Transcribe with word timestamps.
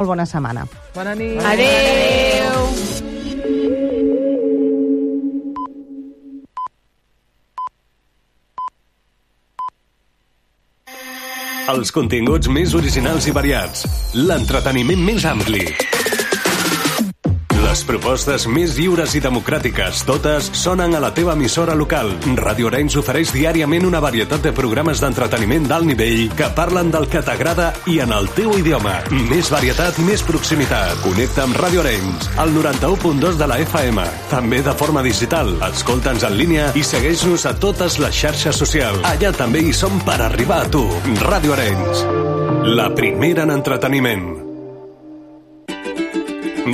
Molt 0.00 0.08
bona 0.08 0.24
setmana. 0.24 0.62
Bona 0.94 1.12
nit. 1.12 1.42
Adeu. 1.44 2.62
Els 11.74 11.92
continguts 11.92 12.48
més 12.48 12.72
originals 12.80 13.28
i 13.28 13.36
variats. 13.36 13.84
L'entreteniment 14.16 15.04
més 15.04 15.28
ampli. 15.28 15.68
Les 17.70 17.84
propostes 17.86 18.48
més 18.50 18.72
lliures 18.74 19.12
i 19.14 19.20
democràtiques, 19.22 20.00
totes 20.02 20.48
sonen 20.58 20.96
a 20.98 21.00
la 21.04 21.12
teva 21.14 21.36
emissora 21.36 21.76
local. 21.78 22.08
Radio 22.40 22.66
Arenys 22.66 22.96
ofereix 22.98 23.30
diàriament 23.30 23.86
una 23.86 24.00
varietat 24.02 24.42
de 24.42 24.50
programes 24.56 24.98
d'entreteniment 24.98 25.68
d'alt 25.70 25.86
nivell 25.86 26.24
que 26.34 26.48
parlen 26.56 26.90
del 26.90 27.06
que 27.12 27.22
t'agrada 27.22 27.68
i 27.86 28.00
en 28.02 28.10
el 28.16 28.26
teu 28.34 28.56
idioma. 28.58 28.96
Més 29.30 29.52
varietat 29.54 30.02
més 30.02 30.26
proximitat. 30.26 30.98
Connecta 31.04 31.46
amb 31.46 31.62
Radio 31.62 31.84
Arenys, 31.84 32.26
al 32.42 32.50
91.2 32.58 33.38
de 33.38 33.50
la 33.54 33.62
FM. 33.62 34.10
També 34.34 34.64
de 34.66 34.74
forma 34.82 35.06
digital. 35.06 35.54
Escolta'ns 35.70 36.26
en 36.26 36.38
línia 36.42 36.68
i 36.74 36.82
segueix-nos 36.82 37.46
a 37.46 37.54
totes 37.54 38.02
les 38.02 38.18
xarxes 38.24 38.58
socials. 38.66 39.06
Allà 39.14 39.30
també 39.30 39.62
hi 39.62 39.70
som 39.70 40.02
per 40.02 40.18
arribar 40.26 40.64
a 40.66 40.70
tu. 40.74 40.88
Radio 41.22 41.54
Arenys. 41.54 42.06
La 42.74 42.90
primera 42.98 43.46
en 43.46 43.60
entreteniment. 43.62 44.49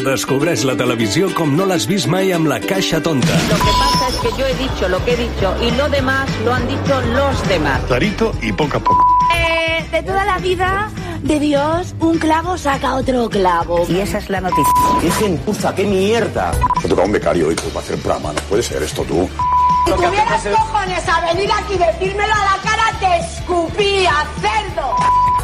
Descobreix 0.05 0.65
la 0.69 0.75
televisió 0.77 1.29
com 1.37 1.55
no 1.57 1.65
l'has 1.69 1.87
vist 1.89 2.09
mai 2.13 2.33
amb 2.37 2.49
la 2.51 2.59
caixa 2.61 3.01
tonta. 3.03 3.39
Lo 3.49 3.57
que 3.57 3.73
pasa 3.81 4.09
es 4.09 4.17
que 4.21 4.31
yo 4.39 4.47
he 4.47 4.55
dicho 4.55 4.89
lo 4.89 5.05
que 5.05 5.13
he 5.15 5.17
dicho 5.17 5.55
y 5.63 5.71
lo 5.73 5.89
demás 5.89 6.29
lo 6.45 6.53
han 6.55 6.67
dicho 6.69 7.01
los 7.15 7.49
demás. 7.49 7.81
Clarito 7.87 8.33
y 8.43 8.53
poco 8.53 8.77
a 8.77 8.81
poco. 8.81 9.05
Eh, 9.35 9.87
de 9.91 10.03
toda 10.03 10.25
la 10.25 10.39
vida 10.39 10.91
de 11.23 11.41
Dios, 11.41 11.95
un 12.01 12.19
clavo 12.19 12.57
saca 12.57 12.95
otro 12.95 13.29
clavo. 13.29 13.87
Y 13.89 14.01
esa 14.01 14.19
es 14.19 14.31
la 14.31 14.41
noticia. 14.41 14.73
¡Qué 15.01 15.11
gentuza, 15.11 15.75
qué 15.75 15.85
mierda! 15.85 16.53
Se 16.81 16.89
toca 16.89 17.03
un 17.03 17.13
becario 17.13 17.49
hoy 17.49 17.55
pues, 17.55 17.69
para 17.69 17.85
hacer 17.85 17.99
programa. 17.99 18.33
No 18.33 18.41
puede 18.43 18.63
ser 18.63 18.83
esto 18.83 19.03
tú. 19.03 19.29
Si 19.87 19.93
tuvieras 19.93 20.43
cojones 20.43 21.09
a 21.09 21.33
venir 21.33 21.51
aquí 21.53 21.75
y 21.75 21.79
decírmelo 21.79 22.33
a 22.33 22.57
la 22.57 22.63
cara, 22.63 22.93
te 22.99 23.17
escupía, 23.19 24.13
cerdo. 24.41 24.97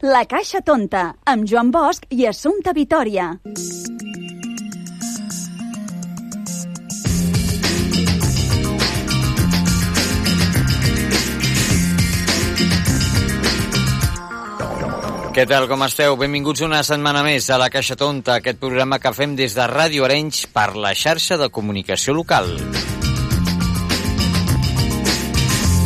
La 0.00 0.22
Caixa 0.24 0.62
Tonta, 0.64 1.10
amb 1.28 1.44
Joan 1.44 1.68
Bosch 1.68 2.06
i 2.16 2.24
Assumpta 2.24 2.72
Vitoria. 2.72 3.34
Què 15.36 15.44
tal, 15.44 15.68
com 15.68 15.84
esteu? 15.84 16.16
Benvinguts 16.16 16.64
una 16.64 16.80
setmana 16.80 17.20
més 17.20 17.50
a 17.52 17.60
La 17.60 17.68
Caixa 17.68 17.98
Tonta, 18.00 18.38
aquest 18.40 18.56
programa 18.56 18.96
que 19.04 19.12
fem 19.12 19.36
des 19.36 19.52
de 19.52 19.68
Ràdio 19.68 20.08
Arenys 20.08 20.46
per 20.48 20.70
la 20.80 20.96
xarxa 20.96 21.36
de 21.36 21.52
comunicació 21.52 22.16
local. 22.16 22.48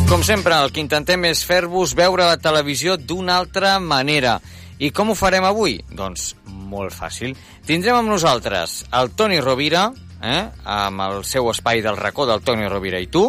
Com 0.05 0.21
sempre, 0.21 0.53
el 0.53 0.69
que 0.69 0.83
intentem 0.83 1.23
és 1.25 1.39
fer-vos 1.49 1.95
veure 1.97 2.27
la 2.27 2.37
televisió 2.37 2.93
d'una 2.95 3.39
altra 3.41 3.79
manera. 3.81 4.35
I 4.77 4.91
com 4.93 5.09
ho 5.09 5.15
farem 5.17 5.47
avui? 5.47 5.79
Doncs 5.97 6.35
molt 6.45 6.93
fàcil. 6.93 7.33
Tindrem 7.65 7.97
amb 7.97 8.11
nosaltres 8.13 8.83
el 8.93 9.09
Toni 9.17 9.39
Rovira, 9.41 9.87
eh? 10.21 10.43
amb 10.61 11.01
el 11.07 11.25
seu 11.25 11.49
espai 11.49 11.81
del 11.81 11.97
racó 11.97 12.29
del 12.29 12.45
Toni 12.45 12.69
Rovira 12.69 13.01
i 13.01 13.09
tu. 13.09 13.25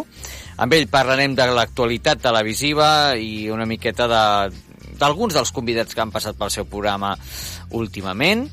Amb 0.61 0.77
ell 0.77 0.85
parlarem 0.93 1.33
de 1.35 1.49
l'actualitat 1.49 2.21
televisiva 2.21 3.17
i 3.17 3.49
una 3.49 3.65
miqueta 3.65 4.05
de, 4.11 4.23
d'alguns 5.01 5.33
dels 5.33 5.53
convidats 5.53 5.97
que 5.97 6.05
han 6.05 6.13
passat 6.13 6.37
pel 6.37 6.53
seu 6.53 6.69
programa 6.69 7.15
últimament. 7.73 8.47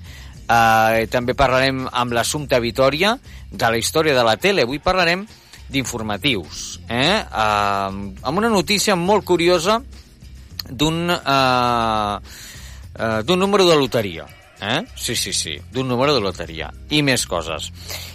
Uh, 0.44 1.04
també 1.12 1.36
parlarem 1.36 1.86
amb 1.92 2.16
l'Assumpte 2.16 2.56
Vitoria 2.60 3.18
de 3.52 3.68
la 3.68 3.80
història 3.80 4.16
de 4.16 4.24
la 4.24 4.38
tele. 4.40 4.64
Avui 4.64 4.80
parlarem 4.80 5.28
d'informatius. 5.72 6.80
Eh? 6.88 7.24
Uh, 7.24 8.14
amb 8.22 8.40
una 8.40 8.52
notícia 8.52 8.96
molt 8.96 9.24
curiosa 9.24 9.80
d'un 10.70 11.10
uh, 11.10 12.16
uh, 12.18 13.20
d'un 13.24 13.38
número 13.38 13.68
de 13.68 13.76
loteria. 13.76 14.26
Eh? 14.64 14.84
Sí, 14.96 15.16
sí, 15.16 15.32
sí, 15.32 15.58
d'un 15.72 15.88
número 15.88 16.14
de 16.14 16.20
loteria. 16.24 16.70
I 16.88 17.02
més 17.04 17.26
coses. 17.28 17.68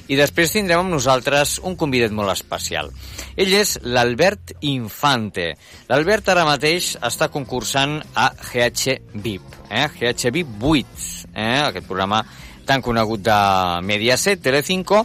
I 0.10 0.18
després 0.18 0.54
tindrem 0.56 0.82
amb 0.82 0.94
nosaltres 0.94 1.60
un 1.68 1.76
convidat 1.78 2.14
molt 2.16 2.32
especial. 2.34 2.90
Ell 3.38 3.54
és 3.54 3.76
l'Albert 3.86 4.56
Infante. 4.66 5.52
L'Albert 5.92 6.32
ara 6.34 6.48
mateix 6.48 6.96
està 7.06 7.30
concursant 7.30 8.00
a 8.18 8.32
GH 8.34 8.98
VIP, 9.14 9.60
eh? 9.70 9.86
GH 10.00 10.34
VIP 10.34 10.56
8, 10.72 11.04
eh? 11.36 11.60
aquest 11.68 11.86
programa 11.86 12.24
tan 12.70 12.82
conegut 12.86 13.22
de 13.26 13.38
Mediaset, 13.86 14.42
Telecinco, 14.46 15.04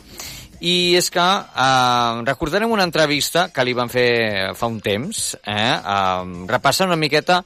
i 0.64 0.96
és 0.96 1.10
que 1.12 1.20
eh, 1.20 2.24
recordarem 2.24 2.72
una 2.72 2.86
entrevista 2.88 3.50
que 3.52 3.64
li 3.66 3.76
van 3.76 3.92
fer 3.92 4.52
fa 4.56 4.70
un 4.70 4.80
temps, 4.80 5.34
eh, 5.44 5.54
eh, 5.76 6.44
repassant 6.48 6.88
una 6.88 7.00
miqueta 7.00 7.42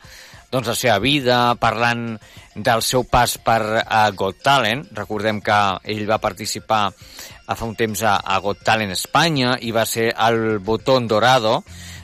doncs, 0.53 0.69
la 0.69 0.77
seva 0.79 0.99
vida, 1.03 1.39
parlant 1.61 2.15
del 2.55 2.83
seu 2.83 3.05
pas 3.05 3.37
per 3.45 3.61
uh, 3.83 4.09
Got 4.17 4.41
Talent. 4.43 4.87
Recordem 4.97 5.43
que 5.45 5.59
ell 5.93 6.07
va 6.09 6.21
participar 6.23 6.87
a 6.89 7.57
fa 7.57 7.69
un 7.69 7.77
temps 7.77 8.03
a, 8.03 8.17
a 8.25 8.39
Got 8.45 8.65
Talent 8.65 8.95
Espanya 8.95 9.59
i 9.61 9.73
va 9.77 9.85
ser 9.87 10.11
el 10.15 10.59
botón 10.65 11.09
dorado 11.09 11.63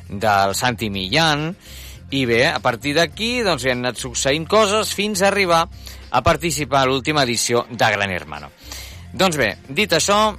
del 0.09 0.55
Santi 0.55 0.91
Millán. 0.91 1.55
I 2.15 2.27
bé, 2.29 2.45
a 2.47 2.61
partir 2.63 2.93
d'aquí 2.99 3.41
doncs, 3.43 3.65
hi 3.65 3.73
han 3.73 3.81
anat 3.83 3.99
succeint 3.99 4.45
coses 4.47 4.93
fins 4.95 5.23
a 5.23 5.31
arribar 5.33 5.65
a 5.65 6.23
participar 6.23 6.85
a 6.85 6.91
l'última 6.91 7.25
edició 7.25 7.65
de 7.71 7.91
Gran 7.97 8.13
Hermano. 8.13 8.53
Doncs 9.15 9.39
bé, 9.41 9.55
dit 9.73 9.93
això, 9.97 10.35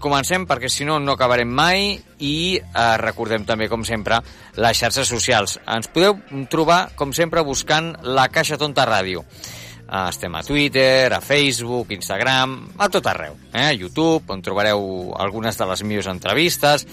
comencem 0.00 0.46
perquè 0.48 0.70
si 0.72 0.86
no 0.88 0.98
no 1.02 1.14
acabarem 1.14 1.48
mai 1.48 1.92
i 2.24 2.58
eh, 2.58 2.96
recordem 3.00 3.44
també 3.48 3.68
com 3.68 3.84
sempre 3.84 4.20
les 4.56 4.80
xarxes 4.80 5.08
socials 5.10 5.58
ens 5.66 5.90
podeu 5.92 6.18
trobar 6.50 6.88
com 6.98 7.12
sempre 7.12 7.44
buscant 7.46 7.94
la 8.02 8.28
Caixa 8.32 8.58
Tonta 8.60 8.86
Ràdio 8.88 9.24
eh, 9.24 10.06
estem 10.08 10.34
a 10.34 10.42
Twitter, 10.42 11.12
a 11.12 11.20
Facebook, 11.20 11.92
Instagram 11.92 12.58
a 12.78 12.88
tot 12.88 13.06
arreu, 13.06 13.36
eh? 13.52 13.68
a 13.68 13.76
YouTube 13.76 14.32
on 14.32 14.42
trobareu 14.42 15.14
algunes 15.18 15.58
de 15.58 15.68
les 15.68 15.84
millors 15.84 16.12
entrevistes 16.12 16.86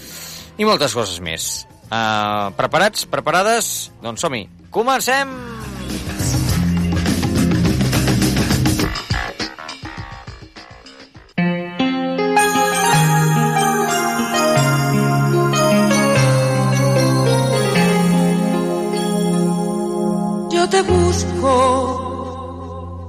i 0.56 0.68
moltes 0.68 0.96
coses 0.96 1.20
més 1.24 1.66
eh, 1.88 2.48
preparats? 2.58 3.08
Preparades? 3.10 3.90
Doncs 4.04 4.26
som-hi, 4.26 4.46
comencem! 4.70 5.32
Yo 5.34 5.55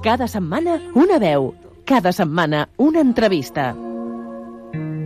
Cada 0.08 0.24
setmana 0.26 0.80
una 0.94 1.18
veu, 1.18 1.52
cada 1.84 2.12
setmana 2.12 2.70
una 2.78 3.00
entrevista. 3.00 3.76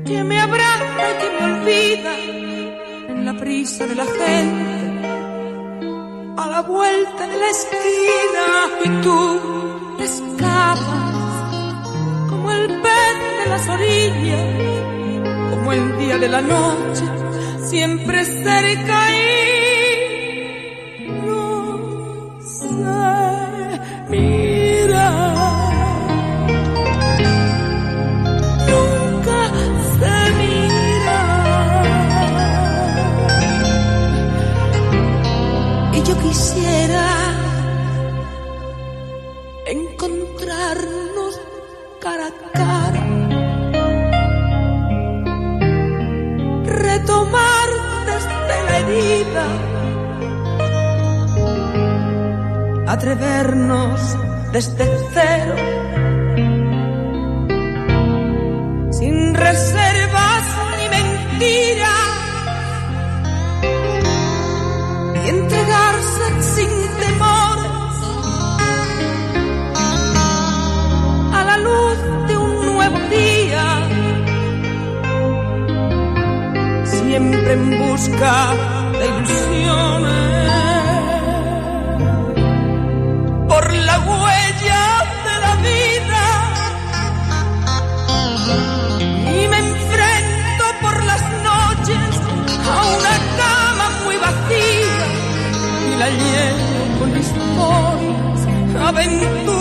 Que 0.07 0.23
me 0.23 0.39
abraza 0.39 1.03
y 1.11 1.15
que 1.21 1.29
me 1.35 1.43
olvida 1.51 2.13
en 3.09 3.27
la 3.27 3.35
prisa 3.37 3.85
de 3.89 3.97
la 3.97 4.05
gente, 4.05 5.01
a 6.37 6.47
la 6.47 6.63
vuelta 6.63 7.27
de 7.27 7.37
la 7.37 7.49
esquina. 7.51 8.47
Y 8.85 8.89
tú 9.03 9.19
escapas 9.99 11.15
como 12.31 12.53
el 12.53 12.69
pez 12.69 13.17
de 13.41 13.47
las 13.51 13.69
orillas, 13.71 14.47
como 15.51 15.73
el 15.73 15.99
día 15.99 16.17
de 16.19 16.29
la 16.29 16.43
noche, 16.43 17.05
siempre 17.65 18.25
cerca 18.25 18.99
y 19.11 21.09
no 21.27 22.39
sé, 22.41 23.12
Atrevernos 52.93 54.01
desde 54.53 54.85
cero. 55.15 55.57
Sin 58.91 59.35
reservas 59.35 60.45
ni 60.77 60.87
mentiras. 60.99 62.11
Y 65.25 65.29
entregarse 65.31 66.43
sin 66.55 66.73
temores 67.01 67.97
a 71.33 71.45
la 71.47 71.57
luz 71.67 71.99
de 72.29 72.37
un 72.37 72.75
nuevo 72.75 72.99
día, 73.09 73.65
siempre 76.85 77.53
en 77.55 77.71
busca 77.79 78.35
de 78.99 79.07
ilusiones. 79.07 80.72
La 83.81 83.99
huella 83.99 84.85
de 85.27 85.35
la 85.45 85.55
vida. 85.69 86.25
Y 89.37 89.49
me 89.49 89.59
enfrento 89.59 90.65
por 90.81 91.05
las 91.05 91.23
noches 91.51 92.13
a 92.69 92.87
una 92.97 93.15
cama 93.41 93.87
muy 94.05 94.17
vacía 94.17 95.03
y 95.89 95.91
la 95.97 96.09
lleno 96.11 96.99
con 96.99 97.11
historias, 97.19 98.41
aventuras 98.89 99.52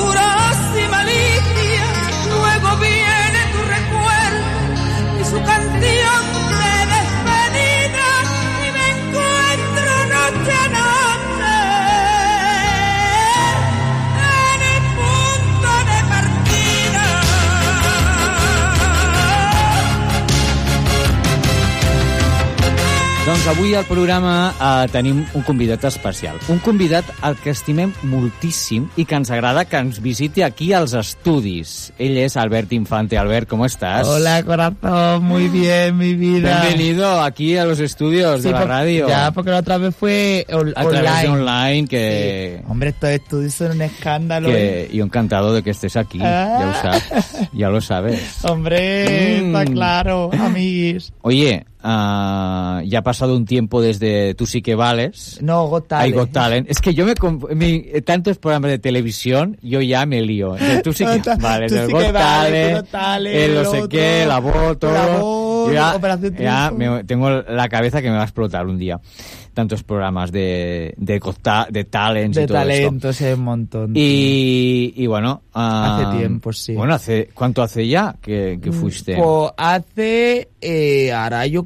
Doncs 23.31 23.45
avui 23.47 23.71
al 23.79 23.85
programa 23.87 24.31
eh, 24.59 24.87
tenim 24.91 25.21
un 25.39 25.43
convidat 25.47 25.85
especial. 25.87 26.35
Un 26.51 26.57
convidat 26.59 27.07
al 27.23 27.37
que 27.39 27.53
estimem 27.55 27.93
moltíssim 28.11 28.89
i 28.99 29.05
que 29.07 29.15
ens 29.15 29.29
agrada 29.31 29.63
que 29.71 29.79
ens 29.79 30.01
visiti 30.03 30.43
aquí 30.43 30.73
als 30.75 30.91
estudis. 30.99 31.93
Ell 31.95 32.17
és 32.19 32.35
Albert 32.35 32.73
Infante. 32.75 33.15
Albert, 33.17 33.47
¿cómo 33.47 33.63
estás? 33.65 34.05
Hola, 34.05 34.43
corazón, 34.43 35.23
muy 35.23 35.47
bien, 35.47 35.95
mi 35.97 36.13
vida. 36.13 36.59
Bienvenido 36.59 37.21
aquí 37.21 37.55
a 37.55 37.63
los 37.63 37.79
estudios 37.79 38.41
Sí, 38.41 38.49
de 38.49 38.51
la 38.51 38.65
radio. 38.65 39.07
Ya, 39.07 39.31
porque 39.31 39.51
la 39.51 39.59
otra 39.59 39.77
vez 39.77 39.95
fue 39.95 40.45
on- 40.51 40.73
a 40.75 40.83
través 40.83 41.09
online. 41.09 41.21
de 41.21 41.29
online 41.29 41.87
que... 41.87 42.61
Hombre, 42.67 42.89
estos 42.89 43.09
estudios 43.11 43.53
son 43.53 43.71
un 43.71 43.81
escándalo. 43.83 44.49
que 44.49 44.89
yo 44.91 45.05
encantado 45.05 45.53
de 45.53 45.63
que 45.63 45.69
estés 45.69 45.95
aquí, 45.95 46.17
ya 46.19 46.59
lo 46.59 46.71
Ah. 46.71 46.81
sabes, 46.81 47.47
ya 47.53 47.69
lo 47.69 47.79
sabes. 47.79 48.39
Hombre, 48.43 49.39
Mm. 49.41 49.55
está 49.55 49.71
claro, 49.71 50.29
amiguis. 50.37 51.13
Oye, 51.21 51.65
ah, 51.83 52.81
ya 52.85 52.99
ha 52.99 53.03
pasado 53.03 53.35
un 53.35 53.45
tiempo 53.45 53.81
desde 53.81 54.33
Tú 54.35 54.45
sí 54.45 54.61
que 54.61 54.75
vales. 54.75 55.39
No, 55.41 55.67
Got 55.67 55.87
Talent. 55.87 56.15
Got 56.15 56.31
Talent. 56.31 56.69
Es 56.69 56.79
que 56.79 56.93
yo 56.93 57.05
me, 57.05 57.13
mi- 57.55 57.83
tantos 58.05 58.37
programas 58.37 58.71
de 58.71 58.79
televisión, 58.79 59.57
yo 59.61 59.81
ya 59.81 60.05
me 60.05 60.21
lío. 60.21 60.53
De 60.53 60.81
Tú 60.83 60.93
sí 60.93 61.05
que 61.05 61.19
vales, 61.39 61.71
el 61.71 61.91
Got 61.91 62.11
Talent, 62.13 62.87
el 63.27 63.55
no 63.55 63.71
sé 63.71 63.83
qué, 63.89 64.25
la 64.27 64.39
voz, 64.39 64.79
todo. 64.79 64.91
La 64.93 65.71
ya, 65.73 65.93
ya 66.43 66.71
me- 66.71 67.03
tengo 67.03 67.29
la 67.29 67.69
cabeza 67.69 68.01
que 68.01 68.09
me 68.09 68.15
va 68.15 68.21
a 68.21 68.25
explotar 68.25 68.65
un 68.67 68.77
día. 68.77 68.99
Tantos 69.53 69.83
programas 69.83 70.31
de, 70.31 70.93
de, 70.97 71.19
de 71.69 71.83
Talents 71.83 72.37
De 72.37 72.43
y 72.43 72.47
todo 72.47 72.57
esto. 72.59 72.69
talentos, 72.69 73.21
es 73.21 73.37
un 73.37 73.43
montón. 73.43 73.91
Y, 73.95 74.93
y 74.95 75.07
bueno... 75.07 75.41
ah, 75.53 75.99
Hace 76.07 76.17
tiempo, 76.19 76.53
sí. 76.53 76.73
Bueno, 76.73 76.93
hace, 76.93 77.29
¿cuánto 77.33 77.61
hace 77.61 77.87
ya 77.87 78.15
que, 78.21 78.59
que 78.61 78.71
fuiste? 78.71 79.17
Pues 79.17 79.51
hace, 79.57 80.49
eh, 80.61 81.11
ahora 81.11 81.45
yo 81.47 81.65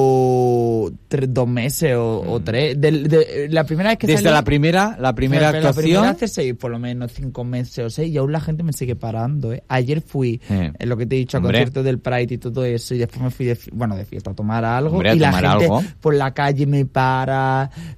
creo, 0.00 0.92
tres, 1.08 1.32
dos 1.32 1.48
meses 1.48 1.94
o, 1.96 2.20
o 2.20 2.40
tres. 2.40 2.80
Del- 2.80 3.08
de- 3.08 3.48
la 3.50 3.64
primera 3.64 3.90
vez 3.90 3.98
que 3.98 4.06
Mm. 4.06 4.10
Desde 4.10 4.22
salí- 4.28 4.32
la 4.34 4.44
primera, 4.44 4.96
la 5.00 5.12
primera 5.14 5.42
La 5.52 5.58
actuación... 5.58 5.82
primera 5.84 6.10
hace 6.10 6.28
seis, 6.28 6.54
por 6.54 6.70
lo 6.70 6.78
menos 6.78 7.12
cinco 7.12 7.42
meses 7.44 7.84
o 7.84 7.90
seis, 7.90 8.12
y 8.12 8.16
aún 8.18 8.30
la 8.32 8.40
gente 8.40 8.62
me 8.62 8.72
sigue 8.72 8.94
parando, 8.94 9.52
¿eh? 9.52 9.62
Ayer 9.68 10.00
fui, 10.00 10.40
Eh. 10.48 10.72
en 10.78 10.88
lo 10.88 10.96
que 10.96 11.06
te 11.06 11.16
he 11.16 11.18
dicho, 11.18 11.38
al 11.38 11.42
concierto 11.42 11.82
del 11.82 11.98
Pride 11.98 12.34
y 12.34 12.38
todo 12.38 12.64
eso, 12.64 12.94
y 12.94 12.98
después 12.98 13.20
me 13.20 13.30
fui 13.30 13.46
de, 13.46 13.58
bueno, 13.72 13.96
de 13.96 14.04
fiesta 14.04 14.30
a 14.30 14.34
tomar 14.34 14.64
algo, 14.64 14.92
Hombre, 14.96 15.10
a 15.10 15.14
y 15.14 15.18
la 15.18 15.30
tomar 15.30 15.44
gente 15.50 15.64
algo. 15.64 15.82
por 16.00 16.14
la 16.14 16.32
calle 16.32 16.66
me 16.66 16.84
para, 16.86 17.15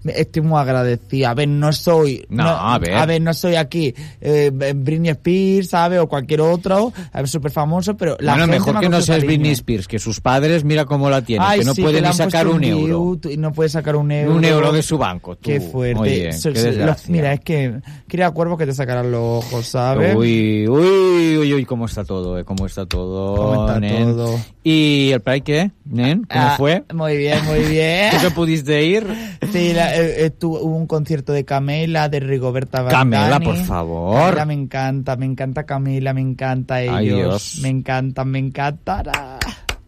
estoy 0.05 0.43
muy 0.43 0.59
agradecida. 0.61 1.31
A 1.31 1.35
ver, 1.35 1.49
no 1.49 1.73
soy, 1.73 2.25
No, 2.29 2.49
a 2.49 2.79
ver. 2.79 3.21
no 3.21 3.35
soy 3.35 3.57
aquí 3.57 3.95
eh, 4.21 4.51
Britney 4.53 5.11
Spears, 5.11 5.69
¿sabes? 5.71 5.99
O 6.01 6.09
cualquier 6.09 6.41
otro, 6.41 6.93
a 7.13 7.19
ver, 7.19 7.29
súper 7.29 7.51
famoso, 7.51 7.97
pero 7.97 8.17
la 8.21 8.33
bueno, 8.33 8.45
gente 8.53 8.59
mejor 8.59 8.81
que 8.81 8.89
no 8.89 9.01
seas. 9.01 9.25
Britney 9.25 9.53
Spears, 9.53 9.89
que 9.89 9.99
sus 9.99 10.21
padres, 10.21 10.65
mira 10.65 10.85
cómo 10.85 11.11
la 11.11 11.23
tienen, 11.23 11.47
Ay, 11.49 11.61
que 11.61 11.65
no 11.65 11.75
sí, 11.75 11.83
pueden 11.83 12.05
ni 12.05 12.13
sacar 12.13 12.47
un 12.47 12.63
euro. 12.65 13.19
no 13.37 13.53
puede 13.53 13.69
sacar 13.69 13.97
un 13.97 14.11
euro. 14.13 14.37
Un 14.37 14.45
euro 14.45 14.73
de 14.73 14.83
su 14.83 14.97
banco, 14.99 15.37
tú. 15.37 15.43
Qué 15.51 15.61
fuerte. 15.61 16.01
Oye, 16.01 16.33
So- 16.33 16.53
qué 16.53 16.59
so- 16.61 16.67
los- 16.67 16.77
desgracia. 16.77 17.13
mira, 17.13 17.33
es 17.33 17.41
que 17.41 17.81
quería 18.07 18.31
cuervo 18.31 18.57
que 18.57 18.67
te 18.67 18.73
sacaran 18.75 19.11
los 19.11 19.45
ojos, 19.45 19.67
¿sabes? 19.67 20.15
Uy, 20.17 20.67
uy, 20.69 21.37
uy, 21.39 21.53
uy, 21.55 21.65
cómo 21.65 21.87
está 21.87 22.05
todo, 22.05 22.39
eh, 22.39 22.45
cómo 22.45 22.67
está 22.67 22.87
todo, 22.87 23.37
¿Cómo 23.37 23.67
está 23.67 23.81
nen. 23.81 24.05
todo? 24.17 24.39
¿Y 24.63 25.11
el 25.13 25.21
Pride 25.21 25.41
qué, 25.41 25.71
nen? 25.85 26.25
¿Cómo 26.31 26.45
Ah, 26.45 26.55
fue? 26.59 26.85
Muy 26.93 27.17
bien, 27.17 27.45
muy 27.47 27.61
bien. 27.61 28.11
¿Tú 28.13 28.19
que 28.21 28.31
pudiste 28.31 28.85
ir? 28.85 29.07
Sí, 29.53 29.73
la- 29.73 29.95
eh, 29.97 30.31
tu- 30.31 30.57
hubo 30.57 30.77
un 30.77 30.87
concierto 30.87 31.33
de 31.33 31.45
Camela, 31.45 32.09
de 32.09 32.21
Rigoberta 32.21 32.83
Bandani. 32.83 33.11
Camela, 33.17 33.41
por 33.41 33.57
favor. 33.57 34.21
Camela 34.35 34.45
me 34.47 34.55
encanta, 34.55 35.17
me 35.17 35.27
encanta 35.27 35.65
Camila, 35.65 36.13
me 36.15 36.21
encanta 36.21 36.83
ellos. 36.83 36.95
Ay, 36.97 37.07
Dios. 37.09 37.59
Me 37.63 37.69
encantan, 37.69 38.29
me 38.29 38.39
encantan. 38.39 39.05
Ah. 39.15 39.39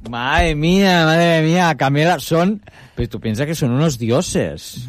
Madre 0.08 0.54
mía, 0.54 1.04
madre 1.04 1.42
mía, 1.42 1.74
Camela, 1.76 2.18
son... 2.20 2.62
Pero 2.94 3.08
tú 3.10 3.20
piensas 3.20 3.46
que 3.46 3.54
son 3.54 3.70
unos 3.72 3.98
dioses. 3.98 4.88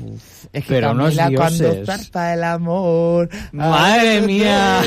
Es 0.53 0.63
que 0.63 0.73
pero 0.73 0.91
unos 0.91 1.15
Camila 1.15 1.37
cuando 1.37 1.71
dioses. 1.73 1.85
zarpa 1.85 2.33
el 2.33 2.43
amor. 2.45 3.29
Madre 3.51 4.09
ay, 4.09 4.21
mía. 4.25 4.81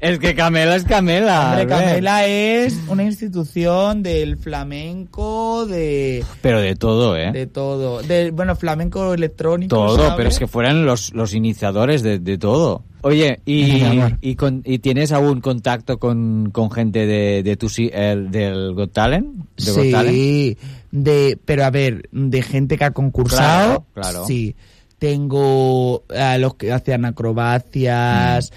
Es 0.00 0.18
que 0.18 0.34
Camela 0.34 0.76
es 0.76 0.84
Camela. 0.84 1.50
Hombre. 1.50 1.66
Camela 1.66 2.26
es 2.26 2.78
una 2.88 3.02
institución 3.04 4.02
del 4.02 4.36
flamenco, 4.36 5.66
de, 5.66 6.24
Pero 6.40 6.60
de 6.60 6.74
todo, 6.76 7.16
¿eh? 7.16 7.32
de 7.32 7.46
todo. 7.46 8.00
De, 8.02 8.30
bueno, 8.30 8.56
flamenco 8.56 9.12
electrónico. 9.14 9.74
todo, 9.74 9.96
¿sabes? 9.96 10.12
pero 10.16 10.28
es 10.28 10.38
que 10.38 10.46
fueran 10.46 10.86
los, 10.86 11.12
los 11.14 11.34
iniciadores 11.34 12.02
de, 12.02 12.18
de 12.18 12.38
todo. 12.38 12.82
Oye, 13.02 13.40
y, 13.46 14.00
y, 14.20 14.34
con- 14.34 14.62
y 14.64 14.78
tienes 14.80 15.12
aún 15.12 15.40
contacto 15.40 15.98
con, 15.98 16.50
con 16.52 16.70
gente 16.70 17.06
de, 17.06 17.42
de 17.42 17.56
tu, 17.56 17.68
el, 17.92 18.30
del 18.30 18.74
Got 18.74 18.92
Talent? 18.92 19.26
¿De 19.56 19.72
Got 19.72 19.90
Talent? 19.92 20.16
Sí, 20.16 20.56
de, 20.90 21.38
pero 21.44 21.64
a 21.64 21.70
ver, 21.70 22.08
de 22.12 22.42
gente 22.42 22.76
que 22.78 22.84
ha 22.84 22.90
concursado, 22.92 23.84
Claro, 23.94 24.10
claro. 24.12 24.26
sí. 24.26 24.56
Tengo 24.98 26.02
a 26.12 26.38
los 26.38 26.54
que 26.56 26.72
hacían 26.72 27.04
acrobacias. 27.04 28.52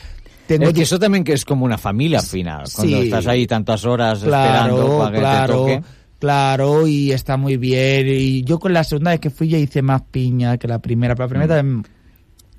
Tengo 0.58 0.70
Es 0.70 0.74
que 0.76 0.82
eso 0.84 1.00
también 1.00 1.24
que 1.24 1.34
es 1.34 1.46
como 1.46 1.66
una 1.66 1.78
familia 1.78 2.20
al 2.20 2.26
final, 2.26 2.64
cuando 2.76 3.02
estás 3.02 3.28
ahí 3.28 3.48
tantas 3.48 3.86
horas 3.86 4.20
esperando 4.24 4.76
Claro, 4.78 4.98
para 4.98 5.12
que 5.12 5.18
claro, 5.20 5.66
te 5.66 5.76
toque. 5.78 5.88
claro, 6.20 6.88
y 6.88 7.12
está 7.12 7.38
muy 7.38 7.58
bien. 7.58 8.08
Y 8.08 8.44
yo 8.44 8.60
con 8.60 8.74
la 8.74 8.84
segunda 8.84 9.12
vez 9.12 9.20
que 9.20 9.30
fui 9.30 9.48
ya 9.50 9.58
hice 9.58 9.82
más 9.82 10.02
piña 10.10 10.58
que 10.58 10.68
la 10.68 10.80
primera, 10.80 11.16
pero 11.16 11.26
la 11.26 11.28
Mm. 11.28 11.30
primera 11.32 11.56
también, 11.58 11.86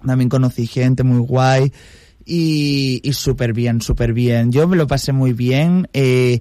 también 0.07 0.29
conocí 0.29 0.67
gente 0.67 1.03
muy 1.05 1.21
guay 1.21 1.73
y, 2.25 3.01
y 3.03 3.13
súper 3.13 3.53
bien, 3.53 3.81
súper 3.81 4.13
bien. 4.13 4.53
Yo 4.53 4.67
me 4.69 4.77
lo 4.77 4.87
pasé 4.87 5.13
muy 5.13 5.33
bien 5.33 5.89
eh, 5.93 6.41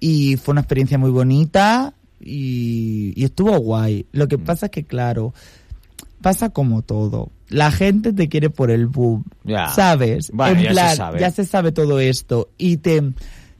y 0.00 0.36
fue 0.36 0.52
una 0.52 0.60
experiencia 0.62 0.98
muy 0.98 1.10
bonita 1.10 1.94
y, 2.20 3.12
y 3.16 3.24
estuvo 3.24 3.56
guay. 3.58 4.06
Lo 4.12 4.26
Mm. 4.26 4.28
que 4.28 4.38
pasa 4.38 4.66
es 4.66 4.72
que, 4.72 4.84
claro, 4.84 5.34
pasa 6.20 6.50
como 6.50 6.82
todo. 6.82 7.30
La 7.52 7.70
gente 7.70 8.12
te 8.12 8.28
quiere 8.28 8.50
por 8.50 8.70
el 8.70 8.86
boom, 8.86 9.24
Ya. 9.44 9.68
¿sabes? 9.68 10.30
Bueno, 10.32 10.56
en 10.58 10.62
ya 10.64 10.68
se 10.68 10.74
plan, 10.74 10.96
sabe. 10.96 11.20
ya 11.20 11.30
se 11.30 11.44
sabe 11.44 11.72
todo 11.72 12.00
esto 12.00 12.48
y 12.58 12.78
te 12.78 13.02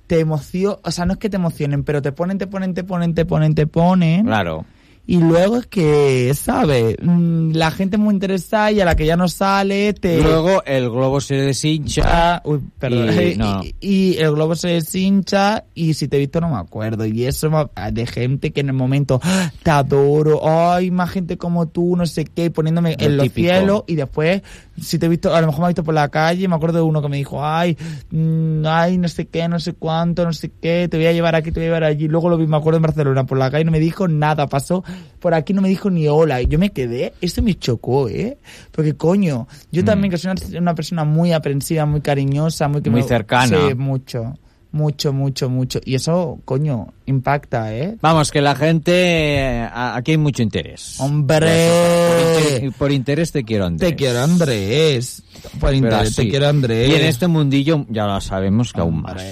te 0.07 0.21
emociona, 0.21 0.77
o 0.85 0.91
sea, 0.91 1.07
no 1.07 1.15
es 1.15 1.19
que 1.19 1.31
te 1.31 1.37
emocionen, 1.37 1.85
pero 1.85 2.03
te 2.03 2.13
ponen, 2.13 2.37
te 2.37 2.47
ponen, 2.47 2.75
te 2.75 2.85
ponen, 2.85 3.15
te 3.15 3.25
ponen, 3.25 3.55
te 3.55 3.67
ponen. 3.67 4.27
Claro. 4.27 4.67
Y 5.05 5.17
luego 5.19 5.57
es 5.59 5.67
que, 5.67 6.33
¿sabes? 6.33 6.97
Mm, 7.03 7.53
La 7.55 7.73
gente 7.73 7.99
muy 7.99 8.15
interesada 8.15 8.71
y 8.71 8.81
a 8.81 8.85
la 8.85 8.95
que 8.95 9.05
ya 9.05 9.17
no 9.17 9.27
sale, 9.29 9.93
te... 9.95 10.23
Luego 10.23 10.63
el 10.65 10.89
globo 10.91 11.21
se 11.21 11.35
deshincha. 11.35 12.03
Ah, 12.07 12.43
uy, 12.45 12.61
perdón. 12.79 13.09
Y- 13.13 13.23
Y, 13.33 13.37
no. 13.37 13.61
y 13.81 14.17
el 14.19 14.31
globo 14.33 14.55
se 14.55 14.69
deshincha 14.69 15.65
y 15.75 15.95
si 15.95 16.07
te 16.07 16.17
he 16.17 16.21
visto 16.21 16.41
no 16.41 16.51
me 16.51 16.57
acuerdo. 16.57 17.05
Y 17.05 17.25
eso 17.25 17.51
me- 17.51 17.67
de 17.91 18.07
gente 18.07 18.53
que 18.53 18.61
en 18.61 18.69
el 18.69 18.75
momento 18.75 19.21
"Ah, 19.25 19.51
te 19.63 19.71
adoro, 19.73 20.41
ay, 20.49 20.91
más 20.93 21.11
gente 21.11 21.37
como 21.37 21.67
tú, 21.67 21.97
no 21.97 22.07
sé 22.07 22.25
qué, 22.25 22.51
poniéndome 22.53 22.97
Lo 22.99 23.05
en 23.07 23.17
los 23.17 23.29
cielos 23.33 23.83
y 23.89 23.97
después 23.97 24.43
si 24.81 24.99
te 24.99 25.07
he 25.07 25.09
visto, 25.09 25.35
a 25.35 25.41
lo 25.41 25.47
mejor 25.49 25.61
me 25.61 25.65
ha 25.67 25.69
visto 25.69 25.85
por 25.85 25.95
la 25.95 26.09
calle, 26.09 26.49
me 26.49 26.55
acuerdo 26.55 26.79
de 26.79 26.85
uno 26.85 27.03
que 27.03 27.09
me 27.09 27.17
dijo, 27.17 27.45
ay, 27.45 27.77
mm, 28.11 28.63
ay, 28.67 28.99
no 28.99 29.09
sé 29.09 29.27
qué, 29.27 29.47
no 29.49 29.59
sé 29.61 29.75
cuánto, 29.75 30.25
no 30.25 30.33
sé 30.33 30.51
qué, 30.61 30.89
te 30.91 30.97
voy 30.97 31.07
a 31.07 31.13
llevar 31.13 31.35
aquí, 31.35 31.51
te 31.53 31.61
voy 31.61 31.65
a 31.65 31.67
llevar 31.69 31.85
allí. 31.85 32.09
Luego 32.09 32.29
lo 32.29 32.37
vi, 32.39 32.47
me 32.47 32.57
acuerdo 32.57 32.77
en 32.79 32.83
Barcelona 32.83 33.25
por 33.25 33.39
la 33.39 33.51
calle, 33.51 33.65
no 33.65 33.71
me 33.73 33.81
dijo 33.81 34.09
nada, 34.09 34.47
pasó 34.47 34.83
por 35.21 35.35
aquí, 35.35 35.53
no 35.53 35.63
me 35.63 35.69
dijo 35.69 35.91
ni 35.91 36.09
hola. 36.09 36.41
Y 36.43 36.47
yo 36.47 36.59
me 36.59 36.71
quedé, 36.71 37.13
esto 37.21 37.43
me 37.43 37.55
chocó, 37.55 38.09
¿eh? 38.09 38.39
Porque 38.71 38.95
coño, 38.95 39.47
yo 39.71 39.83
Mm. 39.83 39.85
también 39.85 40.11
que 40.11 40.19
soy 40.19 40.33
una, 40.33 40.59
una 40.61 40.75
persona 40.75 41.05
muy 41.05 41.33
aprensiva, 41.33 41.85
muy 41.87 42.01
cariñosa, 42.01 42.69
muy 42.69 42.83
que 42.83 42.91
Muy 42.91 43.03
me- 43.03 43.09
cercana. 43.09 43.69
Sí, 43.69 43.75
mucho, 43.75 44.35
mucho, 44.73 45.13
mucho, 45.13 45.51
mucho. 45.51 45.81
Y 45.85 45.95
eso, 45.97 46.39
coño, 46.45 46.89
impacta, 47.07 47.75
¿eh? 47.75 47.97
Vamos, 48.01 48.31
que 48.31 48.41
la 48.41 48.55
gente... 48.55 48.93
eh, 48.95 49.61
a- 49.63 49.97
Aquí 49.97 50.13
hay 50.13 50.17
mucho 50.19 50.43
interés. 50.43 50.97
Hombre. 51.01 51.69
Por, 51.69 52.53
inter- 52.53 52.73
por 52.79 52.93
interés 52.93 53.33
te 53.33 53.45
quiero, 53.45 53.67
Andrés. 53.67 53.91
Te 53.91 53.97
quiero, 53.97 54.21
Andrés. 54.23 55.23
Por 55.61 55.75
interés, 55.75 56.15
te 56.17 56.29
quiero, 56.29 56.49
Andrés. 56.49 56.89
Y 56.89 56.95
en 56.95 57.05
este 57.07 57.27
mundillo 57.27 57.87
ya 57.89 58.07
lo 58.07 58.21
sabemos 58.21 58.73
que 58.73 58.81
aún 58.81 59.03
más. 59.03 59.23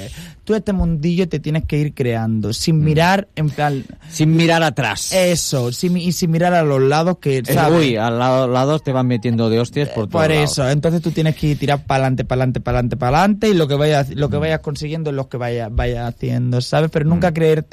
Tú 0.43 0.55
este 0.57 0.73
mundillo 0.73 1.29
te 1.29 1.39
tienes 1.39 1.65
que 1.67 1.79
ir 1.79 1.95
creando, 1.95 2.53
sin 2.53 2.81
mirar 2.83 3.29
en 3.37 3.51
plan... 3.51 3.85
Sin 4.09 4.35
mirar 4.35 4.65
atrás. 4.65 5.13
Eso, 5.13 5.71
sin, 5.71 5.97
y 5.97 6.11
sin 6.11 6.33
mirar 6.33 6.55
a 6.55 6.65
los 6.65 6.81
lados 6.83 7.19
que, 7.21 7.39
Eh, 7.39 7.43
¿sabes? 7.45 7.79
Uy, 7.79 7.97
al 7.97 8.19
lado, 8.19 8.49
lados 8.49 8.83
te 8.83 8.91
van 8.91 9.07
metiendo 9.07 9.49
de 9.49 9.61
hostias 9.61 9.91
por 9.91 10.09
todos 10.09 10.25
Por 10.25 10.35
lados. 10.35 10.51
eso, 10.51 10.69
entonces 10.69 11.03
tú 11.03 11.13
tienes 11.13 11.37
que 11.37 11.49
ir 11.49 11.59
tirar 11.59 11.85
para 11.87 12.05
adelante, 12.07 12.25
para 12.25 12.41
adelante, 12.43 12.61
para 12.61 12.79
adelante, 12.79 12.97
para 12.97 13.19
adelante 13.19 13.49
y 13.51 13.55
lo 13.55 13.69
que 13.69 13.75
vayas, 13.77 14.11
lo 14.11 14.29
que 14.29 14.39
vayas 14.39 14.59
consiguiendo 14.61 15.11
es 15.11 15.17
lo 15.17 15.29
que 15.29 15.37
vayas, 15.37 15.69
vayas 15.73 16.09
haciendo, 16.13 16.61
¿sabes? 16.63 16.91
Pero 16.91 17.05
nunca 17.05 17.33
creerte 17.33 17.70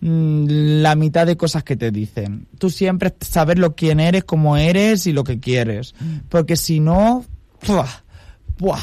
mm, 0.00 0.46
la 0.82 0.94
mitad 0.94 1.26
de 1.26 1.36
cosas 1.36 1.62
que 1.64 1.76
te 1.76 1.90
dicen. 1.90 2.46
Tú 2.58 2.70
siempre 2.70 3.14
saber 3.20 3.58
lo 3.58 3.74
quién 3.74 4.00
eres, 4.00 4.24
cómo 4.24 4.56
eres 4.56 5.06
y 5.06 5.12
lo 5.12 5.24
que 5.24 5.40
quieres. 5.40 5.94
Porque 6.28 6.56
si 6.56 6.80
no, 6.80 7.24
¡buah! 7.66 7.86
¡buah! 8.58 8.80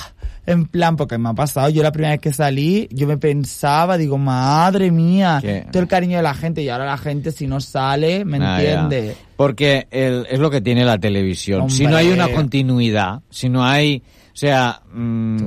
En 0.48 0.66
plan, 0.68 0.96
porque 0.96 1.18
me 1.18 1.30
ha 1.30 1.34
pasado, 1.34 1.70
yo 1.70 1.82
la 1.82 1.92
primera 1.92 2.12
vez 2.14 2.22
que 2.22 2.32
salí, 2.32 2.88
yo 2.92 3.08
me 3.08 3.18
pensaba, 3.18 3.98
digo, 3.98 4.20
madre 4.20 4.92
mía, 4.92 5.40
¿Qué? 5.42 5.66
todo 5.72 5.82
el 5.82 5.88
cariño 5.90 6.18
de 6.18 6.22
la 6.24 6.36
gente 6.36 6.62
y 6.62 6.70
ahora 6.70 6.86
la 6.86 7.00
gente 7.00 7.32
si 7.32 7.48
no 7.48 7.60
sale, 7.60 8.24
¿me 8.26 8.38
Ah, 8.38 8.62
ya. 8.62 8.82
entiende? 8.84 9.18
Porque 9.38 9.88
el- 9.90 10.28
es 10.30 10.38
lo 10.38 10.52
que 10.52 10.62
tiene 10.62 10.86
la 10.86 11.00
televisión. 11.00 11.72
Si 11.72 11.88
no 11.88 11.98
hay 11.98 12.10
una 12.10 12.32
continuidad, 12.32 13.22
si 13.32 13.50
no 13.50 13.66
hay... 13.66 14.04
O 14.34 14.38
sea... 14.38 14.82
mm. 14.94 15.38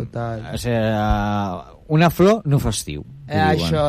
O 0.53 0.59
sea, 0.59 1.63
una 1.87 2.11
flor 2.11 2.43
no 2.45 2.59
fa 2.59 2.73
diuen. 3.29 3.61
això 3.61 3.85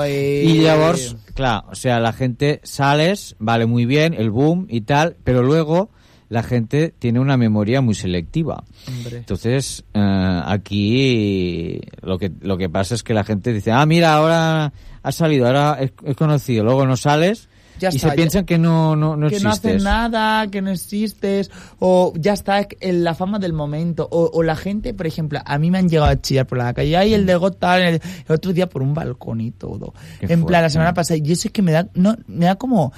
llavors, 0.64 1.16
clar, 1.34 1.66
o 1.72 1.76
sea, 1.76 2.00
la 2.00 2.14
gente 2.14 2.60
sales, 2.64 3.36
vale 3.40 3.66
muy 3.66 3.86
bien, 3.86 4.14
el 4.14 4.30
boom 4.30 4.68
y 4.70 4.82
tal, 4.82 5.16
pero 5.24 5.44
luego 5.44 5.90
la 6.30 6.44
gente 6.44 6.94
tiene 6.98 7.20
una 7.20 7.38
memoria 7.38 7.82
muy 7.82 7.96
selectiva. 7.96 8.64
Hombre. 8.88 9.18
Entonces, 9.18 9.84
eh, 9.94 10.42
aquí 10.46 11.82
lo 12.02 12.20
que, 12.20 12.32
lo 12.42 12.58
que 12.58 12.70
pasa 12.70 12.96
es 12.96 13.04
que 13.04 13.14
la 13.14 13.24
gente 13.24 13.52
dice, 13.52 13.72
ah, 13.72 13.86
mira, 13.86 14.14
ahora 14.14 14.72
has 15.02 15.16
salido, 15.16 15.48
ahora 15.48 15.80
es 15.80 16.16
conocido, 16.16 16.64
luego 16.64 16.86
no 16.86 16.98
sales 16.98 17.50
Ya 17.80 17.90
y 17.92 17.96
está, 17.96 18.10
se 18.10 18.16
piensan 18.16 18.46
que 18.46 18.58
no, 18.58 18.96
no, 18.96 19.16
no 19.16 19.30
que 19.30 19.40
no 19.40 19.50
existes. 19.50 19.72
haces 19.72 19.84
nada, 19.84 20.48
que 20.48 20.62
no 20.62 20.70
existes, 20.72 21.50
o 21.80 22.14
ya 22.16 22.34
está 22.34 22.68
en 22.80 23.04
la 23.04 23.16
fama 23.16 23.40
del 23.40 23.54
momento, 23.54 24.08
o, 24.12 24.30
o 24.34 24.44
la 24.44 24.56
gente, 24.56 24.94
por 24.94 25.08
ejemplo, 25.08 25.40
a 25.46 25.58
mí 25.58 25.72
me 25.72 25.78
han 25.78 25.90
llegado 25.90 26.12
a 26.12 26.20
chillar 26.22 26.46
por 26.48 26.58
la 26.58 26.74
calle, 26.74 26.96
ay, 26.98 27.14
el 27.14 27.26
de 27.26 27.36
Got 27.36 27.60
Talent, 27.60 28.04
el, 28.04 28.12
el 28.28 28.36
otro 28.36 28.54
día 28.54 28.68
por 28.70 28.82
un 28.82 28.94
balcón 28.94 29.42
y 29.42 29.52
todo. 29.52 29.94
Qué 30.20 30.32
en 30.34 30.46
plan, 30.46 30.62
la 30.62 30.70
semana 30.70 30.94
pasada, 30.94 31.20
y 31.24 31.32
eso 31.32 31.48
es 31.48 31.52
que 31.52 31.62
me 31.62 31.72
da, 31.72 31.88
no, 31.94 32.16
me 32.28 32.46
da 32.46 32.56
como 32.56 32.92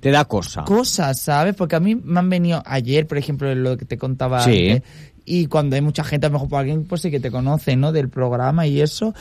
Te 0.00 0.10
da 0.10 0.24
cosa. 0.24 0.64
cosas, 0.64 1.18
¿sabes? 1.20 1.54
Porque 1.54 1.76
a 1.76 1.80
mí 1.80 1.94
me 1.94 2.18
han 2.20 2.30
venido 2.30 2.62
ayer, 2.64 3.06
por 3.06 3.18
ejemplo, 3.18 3.54
lo 3.54 3.76
que 3.76 3.84
te 3.84 3.98
contaba 3.98 4.42
Sí. 4.44 4.70
antes, 4.70 4.88
y 5.24 5.46
cuando 5.46 5.76
hay 5.76 5.82
mucha 5.82 6.04
gente, 6.04 6.26
a 6.26 6.30
lo 6.30 6.34
mejor 6.34 6.48
por 6.48 6.60
alguien 6.60 6.84
pues 6.84 7.02
sí 7.02 7.10
que 7.10 7.20
te 7.20 7.30
conoce, 7.30 7.76
¿no? 7.76 7.92
Del 7.92 8.08
programa 8.08 8.66
y 8.66 8.80
eso. 8.80 9.14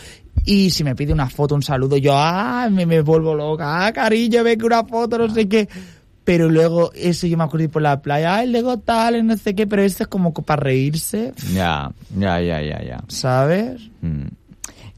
Y 0.46 0.70
si 0.72 0.84
me 0.84 0.96
pide 0.96 1.14
una 1.14 1.30
foto, 1.30 1.56
un 1.56 1.64
saludo, 1.64 1.98
yo, 1.98 2.14
ah, 2.16 2.68
me, 2.72 2.86
me 2.86 3.02
vuelvo 3.02 3.36
loca, 3.36 3.86
ah, 3.86 3.92
cariño, 3.92 4.44
ve 4.44 4.58
que 4.58 4.66
una 4.66 4.84
foto, 4.84 5.18
no 5.18 5.34
sé 5.34 5.48
qué. 5.48 5.68
Pero 6.24 6.48
luego, 6.50 6.92
eso 6.94 7.28
yo 7.28 7.38
me 7.38 7.44
acuerdo 7.44 7.66
ir 7.66 7.70
por 7.72 7.82
la 7.82 8.02
playa, 8.02 8.36
ah, 8.36 8.44
el 8.44 8.52
de 8.52 8.62
Got 8.62 8.86
Talent, 8.86 9.28
no 9.28 9.38
sé 9.38 9.56
qué, 9.56 9.68
pero 9.68 9.82
eso 9.82 10.04
es 10.04 10.10
como 10.10 10.34
para 10.34 10.62
reírse, 10.62 11.34
Ya, 11.54 11.92
ya, 12.16 12.40
ya, 12.40 12.62
ya, 12.62 12.84
ya. 12.84 13.04
¿sabes? 13.08 13.90
Mm. 14.02 14.28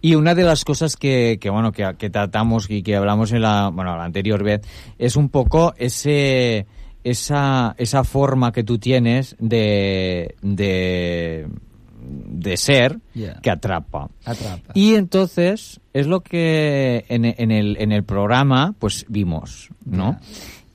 Y 0.01 0.15
una 0.15 0.33
de 0.33 0.43
las 0.43 0.65
cosas 0.65 0.95
que, 0.95 1.37
que 1.39 1.49
bueno, 1.49 1.71
que, 1.71 1.95
que 1.97 2.09
tratamos 2.09 2.69
y 2.69 2.81
que 2.81 2.95
hablamos 2.95 3.31
en 3.31 3.43
la, 3.43 3.69
bueno, 3.69 3.95
la 3.95 4.03
anterior 4.03 4.43
vez, 4.43 4.61
es 4.97 5.15
un 5.15 5.29
poco 5.29 5.73
ese, 5.77 6.65
esa, 7.03 7.75
esa 7.77 8.03
forma 8.03 8.51
que 8.51 8.63
tú 8.63 8.77
tienes 8.77 9.35
de, 9.39 10.35
de, 10.41 11.47
de 12.01 12.57
ser 12.57 12.99
Yeah. 13.13 13.39
que 13.41 13.49
atrapa. 13.51 14.09
Atrapa. 14.25 14.71
Y 14.73 14.95
entonces 14.95 15.81
es 15.93 16.07
lo 16.07 16.21
que 16.21 17.05
en, 17.09 17.25
en 17.25 17.51
el, 17.51 17.77
en 17.79 17.91
el 17.91 18.03
programa 18.03 18.73
pues 18.79 19.05
vimos, 19.09 19.69
¿no? 19.85 20.19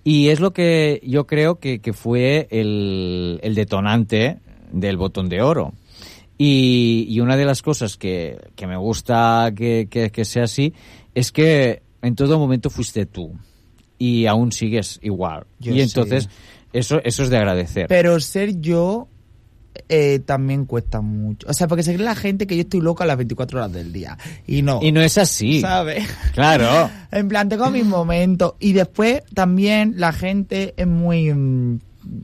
Y 0.05 0.29
es 0.29 0.39
lo 0.41 0.53
que 0.53 1.01
yo 1.05 1.27
creo 1.27 1.59
que, 1.59 1.81
que 1.81 1.93
fue 1.93 2.47
el, 2.51 3.41
el 3.43 3.55
detonante 3.55 4.39
del 4.71 4.97
botón 4.97 5.29
de 5.29 5.43
oro. 5.43 5.73
Y, 6.39 7.07
y 7.09 7.21
una 7.21 7.37
de 7.37 7.45
las 7.47 7.63
cosas 7.63 7.97
que, 7.97 8.39
que 8.55 8.67
me 8.67 8.77
gusta 8.77 9.51
que, 9.57 9.89
que, 9.91 10.11
que 10.11 10.25
sea 10.25 10.45
así 10.45 10.75
es 11.15 11.33
que 11.33 11.83
en 12.03 12.15
todo 12.15 12.39
momento 12.39 12.69
fuiste 12.69 13.07
tú 13.07 13.33
y 13.99 14.27
aún 14.27 14.53
sigues 14.53 14.99
igual. 15.03 15.47
Yo 15.59 15.73
y 15.73 15.81
entonces 15.81 16.29
eso, 16.73 17.01
eso 17.05 17.23
es 17.23 17.31
de 17.31 17.37
agradecer. 17.39 17.87
Pero 17.89 18.19
ser 18.21 18.61
yo 18.61 19.09
eh, 19.89 20.21
también 20.25 20.65
cuesta 20.67 21.01
mucho. 21.01 21.47
O 21.49 21.53
sea, 21.53 21.69
porque 21.69 21.83
se 21.83 21.95
cree 21.95 22.05
la 22.05 22.15
gente 22.15 22.47
que 22.47 22.57
yo 22.57 22.63
estoy 22.63 22.81
loca 22.81 23.05
las 23.07 23.17
24 23.17 23.59
horas 23.59 23.73
del 23.73 23.93
día. 23.93 24.17
Y 24.47 24.63
no. 24.63 24.81
y 24.83 24.91
no 24.93 25.01
es 25.03 25.19
así. 25.19 25.61
¿Sabes? 25.61 26.07
Claro. 26.35 26.91
En 27.13 27.29
plan, 27.29 27.49
tengo 27.49 27.71
mis 27.71 27.85
momentos. 27.85 28.55
Y 28.59 28.73
después 28.73 29.23
también 29.35 29.95
la 29.97 30.13
gente 30.13 30.75
es 30.77 30.87
muy... 30.87 31.33
mm, 31.33 31.79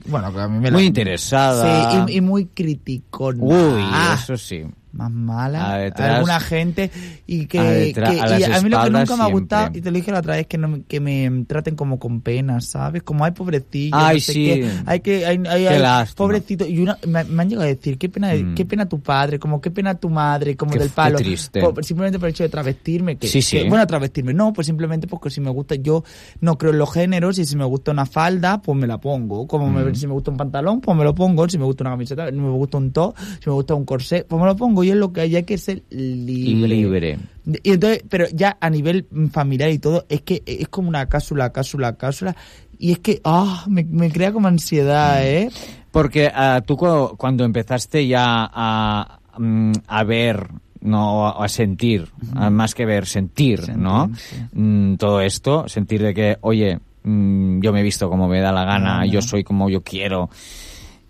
Bueno, 0.09 0.33
que 0.33 0.41
a 0.41 0.49
mí 0.49 0.59
me 0.59 0.71
la- 0.71 0.77
Muy 0.77 0.85
interesada. 0.87 2.07
Sí, 2.07 2.13
y, 2.13 2.17
y 2.17 2.21
muy 2.21 2.47
criticona. 2.47 3.43
Uy, 3.43 3.83
eso 4.15 4.37
sí. 4.37 4.65
Más 4.93 5.11
mala. 5.11 5.79
Detrás- 5.79 6.17
Alguna 6.17 6.39
gente. 6.41 6.91
Y 7.27 7.47
que... 7.47 7.59
a 7.59 7.63
detrás- 7.65 8.11
que- 8.15 8.21
a 8.21 8.39
y 8.39 8.41
las 8.43 8.61
a 8.61 8.63
mí 8.63 8.69
lo 8.69 8.83
que 8.83 8.91
nunca 8.91 9.17
me 9.17 9.23
ha 9.23 9.27
gustado, 9.29 9.71
y 9.75 9.81
te 9.81 9.91
lo 9.91 9.97
dije 9.97 10.13
la 10.13 10.19
otra 10.19 10.37
vez, 10.37 10.47
que, 10.47 10.59
no, 10.59 10.69
me- 10.69 10.83
que 10.83 11.01
me 11.01 11.45
traten 11.47 11.77
como 11.77 11.99
con 11.99 12.21
pena, 12.21 12.61
¿sabes? 12.61 13.03
Como, 13.03 13.25
ay, 13.25 13.31
pobrecillo. 13.31 13.97
Ay, 13.97 14.17
no 14.17 14.21
sé 14.21 14.33
sí. 14.33 14.45
qué. 14.45 14.71
Hay 14.87 15.01
que... 15.01 15.25
Hay, 15.27 15.41
hay- 15.49 15.67
hay- 15.67 16.07
pobrecito. 16.15 16.67
Y 16.67 16.81
una, 16.81 16.99
me, 17.07 17.25
me 17.25 17.43
han 17.43 17.49
llegado 17.49 17.65
a 17.67 17.69
decir, 17.73 17.97
qué 17.97 18.09
pena, 18.09 18.33
Mm. 18.35 18.55
qué 18.55 18.65
pena 18.67 18.87
tu 18.87 19.01
padre, 19.01 19.39
como 19.39 19.61
qué 19.61 19.71
pena 19.71 19.95
tu 19.95 20.11
madre, 20.11 20.57
como 20.57 20.73
Qué- 20.73 20.79
del 20.81 20.89
qué 20.89 20.95
palo. 20.95 21.19
triste. 21.19 21.61
Por- 21.61 21.83
simplemente 21.85 22.19
por 22.19 22.29
el 22.29 22.35
hecho 22.35 22.43
de 22.43 22.49
travestirme. 22.51 23.17
Que, 23.17 23.29
Sí, 23.29 23.41
sí. 23.43 23.59
que- 23.59 23.69
bueno, 23.69 23.87
travestirme 23.87 24.35
no, 24.35 24.53
pues 24.53 24.67
simplemente 24.67 25.07
porque 25.07 25.31
si 25.31 25.41
me 25.41 25.51
gusta, 25.51 25.75
yo 25.77 26.05
no 26.41 26.59
creo 26.59 26.73
en 26.73 26.79
los 26.79 26.93
géneros 26.93 27.39
y 27.39 27.47
si 27.47 27.57
me 27.57 27.65
gusta 27.65 27.91
una 27.93 28.05
falda, 28.07 28.61
pues 28.61 28.77
me 28.77 28.87
la 28.87 28.99
pongo. 28.99 29.47
Como 29.47 29.71
me- 29.71 29.85
Mm. 29.85 29.95
si 29.95 30.07
me 30.07 30.13
gusta 30.13 30.31
un 30.31 30.37
pantalón, 30.37 30.81
pues 30.81 30.97
me 30.99 31.05
lo 31.05 31.15
pongo. 31.15 31.49
Si 31.49 31.57
me 31.57 31.65
gusta 31.65 31.85
una 31.85 31.91
camiseta, 31.93 32.29
si 32.29 32.37
me 32.37 32.51
gusta 32.51 32.77
un 32.79 32.93
top, 32.93 33.15
si 33.43 33.49
me 33.49 33.55
gusta 33.55 33.75
un 33.75 33.85
corsé, 33.85 34.25
pues 34.29 34.39
me 34.41 34.47
lo 34.47 34.55
pongo. 34.57 34.82
Es 34.91 34.97
lo 34.97 35.13
que 35.13 35.21
hay, 35.23 35.37
hay 35.37 35.45
que 35.45 35.59
ser 35.59 35.83
libre. 35.91 36.69
Libre. 36.69 37.19
Y 37.63 37.71
entonces, 37.73 38.05
pero 38.09 38.27
ya 38.33 38.57
a 38.61 38.71
nivel 38.71 39.07
mm, 39.11 39.27
familiar 39.29 39.71
y 39.71 39.79
todo, 39.79 40.05
es 40.09 40.23
que 40.23 40.43
es 40.47 40.69
como 40.69 40.89
una 40.89 41.07
cápsula, 41.09 41.51
cápsula, 41.53 41.97
cápsula. 41.97 42.37
Y 42.79 42.93
es 42.93 42.99
que, 42.99 43.21
ah, 43.25 43.65
me, 43.69 43.85
me 43.85 44.11
crea 44.11 44.33
como 44.33 44.49
ansiedad, 44.49 45.25
¿eh? 45.27 45.51
Porque 45.91 46.31
ah, 46.35 46.63
tú 46.67 46.77
cu- 46.77 47.17
cuando 47.17 47.45
empezaste 47.45 48.07
ya 48.07 48.51
a, 48.53 49.21
mm, 49.39 49.73
a 49.87 50.05
ver, 50.05 50.49
no 50.81 51.29
a 51.29 51.49
sentir, 51.49 52.09
más 52.51 52.75
que 52.75 52.85
ver, 52.87 53.07
sentir, 53.07 53.61
Sentir, 53.61 53.79
¿no? 53.83 54.11
sí. 54.17 54.37
Mm, 54.53 54.97
todo 54.97 55.21
esto, 55.21 55.69
sentir 55.69 56.03
de 56.03 56.13
que, 56.13 56.39
oye, 56.41 56.81
mm, 57.05 57.61
yo 57.61 57.73
me 57.73 57.81
he 57.81 57.83
visto 57.85 58.09
como 58.11 58.27
me 58.27 58.41
da 58.41 58.51
la 58.51 58.65
gana, 58.65 58.95
Gana. 58.95 59.07
yo 59.07 59.23
soy 59.23 59.45
como 59.45 59.69
yo 59.71 59.83
quiero 59.83 60.29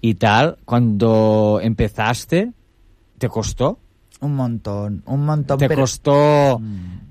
y 0.03 0.15
tal. 0.15 0.59
Cuando 0.67 1.59
empezaste, 1.63 2.51
¿te 3.23 3.29
costó? 3.29 3.79
Un 4.21 4.35
montón, 4.35 5.05
un 5.07 5.25
montón. 5.25 5.57
¿Te 5.59 5.69
pero- 5.69 5.83
costó 5.83 6.61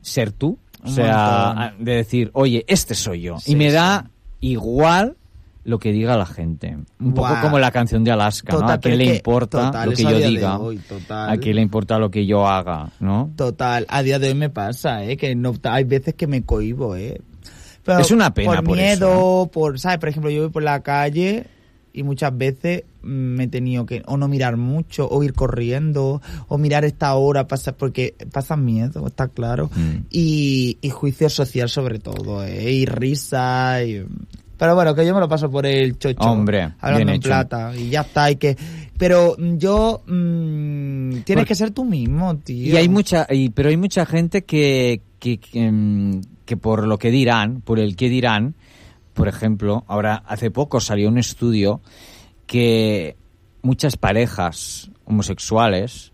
ser 0.01 0.34
tú? 0.34 0.58
O 0.84 0.89
Un 0.89 0.94
sea, 0.94 1.53
montón. 1.56 1.63
a- 1.63 1.74
de 1.80 1.96
decir, 1.96 2.32
oye, 2.34 2.65
este 2.68 2.96
soy 2.96 3.22
yo. 3.22 3.39
Sí, 3.39 3.53
y 3.53 3.56
me 3.56 3.70
sí. 3.70 3.75
da 3.75 4.10
igual 4.41 5.15
lo 5.63 5.80
que 5.80 5.94
diga 5.94 6.18
la 6.18 6.25
gente. 6.25 6.77
Un 7.00 7.13
poco 7.13 7.30
Buah. 7.30 7.41
como 7.41 7.60
la 7.60 7.72
canción 7.72 8.03
de 8.03 8.12
Alaska, 8.12 8.51
¿no? 8.51 8.60
Total, 8.60 8.75
¿A 8.75 8.80
pero 8.82 8.98
quién 8.98 9.08
le 9.08 9.15
importa 9.15 9.65
total, 9.68 9.89
lo 9.89 9.96
que 9.96 10.01
eso 10.01 10.10
a 10.10 10.12
yo 10.12 10.27
diga? 10.27 10.60
hoy. 10.60 10.82
¿A 11.10 11.38
quién 11.38 11.56
le 11.56 11.62
importa 11.62 11.98
lo 11.98 12.12
que 12.12 12.25
yo 12.25 12.46
haga, 12.46 12.91
no? 13.00 13.32
Total, 13.38 13.86
a 13.88 14.03
día 14.03 14.20
de 14.20 14.27
hoy 14.27 14.36
me 14.36 14.50
pasa, 14.50 15.06
¿eh? 15.06 15.15
Que 15.15 15.34
no, 15.34 15.53
hay 15.63 15.86
veces 15.86 16.13
que 16.15 16.27
me 16.27 16.44
cohibo, 16.44 16.98
¿eh? 16.98 17.22
Pero 17.86 18.00
Es 18.00 18.12
una 18.12 18.34
pena 18.34 18.56
por 18.58 18.63
por 18.65 18.75
miedo, 18.75 19.50
por, 19.53 19.80
¿sabes? 19.80 19.98
Por 20.00 20.10
ejemplo, 20.10 20.30
yo 20.30 20.41
voy 20.41 20.50
por 20.51 20.63
la 20.63 20.82
calle 20.82 21.46
y 21.94 22.03
muchas 22.03 22.36
veces 22.38 22.84
mm, 22.84 22.91
me 23.03 23.46
he 23.46 23.48
tenido 23.48 23.86
que 23.86 24.03
o 24.05 24.17
no 24.17 24.27
mirar 24.27 24.58
mucho, 24.58 25.08
o 25.10 25.24
ir 25.24 25.34
corriendo, 25.34 26.22
o 26.48 26.58
mirar 26.58 26.86
esta 26.86 27.13
hora, 27.15 27.48
pasa, 27.48 27.72
porque 27.75 28.15
pasa 28.31 28.55
miedo, 28.58 29.08
está 29.08 29.27
claro. 29.27 29.70
Mm. 29.75 30.05
Y, 30.10 30.77
y 30.81 30.89
juicio 30.89 31.29
social 31.29 31.70
sobre 31.70 32.00
todo, 32.00 32.43
¿eh? 32.43 32.72
Y 32.72 32.86
risa, 32.86 33.84
y... 33.84 34.05
Pero 34.58 34.75
bueno, 34.75 34.93
que 34.93 35.03
yo 35.03 35.15
me 35.15 35.20
lo 35.20 35.27
paso 35.27 35.50
por 35.50 35.65
el 35.65 35.98
chocho. 35.98 36.20
Hombre, 36.20 36.74
hablando 36.79 37.10
en 37.13 37.15
hecho. 37.17 37.29
plata. 37.29 37.75
Y 37.75 37.89
ya 37.89 38.01
está. 38.01 38.29
Y 38.29 38.36
que... 38.36 38.55
Pero 38.96 39.36
mm, 39.36 39.58
yo... 39.58 40.03
mm, 40.05 41.22
tienes 41.25 41.46
que 41.46 41.55
ser 41.55 41.72
tú 41.72 41.84
mismo, 41.84 42.38
tío. 42.38 42.72
Y 42.72 42.77
hay 42.77 42.88
mucha, 42.88 43.25
y- 43.31 43.50
pero 43.50 43.70
hay 43.70 43.77
mucha 43.77 44.05
gente 44.05 44.43
que, 44.43 45.01
que, 45.17 45.39
que, 45.39 46.22
que 46.46 46.58
por 46.58 46.86
lo 46.86 47.00
que 47.00 47.10
dirán, 47.10 47.62
por 47.62 47.79
el 47.79 47.96
que 47.96 48.08
dirán, 48.10 48.53
por 49.15 49.27
ejemplo, 49.27 49.84
ahora 49.88 50.24
hace 50.27 50.51
poco 50.51 50.79
salió 50.79 51.10
un 51.10 51.17
estudio 51.17 51.81
que 52.51 53.15
muchas 53.62 53.96
parejas 53.96 54.91
homosexuales 55.05 56.12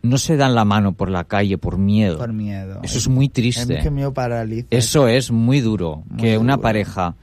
no 0.00 0.16
se 0.16 0.38
dan 0.38 0.54
la 0.54 0.64
mano 0.64 0.94
por 0.94 1.10
la 1.10 1.24
calle 1.24 1.58
por 1.58 1.76
miedo. 1.76 2.16
Por 2.16 2.32
miedo. 2.32 2.80
Eso 2.82 2.96
es 2.96 3.06
muy 3.06 3.28
triste. 3.28 3.76
Es 3.76 3.82
que 3.82 3.90
me 3.90 4.10
paraliza. 4.10 4.66
Eso 4.70 5.08
es 5.08 5.30
muy 5.30 5.60
duro, 5.60 6.02
Muy 6.08 6.22
que 6.22 6.38
una 6.38 6.56
pareja, 6.56 7.16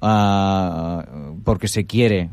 ah, 0.00 1.04
porque 1.44 1.68
se 1.68 1.84
quiere 1.84 2.30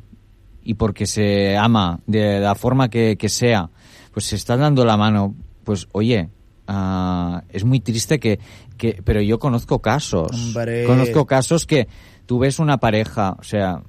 y 0.64 0.74
porque 0.74 1.06
se 1.06 1.56
ama 1.56 2.00
de 2.08 2.40
la 2.40 2.56
forma 2.56 2.90
que, 2.90 3.16
que 3.16 3.30
sea, 3.30 3.70
pues 4.12 4.26
se 4.26 4.38
está 4.38 4.58
dando 4.58 4.84
la 4.86 4.98
mano, 4.98 5.36
pues 5.64 5.88
oye, 5.92 6.30
ah, 6.68 7.44
es 7.50 7.64
muy 7.64 7.80
triste 7.80 8.20
que, 8.20 8.40
que, 8.76 9.04
pero 9.04 9.22
yo 9.22 9.38
conozco 9.38 9.84
casos, 9.84 10.32
Hombre. 10.32 10.86
conozco 10.86 11.28
casos 11.28 11.68
que 11.68 11.88
tú 12.26 12.40
ves 12.40 12.58
una 12.58 12.80
pareja, 12.80 13.36
o 13.38 13.44
sea, 13.44 13.84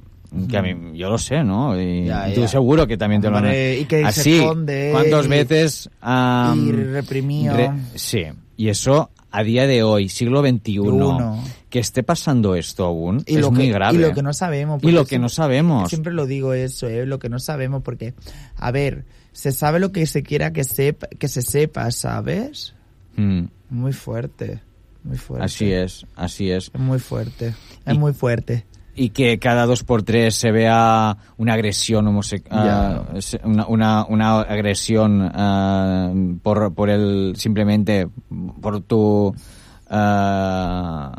que 0.48 0.56
a 0.58 0.62
mí, 0.62 0.96
yo 0.98 1.08
lo 1.10 1.18
sé, 1.18 1.42
¿no? 1.44 1.80
Y 1.80 2.06
Ya, 2.06 2.32
tú 2.34 2.42
ya. 2.42 2.48
seguro 2.48 2.86
que 2.86 2.96
también 2.96 3.20
te 3.20 3.28
lo 3.30 3.36
han... 3.36 3.44
Hombre, 3.44 3.80
y 3.80 3.84
que 3.84 4.00
se 4.00 4.06
Así, 4.06 4.38
esconde, 4.38 4.90
¿cuántas 4.92 5.26
y- 5.26 5.28
veces... 5.28 5.90
ah, 6.02 6.54
y 6.56 6.70
reprimido. 6.72 7.54
sí, 7.94 8.24
y 8.56 8.68
eso 8.68 9.10
a 9.32 9.42
día 9.44 9.66
de 9.66 9.82
hoy, 9.82 10.08
siglo 10.08 10.40
XXI, 10.42 10.78
Uno. 10.80 11.42
que 11.68 11.78
esté 11.78 12.02
pasando 12.02 12.54
esto 12.56 12.84
aún, 12.84 13.22
y 13.26 13.36
es 13.36 13.40
lo 13.40 13.50
muy 13.52 13.66
que, 13.66 13.72
grave. 13.72 13.96
Y 13.96 14.00
lo 14.00 14.12
que 14.12 14.22
no 14.22 14.32
sabemos. 14.32 14.82
Y 14.82 14.90
lo 14.90 15.04
que 15.04 15.10
siempre- 15.10 15.18
no 15.22 15.28
sabemos. 15.28 15.88
Siempre 15.88 16.12
lo 16.12 16.26
digo 16.26 16.52
eso, 16.52 16.88
¿eh? 16.88 17.06
lo 17.06 17.18
que 17.20 17.28
no 17.28 17.38
sabemos, 17.38 17.82
porque, 17.82 18.14
a 18.56 18.70
ver, 18.72 19.04
se 19.32 19.52
sabe 19.52 19.78
lo 19.78 19.92
que 19.92 20.04
se 20.06 20.22
quiera 20.24 20.52
que, 20.52 20.64
sepa, 20.64 21.06
que 21.06 21.28
se 21.28 21.42
sepa, 21.42 21.90
¿sabes? 21.92 22.74
Mm, 23.16 23.44
Muy 23.70 23.92
fuerte, 23.92 24.60
muy 25.04 25.16
fuerte. 25.16 25.44
así 25.44 25.72
es, 25.72 26.04
así 26.16 26.50
es. 26.50 26.70
Es 26.74 26.80
muy 26.80 26.98
fuerte, 26.98 27.54
es 27.86 27.94
Y- 27.94 27.98
muy 27.98 28.12
fuerte. 28.12 28.64
Y 28.96 29.10
que 29.10 29.38
cada 29.38 29.66
dos 29.66 29.82
por 29.84 30.02
tres 30.02 30.34
se 30.34 30.50
vea 30.50 31.16
una 31.38 31.54
agresión 31.54 32.06
homosexual, 32.08 33.06
una, 33.44 33.66
una, 33.66 34.04
una 34.06 34.40
agresión 34.40 35.30
ah, 35.34 36.12
por, 36.42 36.74
por 36.74 36.90
el, 36.90 37.34
simplemente 37.36 38.08
por 38.60 38.80
tu, 38.82 39.34
ah, 39.88 41.12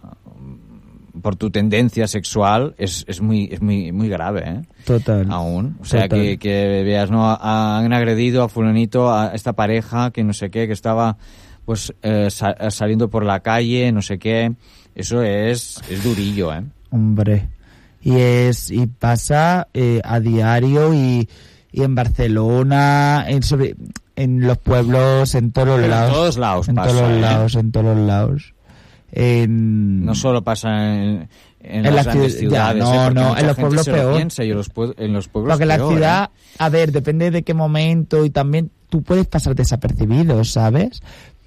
por 1.22 1.36
tu 1.36 1.50
tendencia 1.52 2.08
sexual 2.08 2.74
es, 2.78 3.06
es 3.08 3.22
muy, 3.22 3.50
es 3.52 3.62
muy, 3.62 3.92
muy 3.92 4.10
grave, 4.10 4.44
¿eh? 4.48 4.62
Total. 4.86 5.28
aún. 5.32 5.78
O 5.82 5.86
sea, 5.86 6.08
que, 6.10 6.38
que 6.38 6.84
veas, 6.84 7.12
¿no? 7.12 7.26
Ha- 7.30 7.78
Han 7.80 7.94
agredido 7.94 8.44
a 8.44 8.50
fulanito, 8.50 9.12
a 9.14 9.28
esta 9.34 9.54
pareja, 9.54 10.12
que 10.12 10.24
no 10.24 10.34
sé 10.34 10.50
qué, 10.50 10.68
que 10.68 10.74
estaba 10.74 11.18
pues 11.66 11.94
eh, 12.02 12.30
sa- 12.32 12.70
saliendo 12.72 13.10
por 13.10 13.24
la 13.26 13.40
calle, 13.42 13.92
no 13.92 14.02
sé 14.02 14.18
qué. 14.20 14.54
Eso 14.96 15.22
es, 15.22 15.82
es 15.90 16.04
durillo, 16.04 16.54
¿eh? 16.54 16.64
Hombre. 16.90 17.48
Y 18.02 18.16
es 18.18 18.72
y 18.72 18.88
pasa 18.88 19.68
eh, 19.74 20.02
a 20.04 20.20
diario 20.20 20.94
y, 20.94 21.30
y 21.72 21.84
en 21.84 21.94
Barcelona, 21.96 23.26
en, 23.28 23.44
sobre, 23.44 23.76
en 24.16 24.42
los 24.48 24.58
pueblos, 24.58 25.36
en 25.36 25.52
todos 25.52 25.68
los 25.68 25.84
En 25.84 25.90
lados. 25.92 26.14
todos 26.14 26.38
lados 26.38 26.68
En 26.70 26.76
pasa, 26.76 26.90
todos 26.98 27.12
¿eh? 27.12 27.20
lados, 27.20 27.56
en 27.56 27.72
todos 27.72 27.98
lados. 27.98 28.54
En, 29.12 30.06
No 30.06 30.16
solo 30.16 30.42
pasa 30.44 30.70
en, 30.96 31.30
en 31.60 31.86
En 31.86 31.96
las 31.96 32.06
la 32.08 32.14
grandes 32.14 32.34
ciu- 32.38 32.50
ya, 32.50 32.72
ciudades, 32.72 32.84
no, 32.84 33.08
¿eh? 33.08 33.14
No, 33.14 33.38
en 33.38 33.48
los 33.48 33.58
pueblos 33.58 33.84
se 33.86 33.92
lo 33.92 33.98
peor. 33.98 34.16
piensa, 34.16 34.44
y 34.46 34.52
en 34.52 34.58
los, 34.58 34.74
pue- 34.74 34.96
en 34.98 35.14
los 35.14 35.28
pueblos 35.28 35.52
Porque 35.54 35.66
la 35.66 35.76
peor, 35.76 35.92
¿eh? 35.92 35.96
ciudad, 35.96 36.30
a 36.58 36.70
ver, 36.70 36.92
depende 36.92 37.30
de 37.30 37.44
qué 37.44 37.54
momento 37.54 38.24
y 38.26 38.30
también 38.30 38.72
tú 38.90 39.04
puedes 39.04 39.28
pasar 39.28 39.54
desapercibido, 39.56 40.44
¿sabes? 40.44 41.02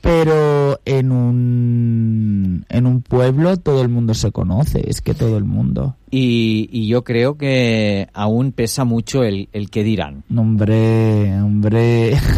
Pero 0.04 0.80
en 0.84 1.10
un, 1.12 2.66
en 2.68 2.86
un 2.86 3.00
pueblo 3.00 3.56
todo 3.56 3.80
el 3.80 3.88
mundo 3.88 4.12
se 4.12 4.30
conoce, 4.32 4.82
es 4.86 5.00
que 5.00 5.14
todo 5.14 5.38
el 5.38 5.44
mundo. 5.44 5.96
Y, 6.10 6.68
y 6.70 6.86
yo 6.88 7.04
creo 7.04 7.38
que 7.38 8.08
aún 8.12 8.52
pesa 8.52 8.84
mucho 8.84 9.24
el, 9.24 9.48
el 9.54 9.70
que 9.70 9.82
dirán. 9.82 10.22
Hombre, 10.36 11.40
hombre. 11.40 12.16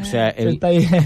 O 0.00 0.04
sea, 0.04 0.28
el- 0.36 0.60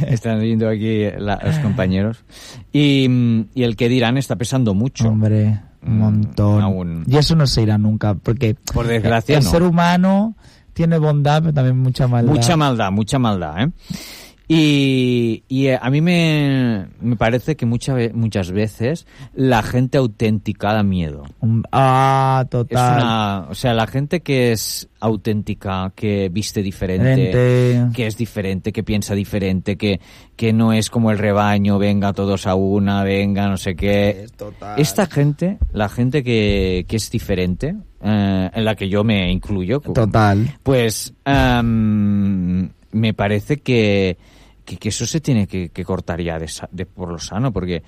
están 0.08 0.40
viendo 0.40 0.68
aquí 0.68 1.04
la- 1.16 1.40
los 1.42 1.58
compañeros. 1.60 2.24
Y, 2.72 3.08
y 3.54 3.62
el 3.62 3.76
que 3.76 3.88
dirán 3.88 4.18
está 4.18 4.34
pesando 4.36 4.74
mucho. 4.74 5.08
Hombre, 5.08 5.60
un 5.86 5.98
montón. 5.98 6.58
Mm, 6.58 6.62
aún. 6.62 7.04
Y 7.06 7.16
eso 7.16 7.36
no 7.36 7.46
se 7.46 7.62
irá 7.62 7.78
nunca, 7.78 8.14
porque 8.14 8.56
Por 8.74 8.88
desgracia, 8.88 9.38
el 9.38 9.44
no. 9.44 9.50
ser 9.50 9.62
humano 9.62 10.34
tiene 10.74 10.98
bondad, 10.98 11.42
pero 11.42 11.54
también 11.54 11.78
mucha 11.78 12.08
maldad. 12.08 12.32
Mucha 12.34 12.56
maldad, 12.56 12.90
mucha 12.90 13.18
maldad, 13.20 13.62
¿eh? 13.62 13.70
Y, 14.54 15.44
y, 15.48 15.68
eh, 15.68 15.78
a 15.80 15.88
mí 15.88 16.02
me, 16.02 16.86
me 17.00 17.16
parece 17.16 17.56
que 17.56 17.64
mucha 17.64 17.94
ve- 17.94 18.12
muchas 18.12 18.50
veces 18.52 19.06
la 19.34 19.62
gente 19.62 19.96
auténtica 19.96 20.74
da 20.74 20.82
miedo. 20.82 21.24
Un- 21.40 21.62
Ah, 21.72 22.42
Es 22.44 22.50
total. 22.50 22.96
una, 23.02 23.46
o 23.48 23.54
sea, 23.54 23.72
la 23.72 23.86
gente 23.86 24.20
que 24.20 24.52
es 24.52 24.88
auténtica, 25.00 25.90
que 25.96 26.28
viste 26.28 26.62
diferente, 26.62 27.32
que 27.94 28.06
es 28.06 28.16
diferente, 28.18 28.72
que 28.72 28.82
piensa 28.82 29.14
diferente, 29.14 29.76
que, 29.78 30.00
que 30.36 30.52
no 30.52 30.74
es 30.74 30.90
como 30.90 31.10
el 31.10 31.16
rebaño, 31.18 31.78
venga 31.78 32.12
todos 32.12 32.46
a 32.46 32.54
una, 32.54 33.04
venga 33.04 33.48
no 33.48 33.56
sé 33.56 33.74
qué. 33.74 34.26
total. 34.36 34.78
Esta 34.78 35.06
gente, 35.06 35.58
la 35.72 35.88
gente 35.88 36.22
que, 36.22 36.84
que 36.86 36.96
es 36.96 37.10
diferente, 37.10 37.74
eh, 38.02 38.50
en 38.52 38.64
la 38.66 38.74
que 38.74 38.88
yo 38.90 39.02
me 39.02 39.32
incluyo, 39.32 39.80
Total. 39.80 40.56
pues 40.62 41.14
em, 41.24 42.68
me 42.92 43.14
parece 43.14 43.56
que, 43.58 44.18
que, 44.64 44.76
que 44.76 44.88
eso 44.90 45.06
se 45.06 45.20
tiene 45.20 45.46
que, 45.46 45.68
que 45.70 45.84
cortar 45.84 46.20
ya 46.20 46.38
de, 46.38 46.50
de 46.70 46.86
por 46.86 47.08
lo 47.10 47.18
sano, 47.18 47.52
porque 47.52 47.82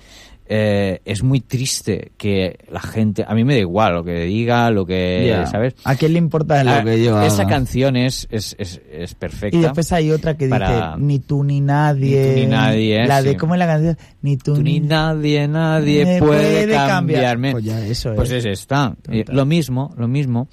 eh, 0.46 1.00
es 1.06 1.22
muy 1.22 1.40
triste 1.40 2.12
que 2.18 2.58
la 2.70 2.80
gente, 2.80 3.24
a 3.26 3.34
mí 3.34 3.44
me 3.44 3.54
da 3.54 3.60
igual 3.60 3.94
lo 3.94 4.04
que 4.04 4.24
diga, 4.24 4.70
lo 4.70 4.84
que, 4.84 5.24
Ya. 5.28 5.46
¿sabes? 5.46 5.74
¿A 5.84 5.94
quién 5.94 6.12
le 6.12 6.18
importa 6.18 6.62
lo 6.62 6.70
Ah, 6.70 6.84
que 6.84 7.02
yo 7.02 7.22
Esa 7.22 7.42
haga? 7.42 7.50
canción 7.50 7.96
es, 7.96 8.26
es, 8.30 8.54
es, 8.58 8.82
es 8.92 9.14
perfecta. 9.14 9.56
Y 9.56 9.60
después 9.62 9.90
hay 9.92 10.10
otra 10.10 10.36
que 10.36 10.48
para- 10.48 10.94
dice, 10.96 11.04
ni 11.06 11.18
tú 11.20 11.42
ni 11.44 11.62
nadie. 11.62 12.20
Ni 12.26 12.34
tú 12.34 12.40
ni 12.40 12.46
nadie, 12.46 13.06
La 13.06 13.22
de, 13.22 13.30
sí. 13.30 13.36
¿cómo 13.36 13.54
es 13.54 13.58
la 13.58 13.66
canción? 13.66 13.96
Ni 14.20 14.36
tú, 14.36 14.54
Tú 14.54 14.62
ni 14.62 14.80
nadie, 14.80 15.48
nadie 15.48 16.04
Me 16.04 16.18
puede, 16.18 16.40
puede 16.42 16.74
cambiar. 16.74 16.88
cambiarme. 16.88 17.52
Pues 17.52 17.64
ya, 17.64 17.86
eso 17.86 18.14
Pues 18.14 18.30
es. 18.30 18.44
es 18.44 18.60
esta. 18.60 18.94
Total. 19.00 19.14
Eh, 19.16 19.24
lo 19.28 19.46
mismo, 19.46 19.94
lo 19.96 20.08
mismo. 20.08 20.48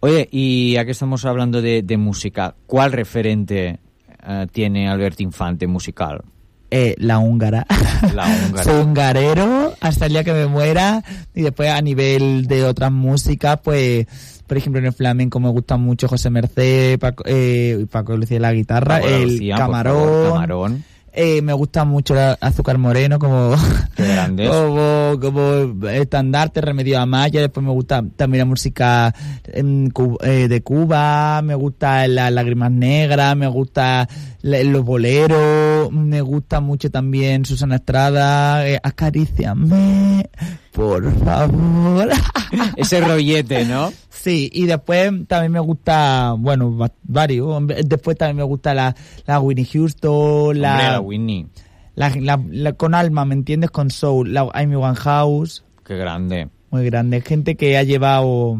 Oye, 0.00 0.26
y 0.30 0.72
ya 0.72 0.84
que 0.86 0.92
estamos 0.92 1.24
hablando 1.26 1.60
de, 1.60 1.82
de 1.82 1.96
música, 1.98 2.54
¿cuál 2.66 2.92
referente 2.92 3.78
eh, 4.26 4.46
tiene 4.52 4.88
Alberto 4.88 5.22
Infante 5.22 5.66
musical? 5.66 6.22
Eh, 6.70 6.94
la 6.98 7.18
húngara. 7.18 7.66
La 8.14 8.26
húngara. 8.26 8.64
Soy 8.64 8.82
hungarero 8.82 9.74
hasta 9.80 10.06
el 10.06 10.12
día 10.12 10.24
que 10.24 10.32
me 10.32 10.46
muera. 10.46 11.04
Y 11.34 11.42
después 11.42 11.70
a 11.70 11.80
nivel 11.80 12.46
de 12.48 12.64
otras 12.64 12.90
músicas, 12.90 13.60
pues, 13.62 14.06
por 14.46 14.56
ejemplo, 14.56 14.80
en 14.80 14.86
el 14.86 14.92
flamenco 14.92 15.38
me 15.38 15.50
gusta 15.50 15.76
mucho 15.76 16.08
José 16.08 16.30
Merced, 16.30 16.98
Paco, 16.98 17.22
eh, 17.26 17.86
Paco 17.90 18.16
Lucía 18.16 18.40
la 18.40 18.52
guitarra, 18.52 18.96
Paco 18.96 19.06
el 19.08 19.22
Lucía, 19.24 19.56
camarón. 19.56 19.94
favor, 19.94 20.32
Camarón. 20.32 20.84
Eh, 21.16 21.42
me 21.42 21.52
gusta 21.52 21.84
mucho 21.84 22.12
la 22.12 22.36
Azúcar 22.40 22.76
Moreno 22.76 23.20
como, 23.20 23.54
como, 24.36 25.20
como 25.20 25.88
estandarte, 25.88 26.60
Remedio 26.60 26.98
Amaya. 26.98 27.40
Después 27.40 27.64
me 27.64 27.70
gusta 27.70 28.02
también 28.16 28.40
la 28.40 28.44
música 28.46 29.14
em, 29.44 29.90
eh, 30.22 30.48
de 30.48 30.62
Cuba, 30.62 31.40
me 31.42 31.54
gusta 31.54 32.08
las 32.08 32.32
lágrimas 32.32 32.72
negras, 32.72 33.36
me 33.36 33.46
gusta 33.46 34.08
los 34.46 34.84
boleros, 34.84 35.90
me 35.90 36.20
gusta 36.20 36.60
mucho 36.60 36.90
también 36.90 37.46
Susana 37.46 37.76
Estrada, 37.76 38.68
eh, 38.68 38.78
acaríciame, 38.82 40.28
por 40.72 41.10
favor. 41.24 42.08
Ese 42.76 43.00
rollete, 43.00 43.64
¿no? 43.64 43.90
Sí, 44.10 44.50
y 44.52 44.66
después 44.66 45.10
también 45.28 45.52
me 45.52 45.60
gusta, 45.60 46.34
bueno, 46.38 46.76
va- 46.76 46.92
varios. 47.04 47.62
Después 47.86 48.18
también 48.18 48.36
me 48.36 48.42
gusta 48.42 48.74
la, 48.74 48.94
la 49.26 49.40
Winnie 49.40 49.64
Houston, 49.72 50.60
la, 50.60 51.00
Hombre, 51.00 51.46
la 51.94 52.10
la- 52.10 52.42
la- 52.50 52.72
con 52.74 52.94
alma, 52.94 53.24
¿me 53.24 53.34
entiendes? 53.34 53.70
Con 53.70 53.90
soul, 53.90 54.32
la 54.34 54.48
Amy 54.52 54.76
Winehouse, 54.76 55.64
Qué 55.86 55.96
grande. 55.96 56.48
muy 56.70 56.84
grande. 56.84 57.20
Gente 57.22 57.54
que 57.56 57.76
ha 57.78 57.82
llevado 57.82 58.58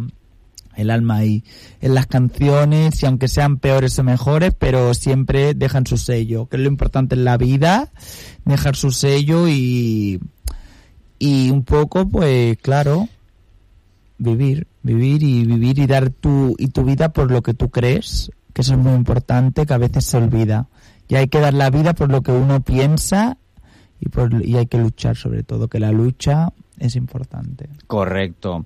el 0.77 0.91
alma 0.91 1.17
ahí 1.17 1.45
en 1.81 1.95
las 1.95 2.07
canciones 2.07 3.03
y 3.03 3.07
aunque 3.07 3.29
sean 3.29 3.59
peores 3.59 3.99
o 3.99 4.05
mejores, 4.05 4.55
pero 4.59 4.93
siempre 4.95 5.55
dejan 5.55 5.87
su 5.87 5.97
sello, 5.97 6.47
que 6.47 6.57
es 6.57 6.63
lo 6.63 6.69
importante 6.69 7.15
en 7.15 7.25
la 7.25 7.37
vida, 7.37 7.93
dejar 8.45 8.77
su 8.77 8.91
sello 8.91 9.49
y, 9.49 10.21
y 11.19 11.51
un 11.51 11.65
poco, 11.65 12.09
pues 12.09 12.57
claro, 12.59 13.09
vivir, 14.19 14.67
vivir 14.83 15.23
y 15.23 15.45
vivir 15.45 15.79
y 15.79 15.87
dar 15.87 16.11
tu, 16.11 16.55
y 16.59 16.69
tu 16.69 16.85
vida 16.85 17.13
por 17.13 17.31
lo 17.31 17.43
que 17.43 17.55
tú 17.55 17.71
crees, 17.71 18.31
que 18.53 18.63
eso 18.63 18.75
es 18.75 18.79
muy 18.79 18.93
importante, 18.95 19.67
que 19.67 19.75
a 19.75 19.79
veces 19.79 20.05
se 20.05 20.17
olvida. 20.17 20.69
Y 21.09 21.17
hay 21.17 21.29
que 21.29 21.41
dar 21.41 21.53
la 21.55 21.71
vida 21.71 21.93
por 21.95 22.11
lo 22.11 22.23
que 22.23 22.33
uno 22.33 22.63
piensa 22.63 23.37
y, 24.01 24.09
por- 24.09 24.45
y 24.45 24.57
hay 24.57 24.67
que 24.67 24.79
luchar 24.79 25.17
sobre 25.17 25.43
todo, 25.43 25.69
que 25.69 25.81
la 25.81 25.93
lucha 25.93 26.53
es 26.79 26.97
importante. 26.97 27.69
Correcto. 27.87 28.65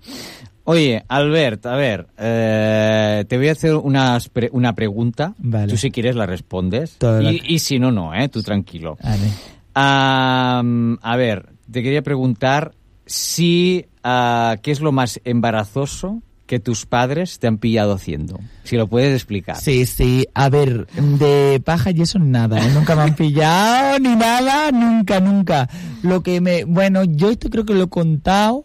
Oye, 0.71 1.03
Albert, 1.09 1.65
a 1.65 1.77
ver, 1.77 2.09
eh, 2.19 3.25
te 3.27 3.39
voy 3.39 3.49
a 3.49 3.53
hacer 3.53 3.75
unas 3.75 4.29
pre- 4.29 4.51
una 4.53 4.75
pregunta. 4.75 5.33
Vale. 5.39 5.67
Tú 5.73 5.79
si 5.79 5.91
quieres 5.91 6.15
la 6.15 6.27
respondes. 6.27 6.99
Y, 7.23 7.55
y 7.55 7.59
si 7.61 7.79
no, 7.79 7.91
no, 7.91 8.15
¿eh? 8.15 8.29
Tú 8.29 8.43
tranquilo. 8.43 8.99
Vale. 9.03 9.31
Am, 9.73 10.99
a 11.01 11.17
ver, 11.17 11.49
te 11.71 11.83
quería 11.83 12.03
preguntar 12.03 12.73
si 13.07 13.87
ah, 14.05 14.57
qué 14.63 14.71
es 14.71 14.81
lo 14.81 14.93
más 14.93 15.21
embarazoso 15.25 16.21
que 16.45 16.59
tus 16.59 16.85
padres 16.85 17.39
te 17.39 17.47
han 17.47 17.57
pillado 17.57 17.95
haciendo. 17.95 18.39
Si 18.65 18.77
lo 18.77 18.89
puedes 18.89 19.15
explicar. 19.15 19.57
Sí, 19.57 19.87
sí. 19.87 20.27
A 20.35 20.51
ver, 20.51 20.87
de 21.19 21.63
paja 21.65 21.93
y 21.93 22.03
eso 22.03 22.19
nada. 22.19 22.59
¿eh? 22.59 22.71
Nunca 22.75 22.95
me 22.95 23.03
han 23.03 23.15
pillado 23.15 23.99
ni 24.01 24.15
nada, 24.17 24.71
nunca, 24.71 25.19
nunca. 25.21 25.69
Lo 26.03 26.23
que 26.23 26.41
me... 26.43 26.65
Bueno, 26.65 27.05
yo 27.05 27.31
esto 27.31 27.49
creo 27.49 27.65
que 27.65 27.75
lo 27.75 27.85
he 27.85 27.89
contado 27.89 28.65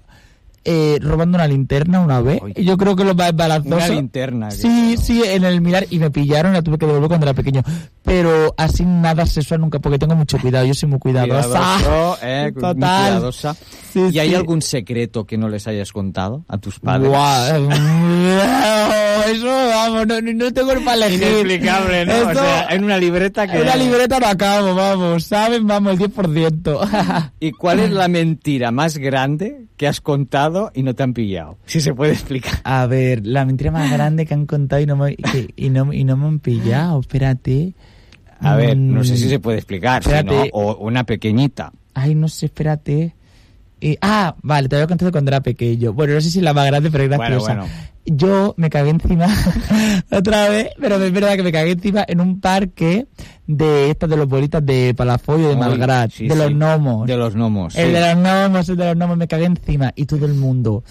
eh, 0.65 0.97
robando 1.01 1.37
una 1.37 1.47
linterna 1.47 1.99
una 1.99 2.21
vez. 2.21 2.41
Yo 2.55 2.77
creo 2.77 2.95
que 2.95 3.03
lo 3.03 3.15
más 3.15 3.29
embarazoso... 3.29 3.75
Una 3.75 3.87
linterna. 3.89 4.51
Sí, 4.51 4.95
sí, 4.97 5.21
en 5.25 5.43
el 5.43 5.61
mirar 5.61 5.85
y 5.89 5.99
me 5.99 6.09
pillaron, 6.11 6.53
la 6.53 6.61
tuve 6.61 6.77
que 6.77 6.85
devolver 6.85 7.09
cuando 7.09 7.25
era 7.25 7.33
pequeño. 7.33 7.63
Pero 8.03 8.53
así 8.57 8.85
nada 8.85 9.25
sexual 9.25 9.61
nunca, 9.61 9.79
porque 9.79 9.99
tengo 9.99 10.15
mucho 10.15 10.37
cuidado, 10.39 10.65
yo 10.65 10.73
soy 10.73 10.89
muy 10.89 10.99
cuidadosa. 10.99 11.77
Cuidadoso, 11.77 12.17
eh, 12.21 12.51
muy 12.53 12.61
Total. 12.61 13.11
cuidadosa. 13.13 13.55
Sí, 13.93 13.99
¿Y 14.11 14.17
hay 14.19 14.29
sí. 14.29 14.35
algún 14.35 14.61
secreto 14.63 15.25
que 15.25 15.37
no 15.37 15.49
les 15.49 15.67
hayas 15.67 15.91
contado 15.91 16.43
a 16.47 16.57
tus 16.57 16.79
padres? 16.79 17.09
Guau, 17.09 17.69
eso, 19.31 19.45
vamos, 19.45 20.07
no, 20.07 20.19
no 20.21 20.51
tengo 20.53 20.71
el 20.71 20.83
para 20.83 21.05
elegir. 21.05 21.21
Inexplicable, 21.27 22.05
¿no? 22.05 22.13
O 22.29 22.33
sea, 22.33 22.67
en 22.71 22.83
una 22.83 22.97
libreta 22.97 23.47
que... 23.47 23.57
En 23.57 23.61
una 23.63 23.75
libreta 23.75 24.19
no 24.19 24.25
acabo, 24.27 24.73
vamos, 24.75 25.25
¿saben? 25.25 25.67
Vamos, 25.67 25.93
el 25.93 25.99
10%. 26.11 27.31
¿Y 27.39 27.51
cuál 27.51 27.79
es 27.81 27.91
la 27.91 28.07
mentira 28.07 28.71
más 28.71 28.97
grande 28.97 29.65
que 29.77 29.87
has 29.87 30.01
contado 30.01 30.71
y 30.73 30.83
no 30.83 30.95
te 30.95 31.03
han 31.03 31.13
pillado? 31.13 31.57
Si 31.65 31.79
se 31.81 31.93
puede 31.93 32.13
explicar. 32.13 32.59
A 32.63 32.85
ver, 32.87 33.25
la 33.25 33.45
mentira 33.45 33.71
más 33.71 33.91
grande 33.91 34.25
que 34.25 34.33
han 34.33 34.45
contado 34.45 34.81
y 34.81 34.85
no 34.85 34.95
me, 34.95 35.15
que- 35.15 35.53
y 35.55 35.69
no, 35.69 35.93
y 35.93 36.03
no 36.03 36.17
me 36.17 36.25
han 36.27 36.39
pillado, 36.39 36.99
espérate. 36.99 37.73
A 38.39 38.55
ver, 38.55 38.75
no 38.75 39.03
sé 39.03 39.15
si 39.17 39.27
Mm, 39.27 39.29
se 39.29 39.39
puede 39.39 39.57
explicar, 39.59 40.03
si 40.03 40.09
Espérate. 40.09 40.49
no, 40.53 40.59
o 40.59 40.77
una 40.77 41.05
pequeñita. 41.05 41.71
Ay, 41.93 42.13
no 42.15 42.27
sé, 42.27 42.47
espérate. 42.47 43.15
Eh, 43.85 43.97
ah, 44.01 44.33
vale, 44.41 44.69
te 44.69 44.77
había 44.77 44.87
contado 44.87 45.11
cuando 45.11 45.29
era 45.29 45.41
pequeño. 45.41 45.91
Bueno, 45.91 46.13
no 46.13 46.21
sé 46.21 46.29
si 46.29 46.39
la 46.39 46.53
más 46.53 46.65
grande, 46.67 46.89
pero 46.89 47.03
es 47.03 47.09
graciosa. 47.09 47.53
bueno. 47.55 47.67
Yo 48.05 48.53
me 48.55 48.69
cagué 48.69 48.91
encima 48.91 49.27
otra 50.11 50.47
vez, 50.47 50.69
pero 50.79 50.95
es 51.03 51.11
verdad 51.11 51.35
que 51.35 51.43
me 51.43 51.51
cagué 51.51 51.71
encima 51.71 52.05
en 52.07 52.21
un 52.21 52.39
parque 52.39 53.07
de 53.45 53.89
estas 53.89 54.09
de 54.09 54.15
los 54.15 54.29
bolitas 54.29 54.65
de 54.65 54.93
Palafollo, 54.95 55.49
de 55.49 55.57
Malgrat, 55.57 56.11
sí, 56.11 56.29
de 56.29 56.35
los 56.35 56.51
gnomos. 56.51 57.07
De 57.07 57.17
los 57.17 57.35
gnomos. 57.35 57.75
El 57.75 57.87
sí. 57.87 57.91
de 57.91 57.99
los 57.99 58.15
gnomos, 58.15 58.69
el 58.69 58.77
de 58.77 58.85
los 58.85 58.95
gnomos, 58.95 59.17
me 59.17 59.27
cagué 59.27 59.45
encima. 59.45 59.91
Y 59.97 60.05
todo 60.05 60.25
el 60.27 60.33
mundo. 60.33 60.85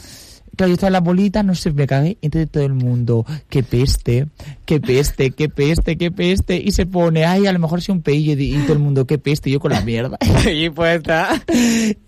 Claro, 0.57 0.69
yo 0.69 0.75
estaba 0.75 0.89
en 0.89 0.93
la 0.93 1.01
bolita, 1.01 1.43
no 1.43 1.55
sé, 1.55 1.73
me 1.73 1.87
cagué. 1.87 2.19
Y 2.21 2.27
entonces 2.27 2.51
todo 2.51 2.65
el 2.65 2.75
mundo, 2.75 3.25
qué 3.49 3.63
peste, 3.63 4.27
qué 4.67 4.81
peste, 4.81 5.31
qué 5.31 5.49
peste, 5.49 5.97
qué 5.97 6.11
peste. 6.11 6.57
Y 6.63 6.73
se 6.73 6.87
pone, 6.87 7.25
ay, 7.25 7.47
a 7.47 7.53
lo 7.53 7.59
mejor 7.59 7.81
soy 7.81 7.95
un 7.95 8.03
peillo. 8.03 8.35
Y, 8.35 8.55
y 8.57 8.59
todo 8.63 8.75
el 8.75 8.79
mundo, 8.81 9.07
qué 9.07 9.19
peste, 9.19 9.49
y 9.49 9.55
yo 9.55 9.61
con 9.61 9.73
la 9.73 9.81
mierda. 9.81 10.19
y 10.53 10.69
pues 10.71 10.99
está. 10.99 11.43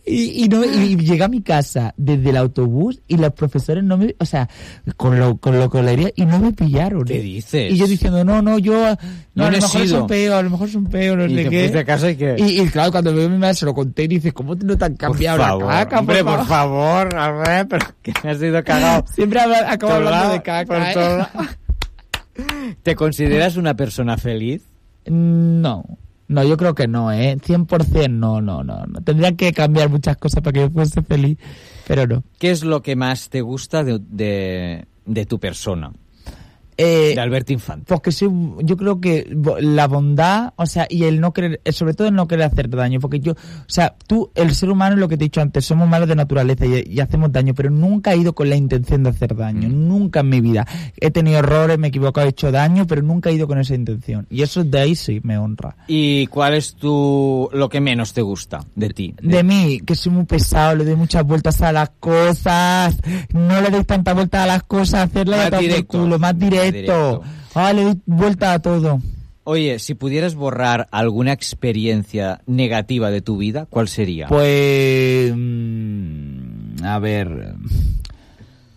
Y, 0.06 0.44
y, 0.44 0.48
no, 0.48 0.62
y 0.64 0.96
llegué 0.96 1.24
a 1.24 1.28
mi 1.28 1.40
casa 1.40 1.94
desde 1.96 2.28
el 2.30 2.36
autobús 2.36 3.00
y 3.08 3.16
los 3.16 3.32
profesores 3.32 3.82
no 3.82 3.96
me, 3.96 4.14
o 4.18 4.26
sea, 4.26 4.48
con 4.98 5.18
lo, 5.18 5.38
con 5.38 5.58
lo 5.58 5.70
que 5.70 5.82
leería 5.82 6.10
y 6.14 6.26
no 6.26 6.38
me 6.38 6.52
pillaron. 6.52 7.04
¿Qué 7.04 7.18
¿eh? 7.18 7.22
dices? 7.22 7.72
Y 7.72 7.76
yo 7.78 7.86
diciendo, 7.86 8.22
no, 8.24 8.42
no, 8.42 8.58
yo, 8.58 8.74
no, 8.74 8.96
No 9.34 9.44
a 9.46 9.50
lo 9.50 9.56
mejor 9.58 9.80
es 9.82 9.92
un 9.92 10.06
peo, 10.06 10.36
a 10.36 10.42
lo 10.42 10.50
mejor 10.50 10.68
es 10.68 10.74
un 10.74 10.86
peo, 10.86 11.16
no 11.16 11.24
Y 11.26 11.34
sé 11.34 11.48
qué. 11.48 11.78
a 11.78 11.84
casa 11.84 12.10
y 12.10 12.16
qué? 12.16 12.36
Y, 12.38 12.60
y 12.60 12.66
claro, 12.68 12.92
cuando 12.92 13.14
veo 13.14 13.30
mi 13.30 13.38
madre 13.38 13.54
se 13.54 13.64
lo 13.64 13.72
conté 13.72 14.04
y 14.04 14.08
dice, 14.08 14.32
¿cómo 14.32 14.54
no 14.54 14.76
te 14.76 14.84
han 14.84 14.94
cambiado 14.96 15.38
por 15.38 15.46
favor, 15.46 15.66
la 15.66 15.84
caca? 15.84 16.00
hombre, 16.00 16.22
por 16.22 16.36
por 16.36 16.46
favor? 16.46 17.08
favor, 17.14 17.16
a 17.18 17.32
ver, 17.32 17.68
pero 17.68 17.86
que 18.02 18.12
has 18.36 18.42
ido 18.42 18.62
cagado. 18.64 19.04
Siempre 19.12 19.40
habla- 19.40 19.70
acabo 19.70 19.92
hablando 19.92 20.32
de 20.32 20.42
caca, 20.42 20.92
¿eh? 20.92 21.26
¿Te 22.82 22.94
consideras 22.96 23.56
una 23.56 23.74
persona 23.74 24.16
feliz? 24.16 24.62
No, 25.06 25.84
no, 26.28 26.42
yo 26.44 26.56
creo 26.56 26.74
que 26.74 26.88
no, 26.88 27.12
¿eh? 27.12 27.36
100% 27.38 28.10
no, 28.10 28.40
no, 28.40 28.64
no, 28.64 28.86
no. 28.86 29.00
Tendría 29.02 29.32
que 29.36 29.52
cambiar 29.52 29.88
muchas 29.88 30.16
cosas 30.16 30.42
para 30.42 30.52
que 30.52 30.60
yo 30.60 30.70
fuese 30.70 31.02
feliz, 31.02 31.38
pero 31.86 32.06
no. 32.06 32.24
¿Qué 32.38 32.50
es 32.50 32.64
lo 32.64 32.82
que 32.82 32.96
más 32.96 33.28
te 33.28 33.40
gusta 33.42 33.84
de, 33.84 34.00
de, 34.00 34.84
de 35.06 35.26
tu 35.26 35.38
persona? 35.38 35.92
Eh, 36.76 37.12
De 37.14 37.20
Alberto 37.20 37.52
Infante. 37.52 37.84
Porque 37.88 38.12
soy, 38.12 38.30
yo 38.62 38.76
creo 38.76 39.00
que 39.00 39.26
la 39.60 39.86
bondad, 39.86 40.52
o 40.56 40.66
sea, 40.66 40.86
y 40.88 41.04
el 41.04 41.20
no 41.20 41.32
querer, 41.32 41.60
eh, 41.64 41.72
sobre 41.72 41.94
todo 41.94 42.08
el 42.08 42.14
no 42.14 42.26
querer 42.26 42.44
hacer 42.44 42.68
daño, 42.68 43.00
porque 43.00 43.20
yo, 43.20 43.32
o 43.32 43.36
sea, 43.66 43.94
tú, 44.06 44.30
el 44.34 44.54
ser 44.54 44.70
humano, 44.70 44.94
es 44.94 45.00
lo 45.00 45.08
que 45.08 45.16
te 45.16 45.24
he 45.24 45.26
dicho 45.26 45.40
antes, 45.40 45.64
somos 45.64 45.88
malos 45.88 46.08
de 46.08 46.16
naturaleza 46.16 46.66
y, 46.66 46.84
y 46.86 47.00
hacemos 47.00 47.32
daño, 47.32 47.54
pero 47.54 47.70
nunca 47.70 48.12
he 48.12 48.16
ido 48.16 48.34
con 48.34 48.48
la 48.48 48.56
intención 48.56 49.02
de 49.02 49.10
hacer 49.10 49.34
daño, 49.36 49.68
nunca 49.68 50.20
en 50.20 50.28
mi 50.28 50.40
vida. 50.40 50.66
He 51.00 51.10
tenido 51.10 51.38
errores, 51.38 51.78
me 51.78 51.88
he 51.88 51.90
equivocado, 51.90 52.26
he 52.26 52.30
hecho 52.30 52.50
daño, 52.52 52.86
pero 52.86 53.02
nunca 53.02 53.30
he 53.30 53.34
ido 53.34 53.46
con 53.46 53.58
esa 53.58 53.74
intención. 53.74 54.26
Y 54.30 54.42
eso 54.42 54.64
de 54.64 54.80
ahí 54.80 54.94
sí 54.94 55.20
me 55.22 55.38
honra. 55.38 55.76
¿Y 55.86 56.26
cuál 56.26 56.54
es 56.54 56.74
tu 56.74 57.48
lo 57.52 57.68
que 57.68 57.80
menos 57.80 58.12
te 58.12 58.22
gusta 58.22 58.64
de 58.74 58.90
ti? 58.90 59.14
De 59.22 59.42
mí, 59.42 59.80
que 59.84 59.94
soy 59.94 60.12
muy 60.12 60.24
pesado, 60.24 60.76
le 60.76 60.84
doy 60.84 60.96
muchas 60.96 61.24
vueltas 61.24 61.62
a 61.62 61.72
las 61.72 61.90
cosas, 62.00 62.96
no 63.32 63.60
le 63.60 63.70
doy 63.70 63.84
tanta 63.84 64.12
vuelta 64.12 64.42
a 64.42 64.46
las 64.46 64.62
cosas, 64.64 65.08
hacerle 65.08 65.36
Más 65.36 65.50
por 65.50 65.60
directo, 65.60 65.98
culo, 65.98 66.18
más 66.18 66.34
más 66.34 66.38
directo. 66.38 66.63
Directo. 66.72 67.22
Ah, 67.54 67.72
le 67.72 67.84
doy 67.84 68.00
vuelta 68.06 68.52
a 68.52 68.58
todo. 68.58 69.00
Oye, 69.44 69.78
si 69.78 69.94
pudieras 69.94 70.34
borrar 70.34 70.88
alguna 70.90 71.32
experiencia 71.32 72.40
negativa 72.46 73.10
de 73.10 73.20
tu 73.20 73.36
vida, 73.36 73.66
¿cuál 73.68 73.88
sería? 73.88 74.26
Pues. 74.28 75.32
mm, 75.36 76.82
A 76.84 76.98
ver. 76.98 77.54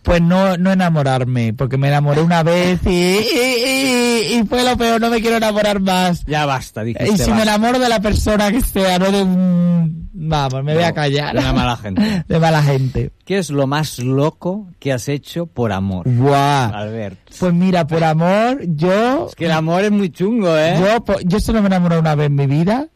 Pues 0.07 0.21
no, 0.21 0.55
no 0.55 0.71
enamorarme, 0.71 1.53
porque 1.53 1.75
me 1.77 1.89
enamoré 1.89 2.21
una 2.21 2.41
vez 2.41 2.79
y, 2.85 2.89
y, 2.89 4.31
y- 4.31 4.37
y 4.39 4.43
fue 4.47 4.63
lo 4.63 4.77
peor, 4.77 5.01
no 5.01 5.09
me 5.09 5.19
quiero 5.19 5.35
enamorar 5.35 5.81
más. 5.81 6.23
Ya 6.25 6.45
basta, 6.45 6.81
dijiste. 6.85 7.11
Y 7.11 7.17
si 7.17 7.29
me 7.33 7.41
enamoro 7.41 7.77
de 7.77 7.89
la 7.89 7.99
persona 7.99 8.49
que 8.49 8.61
sea, 8.61 8.97
no 8.99 9.11
de 9.11 9.21
un... 9.23 10.07
Vamos, 10.13 10.63
me 10.63 10.75
voy 10.75 10.83
a 10.83 10.93
callar. 10.93 11.35
De 11.35 11.51
mala 11.51 11.75
gente. 11.75 12.23
De 12.27 12.39
mala 12.39 12.63
gente. 12.63 13.11
¿Qué 13.25 13.37
es 13.37 13.49
lo 13.49 13.67
más 13.67 13.99
loco 13.99 14.67
que 14.79 14.93
has 14.93 15.09
hecho 15.09 15.45
por 15.45 15.73
amor? 15.73 16.07
Buah. 16.09 16.67
Albert. 16.67 17.19
Pues 17.37 17.53
mira, 17.53 17.85
por 17.85 18.03
amor, 18.05 18.61
yo... 18.65 19.27
Es 19.27 19.35
que 19.35 19.45
el 19.45 19.51
amor 19.51 19.83
es 19.83 19.91
muy 19.91 20.09
chungo, 20.09 20.57
¿eh? 20.57 20.77
Yo, 20.79 21.03
po- 21.03 21.19
yo 21.25 21.41
solo 21.41 21.59
me 21.61 21.67
enamoré 21.67 21.99
una 21.99 22.15
vez 22.15 22.27
en 22.27 22.35
mi 22.35 22.47
vida 22.47 22.87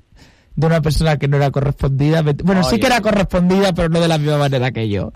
de 0.56 0.68
una 0.68 0.82
persona 0.82 1.18
que 1.18 1.28
no 1.28 1.36
era 1.38 1.52
correspondida. 1.52 2.22
Bueno, 2.22 2.64
sí 2.64 2.80
que 2.80 2.86
era 2.88 3.02
correspondida, 3.02 3.74
pero 3.74 3.90
no 3.90 4.00
de 4.00 4.08
la 4.08 4.18
misma 4.18 4.38
manera 4.38 4.72
que 4.72 4.88
yo. 4.90 5.12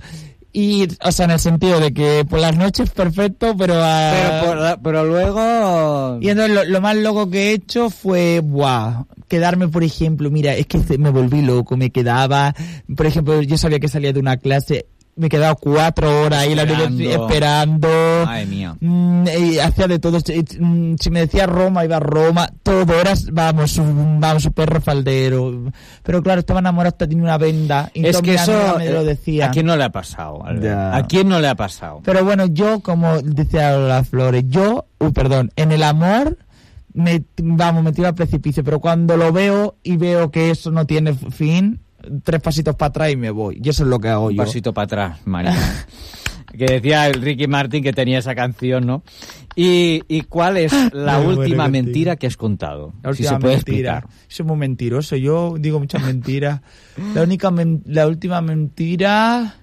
Y, 0.58 0.88
o 1.04 1.12
sea, 1.12 1.26
en 1.26 1.32
el 1.32 1.40
sentido 1.42 1.82
de 1.82 1.94
que 1.94 2.24
por 2.30 2.40
las 2.40 2.56
noches 2.56 2.90
perfecto, 2.92 3.58
pero... 3.58 3.74
ah, 3.78 4.12
Pero, 4.14 4.46
por 4.48 4.58
la- 4.58 4.78
pero 4.78 5.04
luego... 5.04 6.18
Y 6.22 6.30
entonces 6.30 6.56
lo, 6.56 6.64
lo 6.64 6.80
más 6.80 6.96
loco 6.96 7.30
que 7.30 7.50
he 7.50 7.54
hecho 7.54 7.90
fue, 7.90 8.40
buah, 8.40 9.04
quedarme, 9.28 9.68
por 9.68 9.84
ejemplo, 9.84 10.32
mira, 10.32 10.56
es 10.56 10.66
que 10.68 10.80
me 10.98 11.10
volví 11.10 11.42
loco, 11.42 11.76
me 11.76 11.90
quedaba, 11.90 12.56
por 12.96 13.06
ejemplo, 13.06 13.42
yo 13.42 13.58
sabía 13.58 13.82
que 13.82 13.90
salía 13.90 14.14
de 14.14 14.20
una 14.22 14.38
clase, 14.38 14.86
me 15.16 15.30
quedaba 15.30 15.56
cuatro 15.56 16.24
horas 16.24 16.40
ahí 16.40 16.52
en 16.52 16.58
la 16.58 16.64
Esperando. 16.64 16.96
universidad 16.96 17.24
esperando. 17.26 17.88
Madre 18.26 18.46
mía. 18.46 18.76
Mm, 18.80 19.26
y 19.40 19.60
hacía 19.60 19.88
de 19.88 20.00
todo. 20.00 20.20
Si, 20.20 20.44
mm, 20.60 20.96
si 21.00 21.10
me 21.10 21.22
decía 21.22 21.46
Roma, 21.48 21.86
iba 21.86 21.98
a 21.98 22.02
Roma. 22.02 22.50
Todo 22.64 23.00
era, 23.00 23.14
vamos, 23.32 23.78
un, 23.78 24.20
vamos, 24.20 24.46
un 24.46 24.54
perro 24.54 24.82
faldero. 24.82 25.72
Pero 26.04 26.22
claro, 26.22 26.40
estaba 26.40 26.60
enamorado 26.60 26.90
hasta 26.90 27.08
tenía 27.08 27.24
una 27.24 27.38
venda. 27.38 27.90
Y 27.94 28.06
Es 28.06 28.22
que 28.22 28.36
eso... 28.36 28.76
me 28.78 28.90
lo 28.90 29.02
eh, 29.02 29.06
decían. 29.06 29.50
¿A 29.50 29.52
quién 29.52 29.66
no 29.66 29.78
le 29.78 29.84
ha 29.86 29.92
pasado. 29.92 30.44
¿A 30.46 31.04
quién 31.08 31.30
no 31.30 31.40
le 31.40 31.48
ha 31.48 31.56
pasado? 31.56 32.02
Pero 32.04 32.26
bueno, 32.26 32.48
yo, 32.48 32.82
como 32.82 33.22
decía 33.22 33.78
las 33.78 34.10
flores, 34.10 34.44
yo, 34.48 34.86
uy, 35.00 35.12
perdón, 35.12 35.52
en 35.56 35.72
el 35.72 35.84
amor, 35.84 36.38
me, 36.94 37.24
vamos, 37.38 37.84
me 37.84 37.92
tiro 37.94 38.08
al 38.08 38.16
precipicio, 38.16 38.64
pero 38.64 38.80
cuando 38.80 39.18
lo 39.18 39.32
veo 39.32 39.76
y 39.84 39.98
veo 39.98 40.32
que 40.32 40.50
eso 40.50 40.72
no 40.72 40.86
tiene 40.86 41.14
fin, 41.14 41.80
tres 42.24 42.42
pasitos 42.42 42.76
para 42.76 42.90
atrás 42.90 43.12
y 43.12 43.16
me 43.16 43.30
voy. 43.32 43.60
Y 43.64 43.70
eso 43.70 43.84
es 43.84 43.90
lo 43.90 44.00
que 44.00 44.10
hago 44.10 44.28
Un 44.28 44.34
yo. 44.36 44.44
pasito 44.44 44.74
para 44.74 44.86
atrás, 44.86 45.20
María. 45.26 45.56
que 46.58 46.66
decía 46.66 47.08
el 47.08 47.22
Ricky 47.22 47.48
Martin 47.48 47.84
que 47.84 47.92
tenía 47.92 48.20
esa 48.20 48.34
canción, 48.34 48.86
¿no? 48.86 49.04
¿Y, 49.58 50.02
y 50.08 50.22
cuál 50.22 50.58
es 50.58 50.72
la 50.94 51.18
Me 51.20 51.26
muero 51.26 51.42
última 51.42 51.68
mentira 51.68 52.16
que 52.18 52.28
has 52.28 52.38
contado? 52.38 52.94
La 53.04 53.14
si 53.14 53.24
última 53.24 53.30
se 53.32 53.40
puede 53.42 53.56
mentira. 53.56 53.98
explicar. 53.98 54.26
Soy 54.28 54.46
muy 54.46 54.58
mentiroso. 54.58 55.16
Yo 55.16 55.56
digo 55.60 55.80
muchas 55.80 56.02
mentiras. 56.04 56.62
La 57.14 57.24
única, 57.24 57.52
men- 57.52 57.82
la 57.86 58.08
última 58.08 58.42
mentira, 58.42 59.56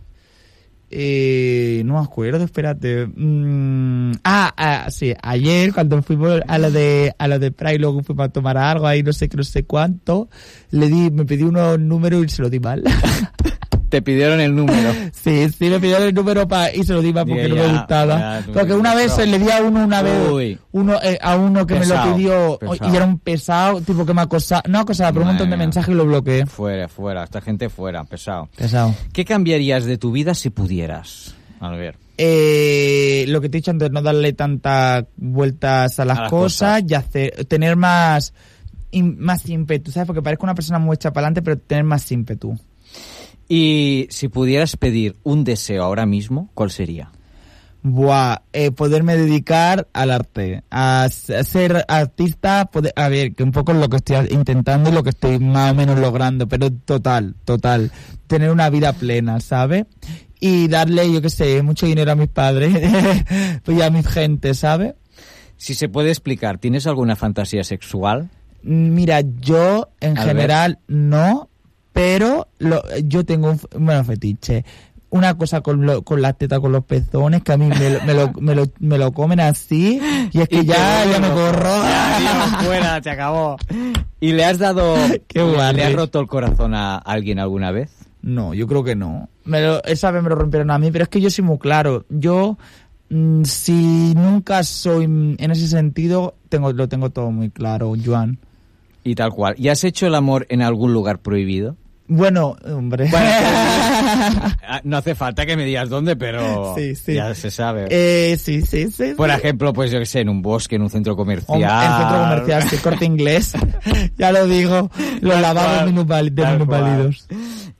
eh, 0.92 1.82
no 1.84 1.94
me 1.94 2.00
acuerdo. 2.00 2.44
Espérate. 2.44 3.06
Mm, 3.06 4.12
ah, 4.24 4.52
ah, 4.56 4.90
sí. 4.90 5.14
Ayer 5.22 5.72
cuando 5.72 6.02
fuimos 6.02 6.40
a 6.46 6.58
lo 6.58 6.70
de 6.70 7.14
a 7.18 7.28
lo 7.28 7.38
de 7.38 7.50
Pride, 7.50 7.78
luego 7.78 8.02
fuimos 8.02 8.26
a 8.26 8.28
tomar 8.28 8.58
algo 8.58 8.86
ahí, 8.86 9.02
no 9.02 9.12
sé 9.12 9.28
qué, 9.28 9.36
no 9.36 9.42
sé 9.42 9.64
cuánto. 9.64 10.28
Le 10.70 10.88
di, 10.88 11.10
me 11.10 11.24
pedí 11.24 11.42
unos 11.44 11.80
números 11.80 12.24
y 12.26 12.28
se 12.28 12.42
lo 12.42 12.50
di 12.50 12.60
mal. 12.60 12.84
Te 13.92 14.00
pidieron 14.00 14.40
el 14.40 14.54
número. 14.56 14.90
Sí, 15.12 15.48
sí, 15.50 15.68
me 15.70 15.78
pidieron 15.78 16.08
el 16.08 16.14
número 16.14 16.48
pa, 16.48 16.72
y 16.72 16.82
se 16.82 16.94
lo 16.94 17.02
di 17.02 17.12
porque 17.12 17.46
no 17.46 17.54
me 17.54 17.62
ya, 17.62 17.72
gustaba. 17.72 18.18
ya, 18.18 18.42
tú- 18.46 18.52
porque 18.52 18.72
una 18.72 18.94
vez 18.94 19.12
pero- 19.14 19.30
le 19.30 19.38
di 19.38 19.50
a 19.50 19.60
uno 19.62 19.84
una 19.84 20.00
vez, 20.02 20.28
Uy. 20.30 20.58
uno, 20.72 20.98
eh, 21.02 21.18
a 21.22 21.36
uno 21.36 21.64
que 21.66 21.74
me 21.74 21.80
Pesado, 21.80 22.10
lo 22.10 22.16
pidió 22.16 22.58
pesado. 22.58 22.92
y 22.92 22.96
era 22.96 23.04
un 23.04 23.18
pesado, 23.18 23.80
tipo 23.82 24.04
que 24.06 24.14
me 24.14 24.22
acosaba, 24.22 24.62
no 24.68 24.80
acosaba, 24.80 25.12
pero 25.12 25.20
un 25.22 25.28
montón 25.28 25.50
de 25.50 25.56
mía. 25.56 25.66
mensajes 25.66 25.92
y 25.94 25.96
lo 25.96 26.06
bloqueé. 26.06 26.46
Fuera, 26.46 26.88
fuera, 26.88 27.22
esta 27.24 27.40
gente 27.42 27.68
fuera, 27.68 28.02
pesado. 28.04 28.48
Pesado. 28.56 28.94
¿Qué 29.12 29.24
cambiarías 29.26 29.84
de 29.84 29.98
tu 29.98 30.10
vida 30.10 30.34
si 30.34 30.48
pudieras? 30.50 31.34
A 31.60 31.68
ver. 31.70 31.96
Eh, 32.18 33.24
lo 33.28 33.40
que 33.40 33.48
te 33.48 33.58
he 33.58 33.60
dicho 33.60 33.70
antes, 33.70 33.90
no 33.90 34.00
darle 34.02 34.32
tantas 34.32 35.04
vueltas 35.16 36.00
a 36.00 36.04
las, 36.04 36.18
A 36.18 36.20
las 36.22 36.30
cosas, 36.30 36.80
cosas. 36.82 36.90
y 36.90 36.94
hacer, 36.94 37.44
tener 37.46 37.76
más, 37.76 38.32
im- 38.90 39.16
más 39.18 39.48
ímpetu, 39.48 39.92
¿sabes? 39.92 40.06
Porque 40.06 40.22
parezco 40.22 40.44
una 40.46 40.54
persona 40.54 40.78
muy 40.78 40.94
hecha 40.94 41.12
para 41.12 41.26
adelante, 41.26 41.42
pero 41.42 41.58
tener 41.58 41.84
más 41.84 42.10
ímpetu. 42.10 42.58
Y 43.54 44.06
si 44.08 44.28
pudieras 44.28 44.78
pedir 44.78 45.16
un 45.24 45.44
deseo 45.44 45.84
ahora 45.84 46.06
mismo, 46.06 46.48
¿cuál 46.54 46.70
sería? 46.70 47.10
Buah, 47.82 48.38
eh, 48.54 48.70
poderme 48.70 49.14
dedicar 49.14 49.88
al 49.92 50.10
arte, 50.10 50.62
a, 50.70 51.06
ser 51.10 51.84
artista, 51.86 52.70
poder- 52.72 52.94
a 52.96 53.10
ver, 53.10 53.34
que 53.34 53.42
un 53.42 53.52
poco 53.52 53.72
es 53.72 53.78
lo 53.78 53.90
que 53.90 53.98
estoy 53.98 54.26
intentando 54.30 54.88
y 54.88 54.92
lo 54.94 55.02
que 55.02 55.10
estoy 55.10 55.38
más 55.38 55.72
o 55.72 55.74
menos 55.74 55.98
logrando, 55.98 56.48
pero 56.48 56.70
total, 56.72 57.34
total, 57.44 57.90
tener 58.26 58.50
una 58.50 58.70
vida 58.70 58.94
plena, 58.94 59.38
¿sabes? 59.40 59.84
Y 60.40 60.68
darle, 60.68 61.12
yo 61.12 61.20
qué 61.20 61.28
sé, 61.28 61.60
mucho 61.62 61.84
dinero 61.84 62.12
a 62.12 62.14
mis 62.14 62.28
padres 62.28 62.72
pues 63.64 63.76
y 63.78 63.82
a 63.82 63.90
mi 63.90 64.02
gente, 64.02 64.54
¿sabes? 64.54 64.94
Si 65.58 65.74
se 65.74 65.90
puede 65.90 66.08
explicar, 66.08 66.56
¿tienes 66.56 66.86
alguna 66.86 67.16
fantasía 67.16 67.64
sexual? 67.64 68.30
Mira, 68.62 69.20
yo 69.20 69.90
en 70.00 70.16
A 70.16 70.24
ver. 70.24 70.28
general 70.36 70.78
no, 70.88 71.50
pero 71.92 72.48
lo, 72.58 72.82
yo 73.04 73.24
tengo 73.24 73.50
un, 73.50 73.60
bueno, 73.78 74.04
fetiche. 74.04 74.64
Una 75.10 75.36
cosa 75.36 75.60
con, 75.60 75.84
lo, 75.84 76.00
con 76.02 76.22
las 76.22 76.38
tetas, 76.38 76.58
con 76.60 76.72
los 76.72 76.84
pezones, 76.84 77.42
que 77.42 77.52
a 77.52 77.58
mí 77.58 77.66
me, 77.68 77.90
lo- 77.90 78.00
me, 78.06 78.14
lo, 78.14 78.32
me, 78.40 78.54
lo, 78.54 78.64
me 78.80 78.96
lo 78.96 79.12
comen 79.12 79.40
así, 79.40 80.00
y 80.32 80.40
es 80.40 80.48
que 80.48 80.60
Y 80.60 80.64
ya, 80.64 81.04
ya 81.04 81.18
me 81.20 81.28
corro. 81.28 81.68
Fuera, 82.64 83.02
se 83.02 83.10
acabó. 83.10 83.56
¿Y 84.20 84.32
le 84.32 84.44
has 84.46 84.58
dado... 84.58 84.94
Qué 85.28 85.40
¿Le 85.40 85.52
guarre. 85.52 85.84
has 85.84 85.92
roto 85.92 86.18
el 86.20 86.26
corazón 86.28 86.72
a 86.74 86.96
alguien 86.96 87.38
alguna 87.38 87.70
vez? 87.72 87.90
No, 88.22 88.54
yo 88.54 88.66
creo 88.66 88.84
que 88.84 88.94
no. 88.96 89.28
Me 89.44 89.60
lo- 89.60 89.84
esa 89.84 90.10
vez 90.12 90.22
me 90.22 90.30
lo 90.30 90.34
rompieron 90.36 90.70
a 90.70 90.78
mí, 90.78 90.90
pero 90.90 91.02
es 91.04 91.08
que 91.10 91.20
yo 91.20 91.28
soy 91.28 91.44
muy 91.44 91.58
claro. 91.58 92.06
Yo, 92.08 92.56
mm, 93.10 93.42
si 93.44 94.14
nunca 94.14 94.62
soy 94.62 95.08
mm, 95.08 95.34
en 95.38 95.50
ese 95.50 95.68
sentido, 95.68 96.36
tengo 96.48 96.72
lo 96.72 96.88
tengo 96.88 97.10
todo 97.10 97.30
muy 97.30 97.50
claro, 97.50 97.92
Joan. 98.02 98.38
Y 99.04 99.14
tal 99.16 99.32
cual. 99.32 99.56
¿Y 99.58 99.68
has 99.68 99.84
hecho 99.84 100.06
el 100.06 100.14
amor 100.14 100.46
en 100.48 100.62
algún 100.62 100.94
lugar 100.94 101.18
prohibido? 101.18 101.76
Bueno, 102.14 102.56
hombre. 102.64 103.10
Ah, 104.64 104.80
No 104.84 104.96
hace 104.98 105.14
falta 105.14 105.44
que 105.46 105.56
me 105.56 105.64
digas 105.64 105.88
dónde, 105.88 106.16
pero 106.16 106.74
Sí, 106.76 106.94
sí. 106.94 107.14
ya 107.14 107.34
se 107.34 107.50
sabe. 107.50 107.86
eh, 107.90 108.36
sí, 108.38 108.62
sí, 108.62 108.90
sí. 108.90 109.12
Por 109.16 109.30
sí. 109.30 109.36
ejemplo, 109.36 109.72
pues 109.72 109.90
yo 109.90 109.98
que 109.98 110.06
sé, 110.06 110.20
en 110.20 110.28
un 110.28 110.40
bosque, 110.42 110.76
en 110.76 110.82
un 110.82 110.90
centro 110.90 111.16
comercial. 111.16 111.60
En 111.62 111.98
centro 112.00 112.20
comercial, 112.22 112.62
sí, 112.68 112.76
corte 112.78 113.04
inglés. 113.04 113.52
ya 114.18 114.32
lo 114.32 114.46
digo, 114.46 114.90
los 115.20 115.32
Tal 115.32 115.42
lavados 115.42 115.92
cual, 116.06 116.34
de 116.34 116.46
minusválidos. 116.46 117.26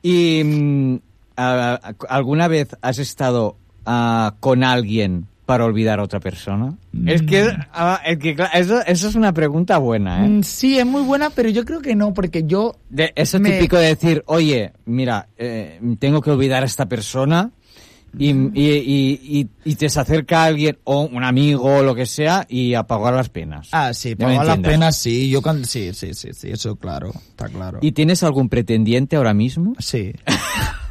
¿Y 0.02 0.42
mm, 0.44 0.96
alguna 2.08 2.48
vez 2.48 2.68
has 2.82 2.98
estado 2.98 3.56
ah, 3.86 4.34
con 4.40 4.64
alguien 4.64 5.26
para 5.46 5.64
olvidar 5.64 5.98
a 5.98 6.04
otra 6.04 6.20
persona? 6.20 6.74
Es 7.06 7.22
que, 7.22 7.48
ah, 7.72 8.00
es 8.06 8.18
que 8.18 8.34
claro, 8.34 8.50
eso, 8.54 8.80
eso 8.86 9.08
es 9.08 9.14
una 9.14 9.32
pregunta 9.32 9.78
buena, 9.78 10.24
¿eh? 10.24 10.28
Mm, 10.28 10.42
Sí, 10.42 10.78
es 10.78 10.86
muy 10.86 11.02
buena, 11.02 11.30
pero 11.30 11.48
yo 11.48 11.64
creo 11.64 11.80
que 11.80 11.94
no, 11.96 12.14
porque 12.14 12.44
yo... 12.44 12.76
De, 12.90 13.12
eso 13.16 13.38
me- 13.40 13.50
típico 13.52 13.76
de 13.76 13.86
decir, 13.88 14.22
oye, 14.26 14.72
mira, 14.86 15.28
eh, 15.36 15.80
tengo 15.98 16.20
que 16.20 16.30
olvidar 16.30 16.62
a 16.62 16.66
esta 16.66 16.86
persona 16.86 17.50
y, 18.18 18.28
y, 18.30 18.52
y, 18.54 19.20
y- 19.40 19.48
y 19.64 19.74
te 19.74 19.88
se 19.88 19.98
acerca 19.98 20.44
alguien 20.44 20.78
o 20.84 21.00
un 21.02 21.24
amigo 21.24 21.64
o 21.78 21.82
lo 21.82 21.94
que 21.94 22.04
sea 22.06 22.46
y 22.48 22.74
apagar 22.74 23.14
las 23.14 23.30
penas. 23.30 23.68
Ah, 23.72 23.94
sí, 23.94 24.14
pagar 24.16 24.44
las 24.46 24.58
penas, 24.58 24.96
sí, 24.98 25.30
yo 25.30 25.40
can- 25.42 25.64
sí, 25.64 25.92
sí, 25.94 26.12
sí, 26.14 26.28
sí, 26.34 26.50
eso 26.50 26.76
claro, 26.76 27.10
está 27.30 27.48
claro. 27.48 27.78
¿Y 27.80 27.92
tienes 27.92 28.22
algún 28.22 28.48
pretendiente 28.50 29.16
ahora 29.16 29.32
mismo? 29.34 29.74
Sí. 29.78 30.12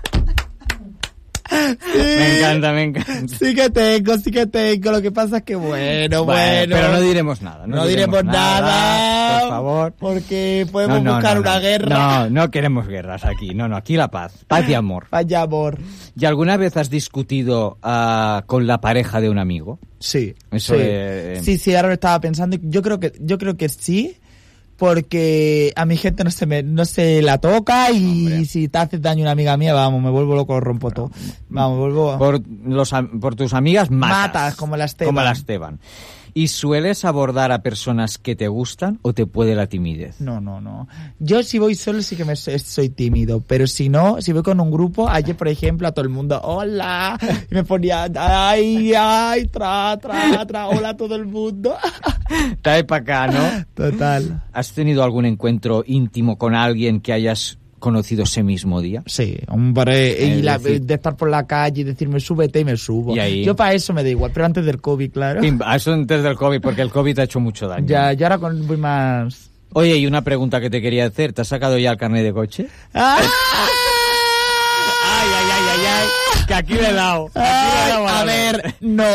Me 1.96 2.38
encanta, 2.40 2.72
me 2.74 2.84
encanta. 2.84 3.36
Sí 3.40 3.54
que 3.56 3.70
tengo, 3.70 4.18
sí 4.18 4.32
que 4.32 4.46
tengo. 4.48 4.92
Lo 4.92 5.02
que 5.02 5.12
pasa 5.12 5.38
es 5.38 5.44
que 5.44 5.56
bueno, 5.56 6.24
bueno. 6.26 6.76
pero 6.76 6.92
no 6.92 7.02
diremos 7.02 7.42
nada. 7.42 7.68
No, 7.68 7.78
No 7.78 7.88
diremos 7.88 8.24
nada, 8.24 9.40
Por 9.42 9.50
favor. 9.50 9.94
Porque 10.00 10.68
podemos 10.72 10.98
No, 10.98 11.04
no, 11.12 11.14
buscar 11.16 11.40
una 11.40 11.60
guerra. 11.60 11.98
No, 11.98 12.30
no 12.30 12.52
queremos 12.52 12.88
guerras 12.88 13.26
aquí. 13.26 13.54
No, 13.54 13.68
no, 13.68 13.76
aquí 13.78 13.96
la 13.96 14.10
paz. 14.10 14.34
Paz 14.48 14.68
y 14.70 14.74
amor. 14.74 15.08
Vaya 15.12 15.42
amor. 15.42 15.78
¿Y 16.18 16.26
alguna 16.26 16.58
vez 16.58 16.78
has 16.78 16.90
discutido 16.90 17.78
ah, 17.84 18.44
con 18.46 18.68
la 18.68 18.82
pareja 18.82 19.22
de 19.22 19.30
un 19.30 19.40
amigo? 19.40 19.80
Sí. 20.00 20.34
Eso 20.52 20.74
sí. 20.74 20.80
de- 20.80 21.40
sí, 21.44 21.58
sí, 21.58 21.76
ahora 21.76 21.90
lo 21.90 21.94
estaba 21.94 22.20
pensando. 22.20 22.58
Yo 22.62 22.82
creo 22.82 23.00
que, 23.00 23.14
yo 23.20 23.38
creo 23.38 23.56
que 23.58 23.70
sí. 23.70 24.18
Porque 24.82 25.72
a 25.76 25.86
mi 25.86 25.96
gente 25.96 26.24
no 26.24 26.32
se 26.32 26.48
me, 26.48 26.64
no 26.64 26.86
se 26.86 27.22
la 27.22 27.38
toca 27.38 27.92
y 27.92 28.48
si 28.48 28.68
te 28.68 28.80
hace 28.80 28.98
daño 28.98 29.22
una 29.22 29.30
amiga 29.30 29.56
mía, 29.56 29.76
vamos, 29.76 30.02
me 30.02 30.10
vuelvo 30.10 30.34
loco, 30.34 30.60
rompo 30.60 30.90
todo. 30.90 31.12
Vamos, 31.50 31.78
vuelvo... 31.78 32.18
Por, 32.18 32.42
los, 32.66 32.92
por 33.22 33.36
tus 33.36 33.54
amigas 33.54 33.92
matas. 33.92 34.18
Matas, 34.18 34.56
como 34.56 34.78
la 34.78 34.86
Esteban. 34.86 35.14
Como 35.14 35.24
la 35.24 35.34
Esteban. 35.34 35.80
¿Y 36.34 36.48
sueles 36.48 37.06
abordar 37.06 37.52
a 37.52 37.62
personas 37.62 38.18
que 38.18 38.36
te 38.36 38.48
gustan 38.48 39.00
o 39.02 39.14
te 39.14 39.26
puede 39.26 39.56
la 39.56 39.68
timidez? 39.68 40.22
No, 40.22 40.40
no, 40.42 40.62
no. 40.62 40.88
Yo 41.20 41.44
si 41.44 41.60
voy 41.60 41.76
solo 41.76 42.02
sí 42.02 42.16
que 42.16 42.26
me 42.26 42.36
soy, 42.36 42.60
soy 42.60 42.90
tímido, 42.90 43.42
pero 43.42 43.68
si 43.68 43.90
no, 43.90 44.22
si 44.22 44.32
voy 44.32 44.44
con 44.44 44.60
un 44.60 44.72
grupo, 44.72 45.10
ayer 45.10 45.36
por 45.36 45.48
ejemplo 45.48 45.88
a 45.88 45.92
todo 45.92 46.04
el 46.04 46.10
mundo, 46.10 46.40
hola, 46.44 47.18
y 47.52 47.56
me 47.56 47.64
ponía, 47.64 48.08
ay, 48.16 48.94
ay, 48.98 49.48
tra, 49.48 49.98
tra, 49.98 50.46
tra, 50.46 50.68
hola 50.68 50.90
a 50.90 50.98
todo 50.98 51.16
el 51.16 51.26
mundo. 51.26 51.76
Trae 52.62 52.84
para 52.84 53.02
acá, 53.02 53.28
¿no? 53.28 53.66
Total. 53.74 54.44
¿Has 54.54 54.72
tenido 54.74 55.04
algún 55.04 55.26
encuentro 55.26 55.84
íntimo 55.86 56.38
con 56.38 56.56
alguien 56.56 57.02
que 57.02 57.14
hayas 57.14 57.58
conocido 57.82 58.24
ese 58.24 58.44
mismo 58.44 58.80
día? 58.80 59.04
Sí, 59.06 59.38
hombre, 59.50 60.24
y 60.24 60.42
la- 60.42 60.58
decir- 60.58 60.84
de 60.84 60.94
estar 60.94 61.18
por 61.18 61.30
la 61.30 61.46
calle 61.46 61.82
y 61.82 61.84
decirme 61.84 62.22
súbete 62.22 62.62
y 62.62 62.66
me 62.66 62.78
subo. 62.78 63.14
Y 63.14 63.20
ahí- 63.20 63.44
Yo 63.44 63.58
para 63.58 63.74
eso 63.74 63.92
me 63.92 64.04
da 64.04 64.10
igual, 64.10 64.32
pero 64.34 64.46
antes 64.46 64.64
del 64.66 64.80
COVID, 64.80 65.12
claro. 65.12 65.42
Eso 65.44 65.92
antes 65.92 66.24
del 66.24 66.38
COVID, 66.38 66.62
porque 66.62 66.82
el 66.82 66.90
COVID 66.90 67.20
ha 67.20 67.24
hecho 67.24 67.42
mucho 67.42 67.68
daño. 67.68 67.86
Ya, 67.88 68.14
yo 68.14 68.26
ahora 68.28 68.38
con, 68.38 68.66
voy 68.66 68.78
más... 68.78 69.50
Oye, 69.74 69.98
y 69.98 70.06
una 70.06 70.22
pregunta 70.22 70.60
que 70.62 70.70
te 70.70 70.82
quería 70.82 71.06
hacer. 71.06 71.34
¿Te 71.34 71.42
has 71.42 71.48
sacado 71.48 71.78
ya 71.78 71.92
el 71.92 71.98
carnet 71.98 72.24
de 72.24 72.34
coche? 72.34 72.68
¡Ah! 72.94 73.18
Ay, 73.22 75.28
ay, 75.36 75.46
ay, 75.52 75.80
ay, 75.80 75.86
ay. 75.86 76.46
Que 76.48 76.54
aquí 76.54 76.74
le 76.74 76.90
he 76.90 76.94
dado. 76.94 77.28
Aquí 77.28 77.40
he 77.40 77.90
dado 77.90 78.08
a 78.08 78.24
ver, 78.26 78.76
no. 78.82 79.06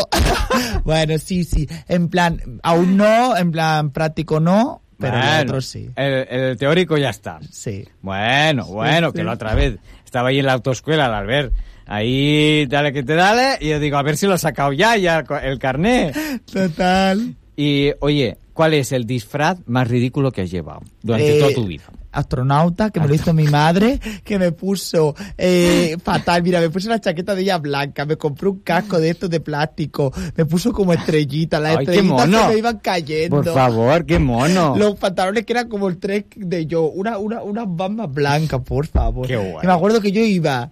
bueno, 0.83 1.17
sí, 1.19 1.43
sí. 1.43 1.67
En 1.87 2.09
plan, 2.09 2.41
aún 2.63 2.97
no, 2.97 3.37
en 3.37 3.51
plan 3.51 3.91
práctico 3.91 4.39
no, 4.39 4.81
pero 4.99 5.13
Bueno, 5.17 5.33
el 5.35 5.41
otro 5.47 5.61
sí. 5.61 5.89
El, 5.95 6.13
el 6.29 6.57
teórico 6.57 6.97
ya 6.97 7.09
está. 7.09 7.39
Sí. 7.51 7.85
Bueno, 8.01 8.65
bueno, 8.65 9.13
que 9.13 9.23
la 9.23 9.33
otra 9.33 9.53
vez 9.55 9.77
estaba 10.03 10.29
ahí 10.29 10.39
en 10.39 10.45
la 10.45 10.53
autoescuela, 10.53 11.15
al 11.17 11.25
ver. 11.27 11.51
Ahí, 11.85 12.65
dale 12.67 12.91
que 12.91 13.03
te 13.03 13.15
dale. 13.15 13.57
Y 13.61 13.69
yo 13.69 13.79
digo, 13.79 13.97
a 13.97 14.03
ver 14.03 14.17
si 14.17 14.27
lo 14.27 14.35
he 14.35 14.37
sacado 14.37 14.73
ya, 14.73 14.97
ya 14.97 15.23
el 15.43 15.57
carnet. 15.59 16.15
Total. 16.51 17.35
Y, 17.55 17.91
oye, 18.01 18.37
¿cuál 18.53 18.73
es 18.73 18.91
el 18.91 19.05
disfraz 19.05 19.59
más 19.65 19.87
ridículo 19.87 20.31
que 20.31 20.41
has 20.41 20.51
llevado 20.51 20.81
durante 21.01 21.37
Eh, 21.37 21.39
toda 21.39 21.53
tu 21.53 21.65
vida? 21.65 21.83
Astronauta, 22.17 22.89
que 22.89 22.99
me 22.99 23.07
lo 23.07 23.13
hizo 23.13 23.33
mi 23.33 23.45
madre, 23.45 23.99
que 24.23 24.39
me 24.39 24.51
puso 24.51 25.15
eh, 25.37 25.97
fatal. 26.03 26.41
Mira, 26.43 26.59
me 26.59 26.69
puso 26.69 26.87
una 26.87 26.99
chaqueta 26.99 27.35
de 27.35 27.43
ella 27.43 27.57
blanca, 27.59 28.05
me 28.05 28.17
compré 28.17 28.49
un 28.49 28.59
casco 28.59 28.99
de 28.99 29.11
estos 29.11 29.29
de 29.29 29.39
plástico, 29.39 30.11
me 30.35 30.45
puso 30.45 30.73
como 30.73 30.93
estrellita, 30.93 31.59
las 31.59 31.77
Ay, 31.77 31.85
qué 31.85 31.91
estrellitas 31.91 32.27
mono. 32.27 32.41
se 32.41 32.47
me 32.53 32.57
iban 32.57 32.79
cayendo. 32.79 33.35
Por 33.43 33.53
favor, 33.53 34.05
qué 34.05 34.19
mono. 34.19 34.75
Los 34.75 34.95
pantalones 34.95 35.45
que 35.45 35.53
eran 35.53 35.69
como 35.69 35.87
el 35.87 35.97
tres 35.97 36.25
de 36.35 36.65
yo, 36.65 36.83
una, 36.83 37.17
una, 37.17 37.43
unas 37.43 37.65
bambas 37.67 38.11
blancas, 38.11 38.61
por 38.61 38.87
favor. 38.87 39.27
Qué 39.27 39.37
guay. 39.37 39.63
Y 39.63 39.67
me 39.67 39.73
acuerdo 39.73 40.01
que 40.01 40.11
yo 40.11 40.21
iba, 40.21 40.71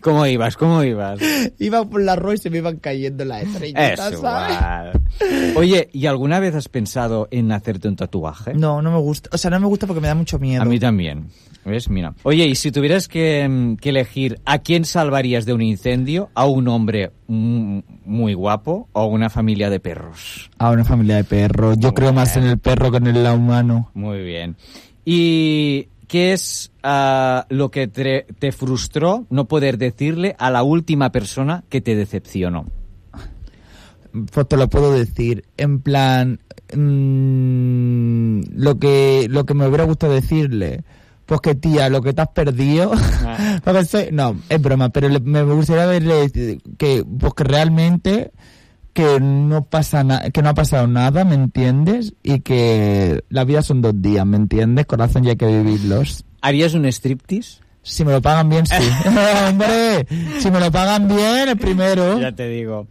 ¿Cómo 0.00 0.26
ibas? 0.26 0.56
¿Cómo 0.56 0.82
ibas? 0.82 1.20
iba 1.58 1.84
por 1.84 2.02
la 2.02 2.16
rueda 2.16 2.34
y 2.34 2.38
se 2.38 2.50
me 2.50 2.58
iban 2.58 2.76
cayendo 2.78 3.24
las 3.24 3.42
estrellitas, 3.42 4.12
Es. 4.12 5.56
Oye, 5.56 5.88
¿y 5.92 6.06
alguna 6.06 6.40
vez 6.40 6.54
has 6.54 6.68
pensado 6.68 7.28
en 7.30 7.52
hacerte 7.52 7.88
un 7.88 7.96
tatuaje? 7.96 8.54
No, 8.54 8.80
no 8.82 8.90
me 8.90 8.98
gusta. 8.98 9.28
O 9.32 9.38
sea, 9.38 9.50
no 9.50 9.60
me 9.60 9.66
gusta 9.66 9.86
porque 9.86 10.00
me 10.00 10.08
da 10.08 10.14
mucho 10.14 10.38
miedo. 10.38 10.62
A 10.62 10.64
mí 10.64 10.78
también. 10.78 11.28
¿Ves? 11.64 11.90
Mira. 11.90 12.14
Oye, 12.22 12.46
y 12.46 12.54
si 12.54 12.72
tuvieras 12.72 13.06
que, 13.06 13.46
mm, 13.46 13.76
que 13.76 13.90
elegir 13.90 14.40
a 14.46 14.60
quién 14.60 14.86
salvarías 14.86 15.44
de 15.44 15.52
un 15.52 15.60
incendio, 15.60 16.30
a 16.34 16.46
un 16.46 16.68
hombre 16.68 17.12
muy 17.28 18.34
guapo 18.34 18.88
o 18.92 19.00
a 19.00 19.06
una 19.06 19.28
familia 19.28 19.68
de 19.68 19.78
perros. 19.78 20.50
A 20.58 20.70
una 20.70 20.84
familia 20.84 21.16
de 21.16 21.24
perros. 21.24 21.76
Yo 21.78 21.92
creo 21.92 22.12
más 22.12 22.36
en 22.36 22.44
el 22.44 22.58
perro 22.58 22.90
que 22.90 22.96
en 22.96 23.08
el 23.08 23.26
humano. 23.26 23.90
Muy 23.94 24.22
bien. 24.22 24.56
¿Y 25.04 25.88
qué 26.10 26.32
es 26.32 26.72
ah, 26.82 27.46
lo 27.50 27.70
que 27.70 27.86
te, 27.86 28.26
te 28.40 28.50
frustró 28.50 29.26
no 29.30 29.44
poder 29.44 29.78
decirle 29.78 30.34
a 30.40 30.50
la 30.50 30.64
última 30.64 31.12
persona 31.12 31.62
que 31.68 31.80
te 31.80 31.94
decepcionó? 31.94 32.66
Pues 34.32 34.48
te 34.48 34.56
lo 34.56 34.68
puedo 34.68 34.92
decir. 34.92 35.44
En 35.56 35.80
plan, 35.80 36.40
mm, 36.74 38.40
lo 38.56 38.78
que 38.80 39.28
lo 39.30 39.46
que 39.46 39.54
me 39.54 39.68
hubiera 39.68 39.84
gustado 39.84 40.12
decirle, 40.12 40.82
pues 41.26 41.40
que 41.40 41.54
tía, 41.54 41.88
lo 41.88 42.02
que 42.02 42.12
te 42.12 42.22
has 42.22 42.28
perdido. 42.28 42.90
Ah. 43.24 43.60
No, 44.10 44.36
es 44.48 44.60
broma, 44.60 44.88
pero 44.88 45.08
me 45.20 45.44
gustaría 45.44 45.86
verle 45.86 46.28
que, 46.76 47.04
pues 47.04 47.34
que 47.34 47.44
realmente 47.44 48.32
que 49.00 49.18
no 49.18 49.64
pasa 49.64 50.04
nada, 50.04 50.28
que 50.28 50.42
no 50.42 50.50
ha 50.50 50.54
pasado 50.54 50.86
nada, 50.86 51.24
¿me 51.24 51.34
entiendes? 51.34 52.12
Y 52.22 52.40
que 52.40 53.24
la 53.30 53.44
vida 53.44 53.62
son 53.62 53.80
dos 53.80 53.94
días, 53.96 54.26
¿me 54.26 54.36
entiendes? 54.36 54.84
Corazón, 54.84 55.22
ya 55.22 55.30
hay 55.30 55.36
que 55.36 55.46
vivirlos. 55.46 56.26
¿Harías 56.42 56.74
un 56.74 56.84
striptease? 56.84 57.60
Si 57.82 58.04
me 58.04 58.12
lo 58.12 58.20
pagan 58.20 58.50
bien, 58.50 58.66
sí. 58.66 58.74
Hombre, 59.48 60.06
si 60.38 60.50
me 60.50 60.60
lo 60.60 60.70
pagan 60.70 61.08
bien, 61.08 61.48
el 61.48 61.56
primero. 61.56 62.20
Ya 62.20 62.32
te 62.32 62.46
digo. 62.48 62.88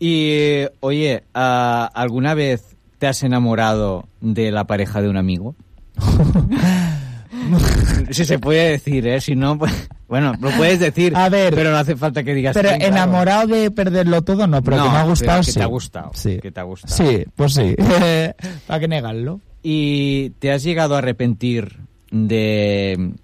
Y, 0.00 0.64
oye, 0.80 1.22
ah, 1.32 1.88
¿alguna 1.94 2.34
vez 2.34 2.76
te 2.98 3.06
has 3.06 3.22
enamorado 3.22 4.08
de 4.20 4.50
la 4.50 4.66
pareja 4.66 5.00
de 5.00 5.08
un 5.08 5.16
amigo? 5.16 5.54
si 8.10 8.24
se 8.24 8.40
puede 8.40 8.70
decir, 8.70 9.06
¿eh? 9.06 9.20
Si 9.20 9.36
no, 9.36 9.58
pues... 9.58 9.72
Bueno, 10.12 10.34
lo 10.42 10.50
puedes 10.50 10.78
decir, 10.78 11.14
A 11.16 11.30
ver, 11.30 11.54
pero 11.54 11.70
no 11.70 11.78
hace 11.78 11.96
falta 11.96 12.22
que 12.22 12.34
digas... 12.34 12.52
Pero 12.52 12.68
enamorado 12.68 13.46
de 13.46 13.70
perderlo 13.70 14.20
todo, 14.20 14.46
no, 14.46 14.62
pero 14.62 14.76
No, 14.76 14.84
que 14.84 14.90
me 14.90 14.96
ha 14.98 15.04
gustado, 15.04 15.40
que 15.40 15.46
sí. 15.52 15.58
te 15.58 15.62
ha 15.62 15.66
gustado, 15.66 16.10
Sí. 16.12 16.38
que 16.38 16.50
te 16.50 16.60
ha 16.60 16.64
gustado. 16.64 16.94
Sí, 16.94 17.24
pues 17.34 17.54
sí. 17.54 17.74
¿Para 18.66 18.78
qué 18.80 18.88
negarlo? 18.88 19.40
¿Y 19.62 20.28
te 20.38 20.52
has 20.52 20.62
llegado 20.64 20.96
a 20.96 20.98
arrepentir 20.98 21.78
de, 22.10 23.14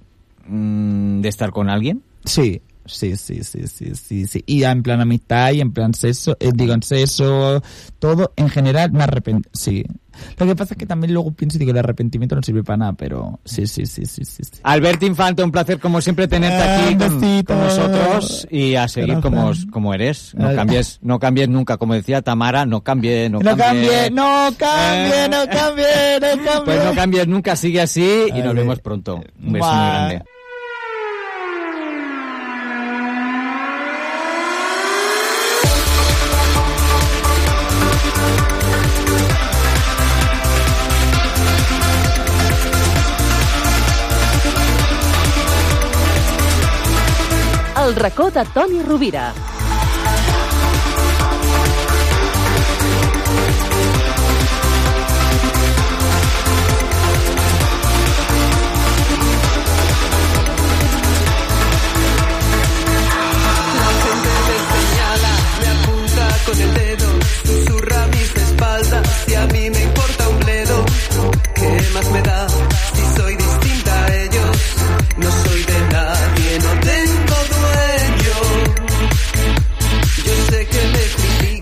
mm, 0.47 1.21
de 1.21 1.29
estar 1.29 1.51
con 1.51 1.69
alguien? 1.69 2.01
Sí, 2.25 2.63
sí, 2.89 3.17
sí, 3.17 3.45
sí, 3.45 3.67
sí, 3.67 3.95
sí, 3.95 4.27
sí. 4.27 4.43
Y 4.47 4.65
en 4.65 4.83
plan 4.83 5.01
amistad 5.01 5.53
y 5.53 5.61
en 5.61 5.73
plan 5.73 5.95
sexo, 5.95 6.37
eh, 6.41 6.51
digo, 6.55 6.73
en 6.75 6.83
sexo, 6.83 7.63
todo, 7.99 8.33
en 8.37 8.49
general, 8.49 8.93
me 8.93 9.05
arrepentí, 9.05 9.49
sí. 9.53 9.85
Lo 10.37 10.47
que 10.47 10.57
pasa 10.57 10.75
es 10.75 10.79
que 10.79 10.87
también 10.87 11.13
luego 11.15 11.33
pienso 11.33 11.57
y 11.57 11.61
digo, 11.61 11.71
el 11.71 11.79
arrepentimiento 11.79 12.35
no 12.35 12.43
sirve 12.43 12.65
para 12.65 12.77
nada, 12.77 12.93
pero 12.95 13.39
sí, 13.45 13.67
sí, 13.67 13.87
sí, 13.87 14.05
sí, 14.07 14.25
sí. 14.25 14.43
sí. 14.45 14.61
Alberto 14.63 15.07
Infante, 15.07 15.43
un 15.43 15.53
placer 15.53 15.79
como 15.79 16.01
siempre 16.01 16.27
tenerte 16.27 16.57
Ah, 16.57 16.85
aquí 16.89 16.95
un 16.95 17.43
con, 17.45 17.59
nosotros 17.59 18.47
y 18.51 18.75
a 18.75 18.89
seguir 18.89 19.21
como, 19.21 19.53
como 19.71 19.95
eres. 19.95 20.35
No 20.35 20.55
cambies, 20.55 20.99
no 21.03 21.19
cambies 21.19 21.49
nunca. 21.49 21.77
Como 21.77 21.95
decía 21.95 22.23
Tamara, 22.23 22.67
no 22.67 22.83
cambie, 22.83 23.31
no, 23.31 23.39
No 23.41 23.57
cambie, 23.57 24.11
no 24.11 24.51
cambie, 24.59 25.25
Eh. 25.25 25.29
no 25.29 25.47
cambie, 25.49 26.21
no 26.21 26.45
cambie. 26.45 26.49
Pues 26.65 26.85
no 26.85 26.95
cambies 26.95 27.29
nunca, 27.29 27.57
sigue 27.57 27.81
así 27.81 28.27
y 28.35 28.43
nos 28.43 28.55
vemos 28.55 28.81
pronto. 28.81 29.17
Un 29.17 29.53
beso 29.53 29.67
muy 29.67 29.87
grande. 29.87 30.25
El 47.89 47.97
racó 47.97 48.31
de 48.31 48.45
Toni 48.45 48.83
Rovira. 48.83 49.33
Con 66.45 66.61
el 66.61 66.75
dedo, 66.75 67.07
susurra 67.45 68.07
mis 68.07 68.37
espaldas 68.37 69.29
y 69.29 69.35
a 69.35 69.47
mí 69.49 69.71
me 69.71 69.83
importa 69.83 70.29
un 70.29 70.41
bledo. 70.41 70.85
¿Qué 71.55 71.83
más 71.93 72.11
me 72.11 72.23
da 72.23 72.48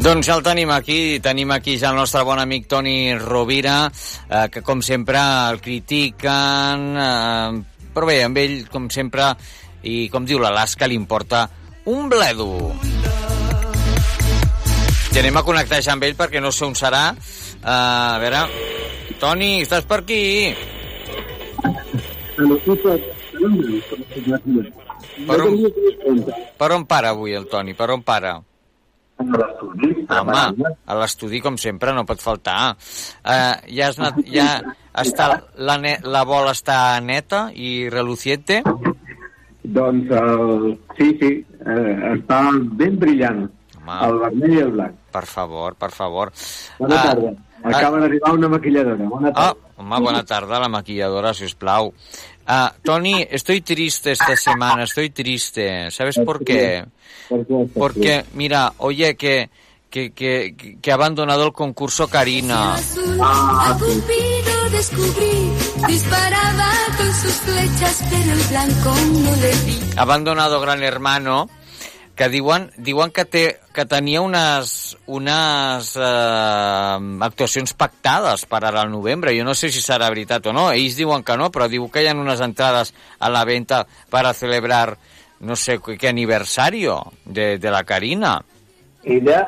Doncs 0.06 0.28
ja 0.28 0.36
el 0.38 0.42
tenim 0.46 0.70
aquí, 0.70 1.18
tenim 1.18 1.50
aquí 1.50 1.72
ja 1.82 1.88
el 1.90 1.96
nostre 1.98 2.20
bon 2.22 2.38
amic 2.38 2.68
Toni 2.70 3.16
Rovira, 3.18 3.88
eh, 4.30 4.44
que 4.54 4.62
com 4.62 4.78
sempre 4.78 5.18
el 5.18 5.58
critiquen, 5.58 6.84
eh, 6.94 7.90
però 7.90 8.06
bé, 8.06 8.20
amb 8.22 8.38
ell, 8.38 8.54
com 8.70 8.86
sempre, 8.86 9.32
i 9.82 10.06
com 10.14 10.22
diu 10.22 10.38
l'Alaska, 10.38 10.86
li 10.86 10.94
importa 10.94 11.42
un 11.90 12.06
bledo. 12.08 12.46
I 15.10 15.18
anem 15.24 15.42
a 15.42 15.46
connectar 15.50 15.82
ja 15.82 15.98
amb 15.98 16.06
ell 16.06 16.14
perquè 16.14 16.38
no 16.38 16.54
sé 16.54 16.68
on 16.70 16.78
serà. 16.78 17.04
Uh, 17.10 17.66
a 17.66 18.18
veure, 18.22 18.46
Toni, 19.18 19.62
estàs 19.66 19.90
per 19.90 20.04
aquí? 20.04 20.54
Per 25.26 25.40
on, 25.42 25.64
per 26.62 26.74
on 26.78 26.86
para 26.86 27.16
avui 27.16 27.34
el 27.34 27.50
Toni? 27.50 27.74
Per 27.74 27.90
on 27.90 28.06
para? 28.06 28.38
Home, 29.18 30.74
a 30.86 30.94
l'estudi, 31.00 31.40
com 31.40 31.56
sempre, 31.60 31.92
no 31.96 32.04
pot 32.08 32.20
faltar. 32.20 32.74
Uh, 33.24 33.54
ja, 33.72 33.88
has 33.88 33.98
anat, 34.00 34.18
ja 34.28 34.48
està, 35.00 35.30
la, 35.56 35.78
ne 35.80 35.96
la 36.04 36.22
bola 36.28 36.52
està 36.56 36.98
neta 37.00 37.46
i 37.54 37.88
reluciente? 37.92 38.60
Doncs 39.66 40.12
el, 40.14 40.76
sí, 40.98 41.08
sí, 41.20 41.30
eh, 41.64 41.96
està 42.12 42.42
ben 42.78 42.98
brillant, 43.02 43.46
Home. 43.80 43.96
el 44.06 44.20
vermell 44.22 44.54
i 44.54 44.62
el 44.62 44.70
blanc. 44.76 45.00
Per 45.16 45.24
favor, 45.26 45.74
per 45.80 45.90
favor. 45.96 46.30
Bona 46.78 47.00
Ah, 47.00 47.02
tarda. 47.10 47.32
Acaba 47.66 47.98
d'arribar 47.98 48.34
una 48.36 48.48
maquilladora. 48.52 49.08
Bona 49.10 49.32
Ah, 49.32 49.32
tarda. 49.32 49.72
home, 49.76 50.00
buena 50.04 50.22
tarde, 50.24 50.60
la 50.60 50.68
maquilladora, 50.68 51.32
si 51.34 51.44
os 51.48 51.54
plau. 51.56 51.92
Ah, 52.46 52.72
Tony, 52.82 53.26
estoy 53.28 53.60
triste 53.60 54.12
esta 54.12 54.36
semana, 54.36 54.84
estoy 54.84 55.10
triste. 55.10 55.90
¿Sabes 55.90 56.18
por 56.24 56.44
qué? 56.44 56.84
¿Por 57.28 57.46
qué? 57.46 57.66
Porque, 57.74 58.24
mira, 58.34 58.72
oye, 58.78 59.16
que, 59.16 59.50
que, 59.90 60.12
que, 60.12 60.78
que 60.80 60.90
ha 60.90 60.94
abandonado 60.94 61.44
el 61.46 61.52
concurso 61.52 62.08
Karina. 62.08 62.76
A 62.76 63.76
Cupido 63.78 64.70
descubrí, 64.70 65.50
disparaba 65.88 66.70
con 66.96 67.12
sus 67.14 67.32
flechas, 67.32 68.04
pero 68.10 68.32
el 68.32 68.42
blanco 68.48 68.94
no 69.22 69.36
le 69.36 69.54
vi. 69.64 69.80
Ha 69.96 70.02
abandonado 70.02 70.60
Gran 70.60 70.82
Hermano, 70.82 71.48
que 72.16 72.28
diuen, 72.32 72.70
diuen 72.80 73.10
que, 73.12 73.26
té, 73.28 73.42
que 73.76 73.84
tenia 73.84 74.22
unes, 74.24 74.96
unes 75.06 75.90
eh, 76.00 76.96
actuacions 77.26 77.74
pactades 77.76 78.46
per 78.48 78.62
ara 78.64 78.80
al 78.86 78.90
novembre. 78.90 79.34
Jo 79.36 79.44
no 79.44 79.52
sé 79.54 79.68
si 79.68 79.82
serà 79.84 80.08
veritat 80.08 80.46
o 80.48 80.54
no. 80.56 80.70
Ells 80.72 80.96
diuen 80.96 81.22
que 81.26 81.36
no, 81.36 81.50
però 81.52 81.68
diu 81.68 81.90
que 81.92 82.02
hi 82.02 82.08
ha 82.08 82.16
unes 82.16 82.40
entrades 82.40 82.94
a 83.20 83.28
la 83.28 83.44
venta 83.44 83.84
para 84.10 84.32
celebrar 84.32 84.96
no 85.40 85.56
sé 85.56 85.78
qué 85.84 86.08
aniversario 86.08 87.02
de, 87.26 87.58
de 87.58 87.70
la 87.70 87.84
Karina. 87.84 88.38
Ella, 89.04 89.42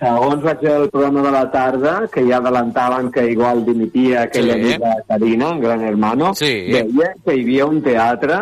segons 0.00 0.42
vaig 0.42 0.58
veure 0.60 0.84
el 0.84 0.90
programa 0.90 1.22
de 1.22 1.30
la 1.30 1.44
tarda, 1.52 1.92
que 2.12 2.24
ja 2.26 2.38
adelantaven 2.42 3.12
que 3.14 3.30
igual 3.30 3.64
dimitia 3.64 4.22
aquella 4.22 4.54
Sí. 4.54 4.60
amiga 4.74 4.96
Carina, 5.06 5.50
en 5.50 5.60
Gran 5.60 5.82
Hermano, 5.86 6.34
Sí. 6.34 6.50
deia 6.74 7.14
que 7.24 7.36
hi 7.36 7.42
havia 7.46 7.66
un 7.66 7.80
teatre 7.82 8.40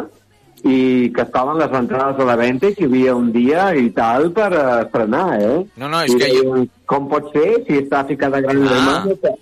i 0.66 1.12
que 1.14 1.22
estaven 1.22 1.58
les 1.60 1.72
entrades 1.78 2.18
a 2.20 2.26
la 2.26 2.34
venda 2.36 2.68
i 2.68 2.74
que 2.74 2.84
hi 2.84 2.88
havia 2.90 3.14
un 3.14 3.30
dia 3.32 3.68
i 3.78 3.90
tal 3.94 4.30
per 4.34 4.48
eh, 4.52 4.64
estrenar, 4.86 5.26
eh? 5.40 5.60
No, 5.78 5.88
no, 5.88 6.00
és 6.02 6.12
I 6.14 6.18
que 6.18 6.30
deien, 6.32 6.68
Com 6.86 7.08
pot 7.10 7.30
ser 7.34 7.62
si 7.66 7.78
està 7.84 8.04
ficada 8.06 8.40
Gran 8.44 8.62
Ah. 8.66 8.72
Hermano? 8.74 9.16
Que, 9.22 9.34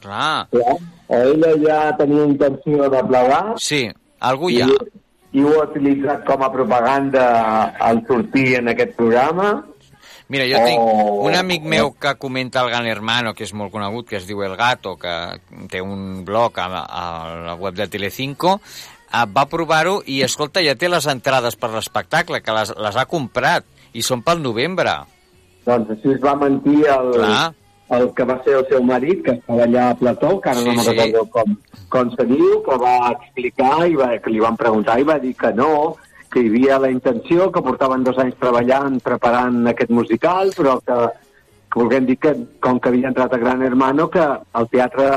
Clar, 0.00 0.46
clar, 0.48 0.76
ella 1.12 1.50
ja 1.60 1.80
tenia 1.98 2.24
intenció 2.24 2.86
de 2.88 3.02
plegar 3.04 3.42
sí, 3.60 3.82
algú 4.18 4.48
hi 4.48 4.62
i, 4.64 4.68
i 5.36 5.42
ho 5.44 5.50
ha 5.60 5.66
utilitzat 5.66 6.22
com 6.24 6.40
a 6.42 6.48
propaganda 6.54 7.26
al 7.78 8.00
sortir 8.08 8.54
en 8.62 8.70
aquest 8.72 8.94
programa. 8.96 9.50
Mira, 10.32 10.46
jo 10.48 10.62
tinc 10.64 10.80
Oh. 10.80 11.26
un 11.26 11.34
amic 11.34 11.64
meu 11.68 11.92
que 12.00 12.14
comenta 12.16 12.62
el 12.62 12.70
Gran 12.70 12.86
Hermano, 12.86 13.34
que 13.34 13.44
és 13.44 13.52
molt 13.52 13.72
conegut, 13.74 14.08
que 14.08 14.16
es 14.16 14.26
diu 14.28 14.40
El 14.46 14.56
Gato, 14.56 14.96
que 14.96 15.12
té 15.68 15.82
un 15.82 16.24
blog 16.24 16.56
a, 16.62 16.68
a 16.86 17.04
la 17.50 17.54
web 17.60 17.74
de 17.74 17.88
Telecinco, 17.90 18.60
va 19.36 19.46
provar-ho 19.50 20.00
i, 20.06 20.20
escolta, 20.26 20.62
ja 20.64 20.76
té 20.78 20.88
les 20.88 21.06
entrades 21.10 21.56
per 21.58 21.72
l'espectacle, 21.74 22.42
que 22.42 22.54
les, 22.54 22.74
les 22.78 22.96
ha 22.96 23.06
comprat, 23.10 23.66
i 23.92 24.02
són 24.06 24.22
pel 24.22 24.42
novembre. 24.42 24.92
Doncs 25.66 25.90
així 25.96 26.14
es 26.14 26.20
va 26.22 26.36
mentir 26.38 26.84
el, 26.88 27.10
Clar. 27.16 27.48
el 27.98 28.06
que 28.16 28.26
va 28.28 28.36
ser 28.44 28.54
el 28.60 28.68
seu 28.70 28.84
marit, 28.86 29.24
que 29.26 29.34
estava 29.38 29.66
allà 29.66 29.88
a 29.90 29.96
Plató, 29.98 30.36
que 30.40 30.52
ara 30.52 30.60
Sí, 30.60 30.68
no 30.68 30.76
me'n 30.76 30.86
sí. 30.86 30.94
recordo 30.94 31.24
com, 31.34 31.56
com 31.90 32.12
se 32.14 32.26
diu, 32.30 32.60
que 32.66 32.78
va 32.84 32.94
explicar 33.10 33.74
i 33.88 33.98
va, 33.98 34.12
que 34.22 34.30
li 34.30 34.40
van 34.42 34.56
preguntar 34.60 35.00
i 35.00 35.08
va 35.08 35.18
dir 35.22 35.34
que 35.34 35.52
no, 35.58 35.96
que 36.30 36.44
hi 36.44 36.52
havia 36.52 36.78
la 36.78 36.90
intenció, 36.90 37.50
que 37.50 37.62
portaven 37.66 38.06
dos 38.06 38.18
anys 38.22 38.38
treballant, 38.38 39.00
preparant 39.02 39.66
aquest 39.72 39.90
musical, 39.90 40.54
però 40.56 40.78
que, 40.86 41.00
que 41.66 41.80
volguem 41.82 42.06
dir 42.06 42.16
que, 42.22 42.36
com 42.62 42.78
que 42.78 42.92
havia 42.92 43.10
entrat 43.10 43.34
a 43.34 43.42
Gran 43.42 43.66
Hermano, 43.66 44.06
que 44.08 44.22
el 44.22 44.70
teatre 44.70 45.10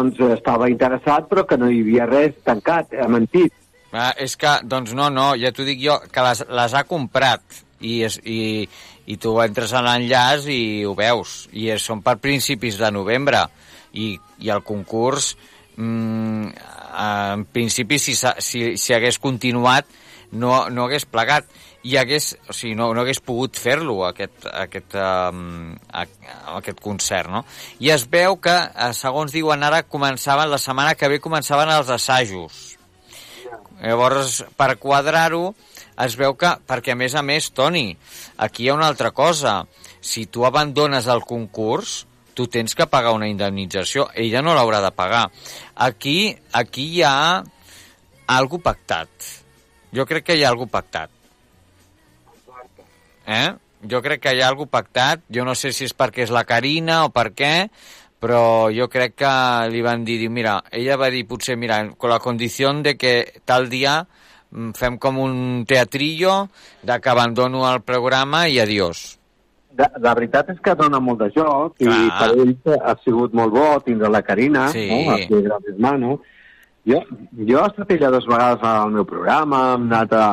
doncs, 0.00 0.20
estava 0.34 0.70
interessat, 0.72 1.28
però 1.30 1.44
que 1.46 1.58
no 1.60 1.70
hi 1.70 1.82
havia 1.84 2.08
res 2.08 2.38
tancat, 2.46 2.96
ha 2.96 3.08
mentit. 3.12 3.52
Ah, 3.92 4.12
és 4.18 4.36
que, 4.38 4.52
doncs 4.70 4.94
no, 4.96 5.08
no, 5.12 5.32
ja 5.38 5.50
t'ho 5.52 5.66
dic 5.66 5.80
jo, 5.82 5.98
que 6.12 6.24
les, 6.24 6.44
les 6.48 6.74
ha 6.78 6.86
comprat 6.88 7.42
i, 7.80 8.00
és, 8.06 8.20
i, 8.24 8.66
i 9.10 9.16
tu 9.20 9.34
entres 9.42 9.72
a 9.74 9.82
l'enllaç 9.84 10.46
i 10.52 10.60
ho 10.86 10.94
veus. 10.98 11.48
I 11.52 11.72
és, 11.74 11.84
són 11.84 12.04
per 12.06 12.20
principis 12.22 12.78
de 12.80 12.92
novembre 12.94 13.42
i, 13.92 14.12
i 14.38 14.52
el 14.54 14.62
concurs 14.66 15.34
mm, 15.76 16.52
en 17.00 17.44
principi, 17.50 17.98
si, 17.98 18.14
si, 18.14 18.62
si 18.78 18.94
hagués 18.94 19.18
continuat, 19.22 19.90
no, 20.32 20.68
no 20.70 20.86
hagués 20.86 21.06
plegat 21.08 21.48
i 21.82 21.96
hagués, 21.96 22.34
o 22.48 22.54
sigui, 22.54 22.74
no, 22.76 22.90
no 22.94 23.02
hagués 23.02 23.22
pogut 23.24 23.56
fer-lo, 23.56 24.02
aquest, 24.04 24.44
aquest, 24.52 24.96
um, 25.00 25.72
aquest 25.92 26.82
concert, 26.84 27.30
no? 27.32 27.44
I 27.80 27.92
es 27.94 28.04
veu 28.10 28.36
que, 28.42 28.52
eh, 28.52 28.90
segons 28.96 29.32
diuen 29.32 29.64
ara, 29.64 29.82
començaven, 29.88 30.50
la 30.52 30.60
setmana 30.60 30.94
que 30.94 31.08
ve 31.08 31.20
començaven 31.24 31.72
els 31.72 31.88
assajos. 31.94 32.60
Llavors, 33.80 34.42
per 34.60 34.74
quadrar-ho, 34.76 35.54
es 36.04 36.16
veu 36.20 36.36
que, 36.36 36.52
perquè 36.68 36.92
a 36.92 37.00
més 37.00 37.16
a 37.16 37.24
més, 37.24 37.48
Toni, 37.56 37.88
aquí 38.44 38.66
hi 38.66 38.70
ha 38.70 38.76
una 38.76 38.88
altra 38.92 39.10
cosa. 39.16 39.62
Si 40.00 40.26
tu 40.26 40.44
abandones 40.44 41.08
el 41.08 41.24
concurs, 41.28 42.04
tu 42.36 42.46
tens 42.46 42.76
que 42.76 42.86
pagar 42.88 43.16
una 43.16 43.28
indemnització. 43.28 44.10
Ella 44.14 44.44
no 44.44 44.54
l'haurà 44.56 44.80
de 44.84 44.92
pagar. 44.96 45.26
Aquí, 45.76 46.36
aquí 46.52 46.86
hi 46.94 47.02
ha 47.08 47.42
algo 48.36 48.60
pactat. 48.64 49.39
Jo 49.94 50.06
crec 50.06 50.24
que 50.24 50.36
hi 50.38 50.44
ha 50.44 50.50
algo 50.50 50.66
pactat. 50.70 51.10
Eh? 53.26 53.48
Jo 53.90 54.02
crec 54.02 54.20
que 54.22 54.34
hi 54.36 54.42
ha 54.42 54.48
algo 54.48 54.66
pactat. 54.66 55.22
Jo 55.32 55.44
no 55.44 55.54
sé 55.54 55.72
si 55.72 55.86
és 55.88 55.94
perquè 55.96 56.26
és 56.26 56.32
la 56.34 56.44
Carina 56.44 57.04
o 57.06 57.10
per 57.14 57.30
què, 57.34 57.54
però 58.20 58.70
jo 58.74 58.88
crec 58.92 59.16
que 59.22 59.32
li 59.72 59.80
van 59.82 60.04
dir, 60.04 60.18
diu, 60.20 60.30
mira, 60.30 60.58
ella 60.70 60.98
va 61.00 61.08
dir 61.10 61.24
potser, 61.26 61.56
mira, 61.56 61.80
con 61.96 62.10
la 62.12 62.18
condició 62.20 62.72
de 62.84 62.96
que 63.00 63.14
tal 63.48 63.70
dia 63.72 64.02
mm, 64.50 64.74
fem 64.76 64.98
com 64.98 65.18
un 65.18 65.64
teatrillo 65.66 66.50
de 66.82 67.00
que 67.00 67.10
abandono 67.10 67.64
el 67.72 67.80
programa 67.82 68.46
i 68.48 68.60
adiós. 68.60 69.16
De, 69.70 69.86
la 70.02 70.12
veritat 70.18 70.50
és 70.52 70.58
que 70.60 70.74
dona 70.76 70.98
molt 71.00 71.22
de 71.22 71.30
joc 71.32 71.78
i 71.80 71.86
Clar. 71.86 72.18
per 72.18 72.30
ell 72.42 72.80
ha 72.84 72.96
sigut 73.04 73.32
molt 73.38 73.54
bo 73.54 73.68
tindre 73.86 74.10
la 74.10 74.20
Carina, 74.22 74.68
Sí. 74.74 74.88
no? 74.90 75.14
a 75.14 75.18
Gran 75.24 75.62
Hermano. 75.72 76.20
Jo, 76.88 77.00
jo 77.36 77.58
he 77.60 77.66
estat 77.66 77.90
ella 77.92 78.10
dues 78.14 78.26
vegades 78.26 78.62
al 78.64 78.90
meu 78.94 79.04
programa, 79.04 79.74
hem 79.74 79.84
anat 79.90 80.12
a, 80.16 80.24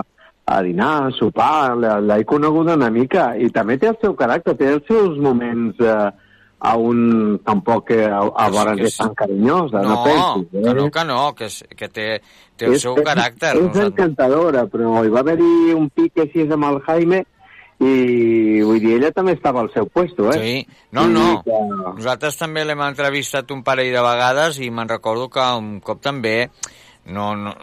a 0.47 0.61
dinar, 0.63 0.93
a 1.07 1.11
sopar, 1.17 1.75
l'he 1.77 2.21
coneguda 2.25 2.77
una 2.79 2.89
mica 2.89 3.33
i 3.35 3.49
també 3.51 3.75
té 3.77 3.89
el 3.91 3.97
seu 4.01 4.15
caràcter, 4.15 4.55
té 4.57 4.69
els 4.77 4.85
seus 4.87 5.17
moments 5.19 5.75
eh, 5.83 6.09
a 6.57 6.71
un 6.79 7.37
tampoc 7.45 7.91
eh, 7.93 8.05
a, 8.09 8.21
a 8.23 8.47
vora 8.49 8.73
que 8.79 8.89
sí. 8.89 8.97
tan 9.03 9.13
carinyosa, 9.13 9.81
no, 9.83 9.89
No, 9.93 10.03
pensis. 10.07 10.47
que 10.63 10.73
no, 10.73 10.89
que 10.91 11.03
no, 11.05 11.19
que, 11.35 11.45
és, 11.51 11.59
que 11.77 11.89
té, 11.89 12.07
té 12.55 12.65
el 12.71 12.79
seu 12.79 12.95
caràcter. 12.95 13.51
És, 13.51 13.59
és 13.59 13.67
Nosaltres- 13.67 13.91
encantadora, 13.91 14.63
però 14.71 15.03
hi 15.05 15.11
va 15.13 15.19
haver-hi 15.25 15.73
un 15.75 15.89
pic 15.93 16.23
així 16.23 16.47
amb 16.47 16.65
el 16.71 16.79
Jaime 16.87 17.25
i 17.79 18.61
vull 18.65 18.79
dir, 18.81 18.95
ella 18.97 19.11
també 19.13 19.35
estava 19.37 19.61
al 19.61 19.69
seu 19.73 19.85
puesto, 19.85 20.31
eh? 20.33 20.39
Sí, 20.39 20.67
no, 20.91 21.03
I 21.05 21.13
no. 21.13 21.27
que- 21.45 21.59
Nosaltres 21.97 22.37
també 22.39 22.65
l'hem 22.65 22.81
entrevistat 22.81 23.51
un 23.53 23.61
parell 23.63 23.93
de 23.93 24.01
vegades 24.01 24.57
i 24.59 24.71
me'n 24.71 24.89
recordo 24.89 25.29
que 25.29 25.45
un 25.57 25.79
cop 25.79 26.01
també 26.01 26.49
no, 27.05 27.35
no, 27.39 27.53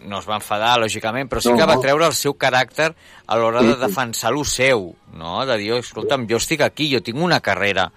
no 0.00 0.18
es 0.18 0.26
va 0.28 0.38
enfadar, 0.38 0.78
lògicament, 0.80 1.28
però 1.28 1.42
sí 1.42 1.50
que 1.52 1.66
va 1.68 1.76
treure 1.82 2.06
el 2.06 2.14
seu 2.16 2.36
caràcter 2.40 2.94
a 3.26 3.36
l'hora 3.36 3.60
de 3.62 3.74
defensar 3.76 4.32
lo 4.32 4.44
seu, 4.48 4.94
no? 5.12 5.44
De 5.44 5.58
dir, 5.60 5.72
escolta'm, 5.76 6.24
jo 6.30 6.38
estic 6.40 6.62
aquí, 6.64 6.88
jo 6.94 7.02
tinc 7.04 7.18
una 7.20 7.40
carrera 7.44 7.90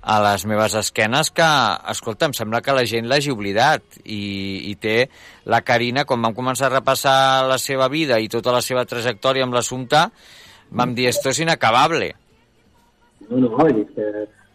a 0.00 0.20
les 0.22 0.46
meves 0.46 0.72
esquenes 0.78 1.32
que, 1.34 1.44
escolta, 1.90 2.26
em 2.30 2.32
sembla 2.32 2.62
que 2.62 2.72
la 2.72 2.86
gent 2.86 3.08
l'hagi 3.10 3.32
oblidat 3.34 3.82
i, 4.06 4.70
i 4.70 4.74
té 4.80 5.10
la 5.44 5.60
Carina, 5.66 6.06
quan 6.06 6.22
vam 6.22 6.32
començar 6.32 6.70
a 6.70 6.76
repassar 6.78 7.44
la 7.50 7.58
seva 7.58 7.88
vida 7.92 8.16
i 8.22 8.28
tota 8.32 8.54
la 8.54 8.62
seva 8.62 8.86
trajectòria 8.88 9.44
amb 9.44 9.52
l'assumpte, 9.58 10.06
vam 10.70 10.94
dir, 10.94 11.08
esto 11.08 11.30
és 11.30 11.38
inacabable. 11.40 12.14
No, 13.28 13.36
no, 13.44 13.66
és 13.68 13.86
que 13.94 14.08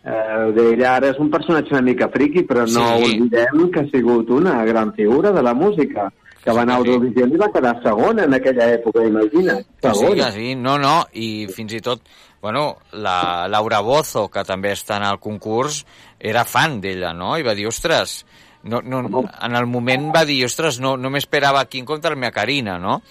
eh, 0.04 0.52
d'ella 0.56 0.96
ara 0.98 1.10
és 1.14 1.20
un 1.22 1.30
personatge 1.32 1.74
una 1.76 1.82
mica 1.86 2.10
friqui, 2.10 2.44
però 2.48 2.66
no 2.66 2.88
Sí. 2.98 3.04
oblidem 3.20 3.70
que 3.72 3.80
ha 3.82 3.88
sigut 3.92 4.30
una 4.30 4.64
gran 4.66 4.94
figura 4.94 5.32
de 5.32 5.44
la 5.44 5.54
música, 5.54 6.12
que 6.44 6.52
va 6.52 6.62
anar 6.64 6.76
a 6.76 6.80
Eurovisió 6.84 7.26
i 7.28 7.38
va 7.40 7.52
quedar 7.54 7.82
segona 7.84 8.24
en 8.26 8.34
aquella 8.34 8.66
època, 8.74 9.00
sí, 9.00 9.48
Segona. 9.82 10.26
que 10.26 10.32
sí, 10.34 10.56
no, 10.56 10.78
no, 10.78 11.06
i 11.14 11.48
fins 11.48 11.72
i 11.74 11.80
tot, 11.80 12.02
bueno, 12.42 12.78
la 12.92 13.48
Laura 13.48 13.80
Bozo, 13.80 14.28
que 14.30 14.44
també 14.44 14.74
està 14.74 14.98
en 14.98 15.04
el 15.08 15.20
concurs, 15.20 15.86
era 16.20 16.44
fan 16.44 16.82
d'ella, 16.82 17.14
no? 17.14 17.38
I 17.38 17.44
va 17.44 17.54
dir, 17.56 17.68
ostres, 17.68 18.26
no, 18.64 18.82
no, 18.82 19.24
en 19.42 19.56
el 19.56 19.66
moment 19.68 20.12
va 20.14 20.26
dir, 20.26 20.44
ostres, 20.46 20.82
no, 20.82 20.98
no 20.98 21.10
m'esperava 21.10 21.62
aquí 21.62 21.80
en 21.80 21.86
contra 21.86 22.10
la 22.12 22.18
meva 22.18 22.32
Carina, 22.32 22.78
no? 22.78 23.02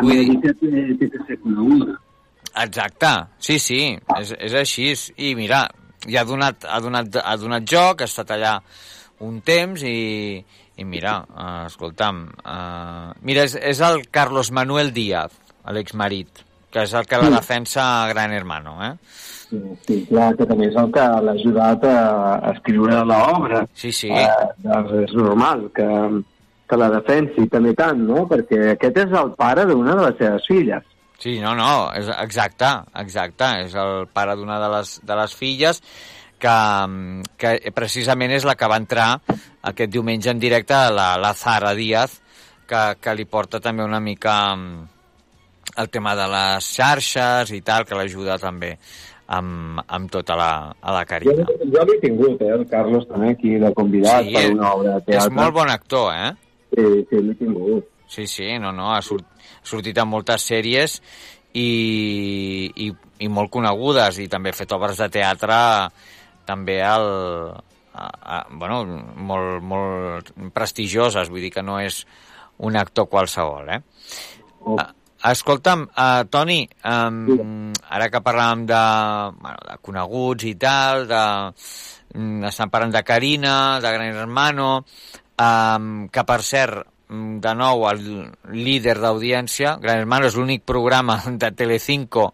Vull 0.00 0.16
dir, 0.16 0.38
Exacte, 2.58 3.10
sí, 3.38 3.58
sí, 3.62 3.82
és, 4.18 4.32
és 4.34 4.54
així, 4.58 4.90
i 5.22 5.34
mira, 5.38 5.64
i 6.08 6.16
ha 6.16 6.24
donat, 6.26 6.64
ha, 6.66 6.80
donat, 6.82 7.20
ha 7.22 7.36
donat 7.38 7.66
joc, 7.68 8.02
ha 8.02 8.10
estat 8.10 8.32
allà 8.34 8.56
un 9.26 9.40
temps 9.46 9.82
i, 9.86 10.40
i 10.80 10.86
mira, 10.88 11.18
uh, 11.28 11.66
escolta'm, 11.68 12.22
uh, 12.40 13.10
mira, 13.26 13.44
és, 13.46 13.56
és 13.72 13.82
el 13.84 14.06
Carlos 14.10 14.50
Manuel 14.56 14.94
Díaz, 14.96 15.36
l'exmarit, 15.70 16.42
que 16.72 16.86
és 16.86 16.94
el 16.96 17.06
que 17.06 17.20
la 17.20 17.30
defensa 17.36 17.84
Gran 18.10 18.32
Hermano, 18.32 18.78
eh? 18.86 18.94
Sí, 19.50 19.60
sí, 19.86 19.96
clar, 20.08 20.30
que 20.38 20.46
també 20.46 20.68
és 20.70 20.76
el 20.78 20.92
que 20.94 21.04
l'ha 21.26 21.34
ajudat 21.34 21.86
a, 21.90 21.96
a 22.38 22.52
escriure 22.54 23.00
l'obra. 23.06 23.64
Sí, 23.74 23.90
sí. 23.92 24.10
Eh, 24.14 24.28
doncs 24.62 24.92
és 25.02 25.14
normal 25.18 25.64
que, 25.74 25.88
que 26.70 26.78
la 26.78 26.90
defensi 26.94 27.48
també 27.50 27.74
tant, 27.78 28.04
no? 28.06 28.28
Perquè 28.30 28.76
aquest 28.76 29.02
és 29.04 29.16
el 29.20 29.34
pare 29.38 29.66
d'una 29.66 29.98
de 29.98 30.06
les 30.06 30.20
seves 30.22 30.46
filles. 30.46 30.86
Sí, 31.20 31.36
no, 31.40 31.52
no, 31.54 31.90
és 31.96 32.08
exacte, 32.16 32.68
exacte. 33.02 33.50
És 33.66 33.74
el 33.76 34.06
pare 34.12 34.36
d'una 34.40 34.56
de, 34.62 34.70
les, 34.76 34.94
de 35.04 35.18
les 35.18 35.34
filles 35.36 35.82
que, 36.40 36.54
que 37.36 37.72
precisament 37.76 38.32
és 38.32 38.46
la 38.48 38.56
que 38.56 38.70
va 38.72 38.78
entrar 38.80 39.10
aquest 39.68 39.92
diumenge 39.92 40.32
en 40.32 40.40
directe, 40.40 40.78
la, 40.96 41.10
la 41.20 41.34
Zara 41.36 41.74
Díaz, 41.76 42.16
que, 42.66 42.82
que 43.02 43.14
li 43.18 43.26
porta 43.28 43.60
també 43.60 43.84
una 43.84 44.00
mica 44.00 44.56
mm, 44.56 44.88
el 45.84 45.92
tema 45.92 46.16
de 46.16 46.26
les 46.32 46.72
xarxes 46.74 47.52
i 47.52 47.60
tal, 47.66 47.84
que 47.84 47.98
l'ajuda 47.98 48.38
també 48.40 48.72
amb, 49.30 49.82
amb 49.86 50.10
tota 50.10 50.34
la, 50.38 50.50
a 50.80 50.94
la 50.96 51.04
Jo, 51.04 51.10
Carina. 51.12 51.46
jo 51.60 51.84
l'he 51.86 52.00
tingut, 52.02 52.40
eh, 52.42 52.54
el 52.56 52.64
Carlos 52.70 53.06
també 53.10 53.34
aquí 53.36 53.58
de 53.60 53.70
convidat 53.76 54.24
Sí, 54.24 54.34
per 54.34 54.48
una 54.56 54.72
obra 54.74 54.96
de 54.96 55.04
teatre. 55.06 55.26
És 55.28 55.36
molt 55.36 55.54
bon 55.54 55.70
actor, 55.70 56.12
eh? 56.14 56.32
Sí, 56.74 56.86
sí, 57.10 57.20
l'he 57.28 57.36
tingut. 57.38 57.86
Sí, 58.10 58.26
sí, 58.26 58.58
no, 58.58 58.72
no, 58.74 58.90
ha, 58.90 59.00
sort, 59.06 59.22
ha 59.38 59.66
sortit 59.70 59.98
en 60.02 60.08
moltes 60.10 60.42
sèries 60.50 60.96
i, 61.54 62.70
i, 62.74 62.88
i 63.22 63.28
molt 63.30 63.52
conegudes 63.54 64.18
i 64.18 64.26
també 64.30 64.50
ha 64.50 64.58
fet 64.58 64.74
obres 64.74 64.98
de 64.98 65.06
teatre 65.14 65.58
també 66.48 66.80
al, 66.82 67.06
a, 67.94 68.08
a, 68.08 68.40
bueno, 68.50 68.82
molt, 69.30 69.62
molt 69.62 70.32
prestigioses, 70.56 71.30
vull 71.30 71.46
dir 71.46 71.52
que 71.54 71.62
no 71.62 71.78
és 71.78 72.02
un 72.66 72.76
actor 72.76 73.06
qualsevol, 73.08 73.70
eh? 73.76 73.80
Oh. 74.66 74.74
Ah, 74.74 74.90
Escolta'm, 75.30 75.82
uh, 75.84 76.24
Toni, 76.32 76.62
um, 76.88 77.72
ara 77.92 78.06
que 78.08 78.22
parlàvem 78.24 78.62
de, 78.70 78.84
bueno, 79.36 79.58
de 79.68 79.74
coneguts 79.84 80.46
i 80.48 80.54
tal, 80.60 81.04
de, 81.10 81.24
mm, 82.16 82.46
estan 82.48 82.72
parlant 82.72 82.94
de 82.94 83.02
Carina, 83.04 83.54
de 83.84 83.92
Gran 83.92 84.16
Hermano, 84.16 84.70
um, 84.80 86.08
que 86.08 86.24
per 86.24 86.40
cert, 86.40 86.88
de 87.10 87.54
nou, 87.58 87.84
el 87.90 88.30
líder 88.54 88.96
d'audiència, 89.02 89.76
Gran 89.82 90.04
Hermano 90.04 90.30
és 90.30 90.38
l'únic 90.38 90.62
programa 90.68 91.18
de 91.42 91.50
Telecinco 91.50 92.30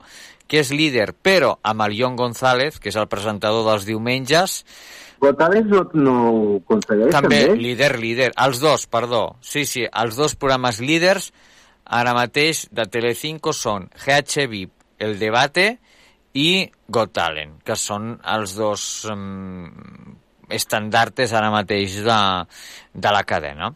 que 0.47 0.61
és 0.62 0.70
líder, 0.70 1.11
però 1.11 1.57
amb 1.66 1.83
el 1.89 1.97
Ion 1.99 2.14
González, 2.14 2.79
que 2.79 2.93
és 2.93 2.99
el 3.01 3.09
presentador 3.11 3.64
dels 3.66 3.87
diumenges, 3.89 4.61
González 5.18 5.64
no, 5.64 5.81
no 5.95 6.14
ho 6.29 6.57
aconsegueix, 6.61 7.11
també, 7.14 7.41
també? 7.47 7.61
líder, 7.61 7.93
líder. 7.99 8.31
Els 8.45 8.61
dos, 8.61 8.87
perdó. 8.93 9.22
Sí, 9.41 9.64
sí, 9.64 9.87
els 9.89 10.18
dos 10.18 10.37
programes 10.37 10.81
líders 10.85 11.31
ara 11.87 12.12
mateix 12.16 12.66
de 12.74 12.85
Telecinco 12.91 13.55
són 13.57 13.89
GH 13.97 14.47
VIP, 14.51 14.72
El 15.01 15.16
Debate 15.20 15.66
i 16.37 16.66
Got 16.93 17.14
Talent, 17.16 17.57
que 17.64 17.77
són 17.81 18.12
els 18.29 18.57
dos 18.59 18.85
um, 19.12 19.66
estandartes 20.53 21.33
ara 21.33 21.51
mateix 21.55 21.97
de, 22.05 22.20
de 22.93 23.16
la 23.16 23.24
cadena. 23.24 23.72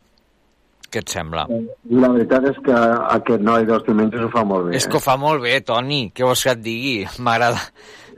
Què 0.91 1.05
et 1.05 1.13
sembla? 1.13 1.47
La 1.95 2.11
veritat 2.11 2.49
és 2.51 2.57
que 2.67 2.77
aquest 3.15 3.45
noi 3.47 3.67
dels 3.69 3.85
diumenges 3.87 4.27
ho 4.27 4.31
fa 4.35 4.43
molt 4.43 4.69
bé. 4.69 4.77
És 4.81 4.89
que 4.91 4.99
ho 4.99 5.05
fa 5.05 5.15
molt 5.21 5.45
bé, 5.45 5.61
Toni. 5.63 6.09
Què 6.15 6.27
vols 6.27 6.43
que 6.47 6.55
et 6.57 6.65
digui? 6.65 6.95
M'agrada 7.25 7.63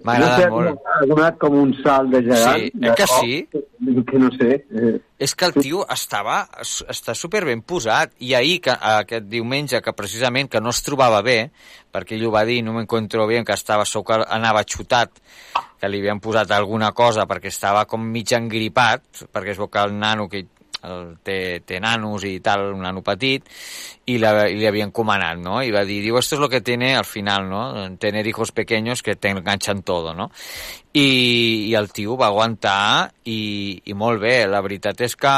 m'agrada 0.04 0.36
no 0.36 0.42
sé, 0.42 0.48
molt. 0.50 0.88
Ha 0.92 1.06
donat 1.10 1.38
com 1.40 1.56
un 1.58 1.72
salt 1.80 2.12
de 2.12 2.20
gegant. 2.26 2.58
Sí, 2.58 2.70
de 2.74 2.88
eh 2.88 2.94
que 2.98 3.06
cop, 3.06 3.24
sí? 3.24 4.04
Que 4.08 4.18
no 4.18 4.30
sé. 4.34 4.50
Eh, 4.70 4.92
És 5.22 5.34
que 5.38 5.46
el 5.46 5.54
tio 5.54 5.84
estava, 5.90 6.40
està 6.62 7.14
super 7.14 7.44
ben 7.46 7.62
posat 7.62 8.14
i 8.26 8.34
ahir, 8.34 8.60
que, 8.64 8.74
aquest 8.74 9.28
diumenge, 9.30 9.80
que 9.82 9.94
precisament 9.94 10.50
que 10.50 10.60
no 10.60 10.70
es 10.74 10.82
trobava 10.82 11.22
bé, 11.22 11.52
perquè 11.92 12.16
ell 12.16 12.26
ho 12.26 12.32
va 12.34 12.44
dir, 12.44 12.62
no 12.64 12.74
m'encontro 12.74 13.26
bé, 13.30 13.44
que 13.44 13.54
estava, 13.54 13.84
que 13.84 14.18
anava 14.28 14.64
xutat, 14.64 15.22
que 15.78 15.88
li 15.90 15.98
havien 15.98 16.20
posat 16.22 16.50
alguna 16.50 16.92
cosa 16.92 17.26
perquè 17.26 17.50
estava 17.50 17.84
com 17.86 18.02
mig 18.02 18.32
engripat, 18.34 19.26
perquè 19.32 19.54
es 19.54 19.58
veu 19.58 19.68
que 19.68 19.82
el 19.82 19.94
nano 19.98 20.28
que 20.28 20.46
el, 20.88 21.16
té, 21.22 21.62
té 21.66 21.80
nanos 21.80 22.24
i 22.28 22.38
tal, 22.44 22.68
un 22.74 22.82
nano 22.84 23.02
petit, 23.06 23.46
i, 24.06 24.18
la, 24.22 24.48
i 24.50 24.58
li 24.58 24.68
havien 24.68 24.92
comanat, 24.94 25.40
no? 25.42 25.60
I 25.62 25.72
va 25.74 25.84
dir, 25.88 26.00
diu, 26.04 26.18
esto 26.18 26.36
es 26.36 26.42
lo 26.42 26.48
que 26.48 26.60
tiene 26.60 26.94
al 26.96 27.04
final, 27.04 27.48
¿no? 27.48 27.96
Tener 27.98 28.26
hijos 28.26 28.52
pequeños 28.52 29.02
que 29.02 29.16
te 29.16 29.28
enganchan 29.28 29.82
todo, 29.82 30.14
¿no? 30.14 30.30
I, 30.92 31.68
i 31.70 31.74
el 31.74 31.92
tio 31.92 32.16
va 32.20 32.28
aguantar 32.28 33.12
i, 33.24 33.80
i 33.84 33.94
molt 33.94 34.20
bé. 34.20 34.42
La 34.50 34.60
veritat 34.64 35.00
és 35.06 35.16
que 35.16 35.36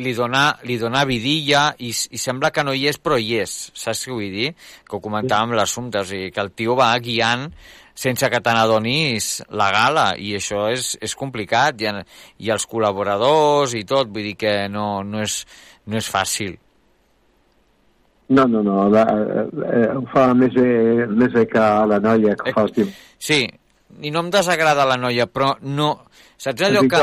li 0.00 0.14
dona, 0.16 0.46
li 0.64 0.78
dona 0.80 1.04
vidilla 1.04 1.66
i, 1.78 1.90
i 1.92 2.20
sembla 2.20 2.50
que 2.54 2.64
no 2.64 2.72
hi 2.72 2.88
és, 2.88 2.98
però 2.98 3.18
hi 3.20 3.40
és. 3.42 3.54
Saps 3.76 4.06
què 4.06 4.14
vull 4.14 4.32
dir? 4.32 4.52
Que 4.88 4.96
ho 4.96 5.02
comentàvem 5.04 5.54
l'assumpte, 5.58 6.00
o 6.00 6.08
sigui, 6.08 6.30
que 6.32 6.44
el 6.44 6.54
tio 6.56 6.76
va 6.78 6.94
guiant 7.02 7.50
sense 7.94 8.28
que 8.30 8.40
te 8.42 8.52
n'adonis 8.54 9.28
la 9.54 9.70
gala 9.74 10.06
i 10.18 10.34
això 10.38 10.66
és, 10.74 10.94
és 11.00 11.14
complicat 11.18 11.80
i, 11.82 11.90
i 12.42 12.50
els 12.50 12.66
col·laboradors 12.70 13.76
i 13.78 13.84
tot, 13.88 14.10
vull 14.10 14.30
dir 14.32 14.36
que 14.40 14.54
no, 14.68 15.02
no, 15.06 15.22
és, 15.22 15.42
no 15.86 16.00
és 16.00 16.10
fàcil. 16.10 16.56
No, 18.34 18.46
no, 18.48 18.62
no, 18.64 18.88
la, 18.88 19.04
eh, 19.68 19.88
ho 19.92 20.02
fa 20.10 20.30
més 20.34 20.54
bé, 20.56 21.06
més 21.12 21.32
bé 21.34 21.44
que 21.46 21.64
la 21.90 22.00
noia 22.02 22.34
que 22.40 22.54
fa 22.56 22.64
el. 22.64 22.88
Sí, 23.20 23.44
i 24.00 24.10
no 24.10 24.24
em 24.24 24.30
desagrada 24.32 24.88
la 24.88 24.98
noia, 24.98 25.28
però 25.30 25.54
no... 25.62 25.94
Saps 26.40 26.64
allò 26.66 26.82
que... 26.90 27.02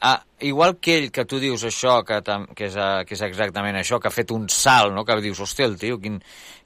Ah, 0.00 0.22
igual 0.38 0.76
que 0.78 0.94
ell, 0.96 1.08
que 1.10 1.24
tu 1.26 1.40
dius 1.42 1.64
això, 1.66 2.04
que, 2.06 2.20
que, 2.22 2.68
és, 2.68 2.76
eh, 2.78 3.02
que 3.06 3.16
és 3.16 3.22
exactament 3.26 3.74
això, 3.80 3.98
que 3.98 4.06
ha 4.06 4.14
fet 4.14 4.30
un 4.30 4.44
salt, 4.52 4.92
no? 4.94 5.02
que 5.04 5.16
dius, 5.24 5.40
hòstia, 5.42 5.66
el 5.66 5.74
tio, 5.80 5.98
quin, 5.98 6.20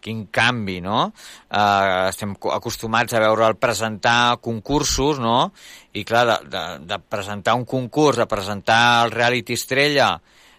quin 0.05 0.26
canvi, 0.28 0.80
no? 0.85 1.07
Uh, 1.49 2.11
estem 2.11 2.35
acostumats 2.53 3.14
a 3.16 3.22
veure'l 3.24 3.57
presentar 3.57 4.37
concursos, 4.45 5.22
no? 5.22 5.53
I 5.97 6.05
clar, 6.05 6.26
de, 6.28 6.37
de, 6.53 6.64
de 6.91 6.99
presentar 7.09 7.57
un 7.57 7.64
concurs, 7.64 8.20
de 8.20 8.28
presentar 8.28 9.07
el 9.07 9.14
reality 9.16 9.57
estrella 9.57 10.11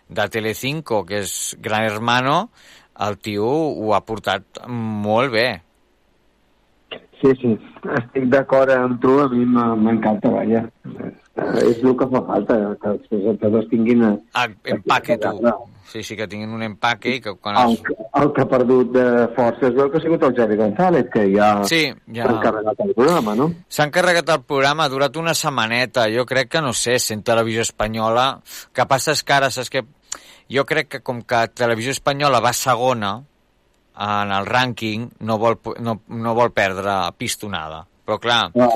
de 0.09 0.29
Telecinco, 0.33 1.03
que 1.05 1.21
és 1.21 1.35
Gran 1.61 1.85
Hermano, 1.85 2.47
el 3.05 3.19
tio 3.21 3.49
ho 3.49 3.93
ha 3.93 4.01
portat 4.05 4.63
molt 4.65 5.33
bé. 5.33 5.49
Sí, 7.21 7.31
sí, 7.39 7.53
estic 7.99 8.25
d'acord 8.33 8.73
amb 8.73 8.97
tu, 9.03 9.19
a 9.21 9.29
mi 9.31 9.45
m'encanta, 9.45 10.33
vaja. 10.33 10.65
És 11.33 11.79
el 11.81 11.95
que 11.97 12.05
fa 12.11 12.19
falta, 12.27 12.55
que 12.81 12.89
els 12.91 13.05
presentadors 13.09 13.69
tinguin... 13.71 14.03
Ah, 14.37 14.45
empaque, 14.69 15.17
tu. 15.17 15.53
Sí, 15.89 16.03
sí, 16.05 16.15
que 16.15 16.27
tinguin 16.29 16.53
un 16.53 16.61
empaque 16.65 17.15
i 17.17 17.21
que 17.21 17.33
quan... 17.41 17.57
El, 17.57 17.73
el 18.21 18.29
que 18.35 18.43
ha 18.43 18.49
perdut 18.51 18.91
de 18.93 19.05
força 19.33 19.67
es 19.67 19.73
veu 19.75 19.89
que 19.89 19.97
ha 19.97 20.03
sigut 20.03 20.23
el 20.27 20.35
Javi 20.37 20.59
González, 20.61 21.09
que 21.13 21.25
ja, 21.33 21.49
sí, 21.69 21.81
ja... 22.13 22.27
s'ha 22.29 22.37
encarregat 22.37 22.85
el 22.85 22.93
programa, 22.99 23.35
no? 23.39 23.49
S'ha 23.67 23.89
encarregat 23.89 24.29
el 24.35 24.45
programa, 24.45 24.85
ha 24.85 24.93
durat 24.93 25.17
una 25.17 25.33
setmaneta. 25.37 26.05
Jo 26.13 26.27
crec 26.29 26.53
que, 26.53 26.63
no 26.65 26.73
sé, 26.77 26.99
sent 27.01 27.25
televisió 27.25 27.65
espanyola... 27.65 28.29
Que 28.73 28.85
passa 28.89 29.17
és 29.17 29.25
que 29.25 29.37
ara, 29.41 29.51
saps 29.53 29.73
que... 29.73 29.85
Jo 30.53 30.67
crec 30.69 30.89
que 30.95 31.01
com 31.01 31.25
que 31.25 31.45
televisió 31.57 31.93
espanyola 31.97 32.43
va 32.45 32.53
segona, 32.53 33.15
en 33.93 34.33
el 34.33 34.45
rànquing 34.45 35.09
no 35.25 35.37
vol, 35.41 35.57
no, 35.81 35.99
no 36.09 36.33
vol 36.37 36.53
perdre 36.53 36.97
pistonada. 37.17 37.83
Però 38.05 38.19
clar, 38.21 38.43
no. 38.57 38.69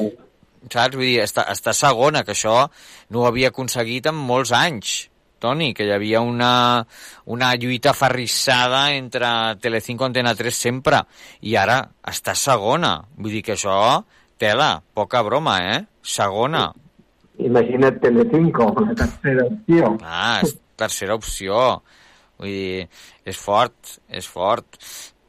Saps? 0.74 0.95
Vull 0.95 1.09
dir, 1.09 1.20
està, 1.24 1.47
està 1.53 1.74
segona, 1.74 2.24
que 2.24 2.36
això 2.36 2.63
no 3.11 3.22
ho 3.22 3.28
havia 3.30 3.51
aconseguit 3.53 4.09
en 4.11 4.18
molts 4.18 4.53
anys, 4.55 4.95
Toni, 5.39 5.74
que 5.78 5.86
hi 5.86 5.91
havia 5.93 6.22
una, 6.26 6.86
una 7.26 7.51
lluita 7.55 7.93
ferrissada 7.93 8.88
entre 8.95 9.30
Telecinco 9.61 10.05
i 10.05 10.09
Antena 10.09 10.34
3 10.36 10.61
sempre, 10.65 11.03
i 11.45 11.53
ara 11.59 11.78
està 12.09 12.34
segona. 12.34 12.95
Vull 13.18 13.38
dir 13.38 13.43
que 13.45 13.53
això, 13.53 13.78
tela, 14.41 14.72
poca 14.97 15.22
broma, 15.26 15.59
eh? 15.76 15.84
Segona. 16.01 16.72
Imagina't 17.38 17.99
Telecinco, 18.01 18.72
la 18.82 18.95
tercera 18.97 19.45
opció. 19.45 19.93
Ah, 20.01 20.39
és 20.41 20.55
tercera 20.78 21.18
opció. 21.18 21.61
Vull 22.41 22.49
dir, 22.53 22.88
és 23.26 23.38
fort, 23.38 23.99
és 24.09 24.26
fort. 24.26 24.82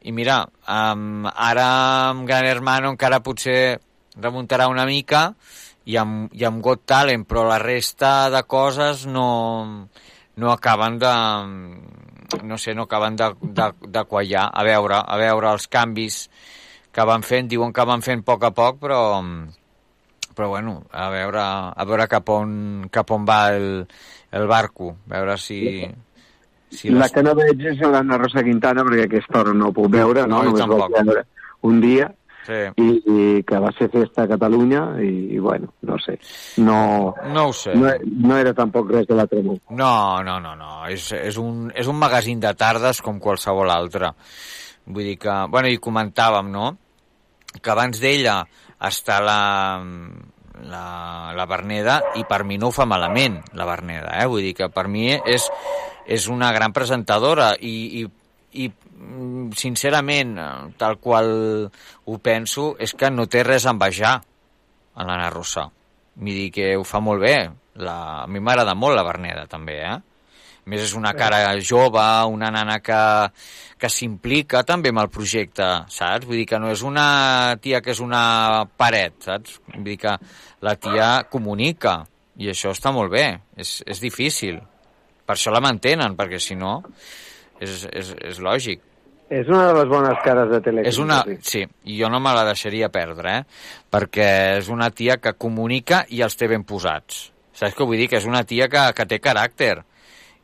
I 0.09 0.13
mira, 0.15 0.41
um, 0.65 1.27
ara 1.29 1.67
amb 2.09 2.25
Gran 2.29 2.47
Hermano 2.47 2.93
encara 2.93 3.21
potser 3.21 3.77
remuntarà 4.21 4.67
una 4.71 4.85
mica 4.85 5.33
i 5.89 5.97
amb, 5.97 6.29
i 6.35 6.45
amb 6.45 6.61
Got 6.63 6.85
Talent, 6.89 7.25
però 7.25 7.45
la 7.47 7.59
resta 7.61 8.29
de 8.29 8.43
coses 8.47 9.05
no, 9.09 9.87
no 10.35 10.51
acaben 10.51 10.99
de 11.01 11.13
no 12.43 12.57
sé, 12.57 12.75
no 12.75 12.83
acaben 12.83 13.15
de, 13.15 13.31
de, 13.41 13.71
de 13.87 14.03
quallar. 14.05 14.49
A 14.53 14.63
veure, 14.63 14.99
a 15.01 15.17
veure 15.17 15.51
els 15.51 15.67
canvis 15.67 16.27
que 16.93 17.05
van 17.05 17.23
fent, 17.25 17.49
diuen 17.49 17.73
que 17.73 17.85
van 17.85 18.03
fent 18.05 18.23
a 18.23 18.27
poc 18.27 18.45
a 18.45 18.51
poc, 18.55 18.77
però, 18.81 18.99
però 20.35 20.49
bueno, 20.49 20.83
a 20.91 21.09
veure, 21.13 21.41
a 21.41 21.87
veure 21.89 22.07
cap 22.11 22.29
on, 22.33 22.53
cap 22.91 23.11
on 23.15 23.25
va 23.25 23.41
el, 23.55 23.87
el 24.31 24.47
barco, 24.47 24.95
a 25.07 25.17
veure 25.17 25.37
si... 25.41 25.89
si 26.69 26.93
la 26.93 27.09
que 27.09 27.23
no 27.25 27.33
veig 27.37 27.65
és 27.73 27.81
l'Anna 27.81 28.19
Rosa 28.21 28.45
Quintana, 28.45 28.85
perquè 28.85 29.07
aquesta 29.07 29.41
hora 29.41 29.53
no 29.57 29.69
ho 29.69 29.75
puc 29.75 29.89
veure, 29.93 30.25
no? 30.27 30.43
no 30.43 30.53
Només 30.53 30.69
vaig 30.69 30.97
veure 30.99 31.25
un 31.69 31.81
dia, 31.83 32.07
sí. 32.49 32.59
i, 32.81 32.89
i 33.13 33.43
que 33.47 33.61
va 33.61 33.71
ser 33.77 33.89
festa 33.93 34.25
a 34.25 34.31
Catalunya 34.33 34.83
i, 35.05 35.11
i 35.37 35.39
bueno, 35.39 35.71
no 35.87 35.97
sé 36.01 36.17
no, 36.65 37.13
no 37.33 37.47
ho 37.49 37.55
sé 37.55 37.75
no, 37.77 37.93
no 38.25 38.37
era 38.37 38.55
tampoc 38.57 38.91
res 38.95 39.07
de 39.09 39.17
l'altre 39.19 39.43
món 39.45 39.61
no, 39.69 39.93
no, 40.25 40.39
no, 40.43 40.55
no. 40.57 40.71
És, 40.89 41.11
és, 41.15 41.37
un, 41.41 41.69
és 41.77 41.89
un 41.89 41.99
magazín 42.01 42.41
de 42.43 42.53
tardes 42.57 43.03
com 43.05 43.21
qualsevol 43.21 43.71
altre 43.73 44.13
vull 44.89 45.05
dir 45.11 45.19
que, 45.21 45.35
bueno, 45.53 45.69
i 45.69 45.77
comentàvem 45.81 46.49
no? 46.51 46.71
que 47.61 47.71
abans 47.73 48.01
d'ella 48.01 48.41
està 48.89 49.19
la, 49.23 49.39
la, 50.69 50.85
la 51.35 51.45
Berneda 51.49 51.99
i 52.19 52.25
per 52.29 52.43
mi 52.47 52.57
no 52.61 52.69
ho 52.69 52.75
fa 52.75 52.87
malament 52.89 53.39
la 53.57 53.67
Berneda, 53.69 54.17
eh? 54.21 54.27
vull 54.29 54.45
dir 54.45 54.55
que 54.57 54.69
per 54.73 54.87
mi 54.91 55.09
és, 55.13 55.49
és 56.05 56.29
una 56.31 56.51
gran 56.55 56.73
presentadora 56.75 57.53
i, 57.59 57.75
i, 58.01 58.05
i 58.65 58.69
sincerament, 59.55 60.35
tal 60.77 60.97
qual 60.99 61.31
ho 62.05 62.17
penso, 62.19 62.73
és 62.79 62.93
que 62.93 63.09
no 63.11 63.27
té 63.31 63.43
res 63.47 63.65
a 63.65 63.73
envejar 63.75 64.13
a 64.19 65.07
l'Anna 65.07 65.29
Rosa. 65.31 65.69
Vull 66.19 66.35
dir 66.35 66.51
que 66.51 66.73
ho 66.75 66.83
fa 66.83 67.01
molt 67.03 67.23
bé. 67.23 67.37
La... 67.79 67.97
A 68.25 68.27
mi 68.27 68.41
m'agrada 68.43 68.75
molt 68.75 68.97
la 68.97 69.05
Berneda, 69.07 69.45
també, 69.47 69.79
eh? 69.87 69.95
A 70.59 70.69
més, 70.69 70.83
és 70.83 70.93
una 70.93 71.13
cara 71.17 71.39
jove, 71.65 72.03
una 72.29 72.49
nana 72.53 72.75
que, 72.83 72.99
que 73.79 73.89
s'implica 73.89 74.61
també 74.67 74.91
amb 74.91 75.01
el 75.01 75.09
projecte, 75.09 75.67
saps? 75.89 76.27
Vull 76.27 76.41
dir 76.41 76.49
que 76.51 76.59
no 76.61 76.69
és 76.73 76.83
una 76.85 77.55
tia 77.63 77.79
que 77.81 77.95
és 77.95 78.01
una 78.03 78.67
paret, 78.77 79.15
saps? 79.25 79.55
Vull 79.71 79.87
dir 79.87 79.97
que 80.03 80.17
la 80.67 80.75
tia 80.75 81.07
comunica, 81.31 82.03
i 82.37 82.51
això 82.51 82.75
està 82.75 82.91
molt 82.93 83.15
bé, 83.15 83.25
és, 83.57 83.79
és 83.87 84.03
difícil. 84.03 84.59
Per 85.25 85.37
això 85.37 85.55
la 85.55 85.63
mantenen, 85.63 86.19
perquè 86.19 86.37
si 86.43 86.59
no, 86.59 86.81
és, 87.63 87.87
és, 87.89 88.13
és 88.29 88.43
lògic. 88.43 88.83
És 89.29 89.49
una 89.49 89.67
de 89.67 89.73
les 89.77 89.89
bones 89.91 90.21
cares 90.25 90.49
de 90.49 90.61
Telecinco. 90.65 90.89
És 90.89 90.97
una, 91.01 91.19
sí, 91.45 91.61
i 91.85 91.99
jo 91.99 92.09
no 92.09 92.21
me 92.23 92.33
la 92.33 92.47
deixaria 92.47 92.89
perdre, 92.93 93.35
eh? 93.41 93.67
perquè 93.93 94.29
és 94.57 94.71
una 94.73 94.89
tia 94.89 95.19
que 95.21 95.35
comunica 95.37 96.01
i 96.09 96.23
els 96.25 96.37
té 96.39 96.49
ben 96.49 96.65
posats. 96.65 97.27
Saps 97.53 97.75
què 97.77 97.85
vull 97.85 97.99
dir? 97.99 98.09
Que 98.09 98.17
és 98.21 98.25
una 98.25 98.41
tia 98.47 98.69
que, 98.71 98.87
que 98.97 99.05
té 99.05 99.19
caràcter 99.21 99.75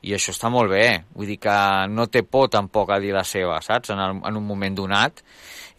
i 0.05 0.13
això 0.13 0.33
està 0.35 0.51
molt 0.53 0.69
bé. 0.69 0.85
Vull 1.17 1.31
dir 1.33 1.39
que 1.41 1.57
no 1.89 2.05
té 2.11 2.21
por 2.21 2.51
tampoc 2.53 2.93
a 2.93 3.01
dir 3.01 3.13
la 3.15 3.25
seva, 3.25 3.57
saps? 3.65 3.89
En, 3.95 4.01
el, 4.01 4.21
en 4.21 4.37
un 4.37 4.45
moment 4.45 4.77
donat. 4.77 5.23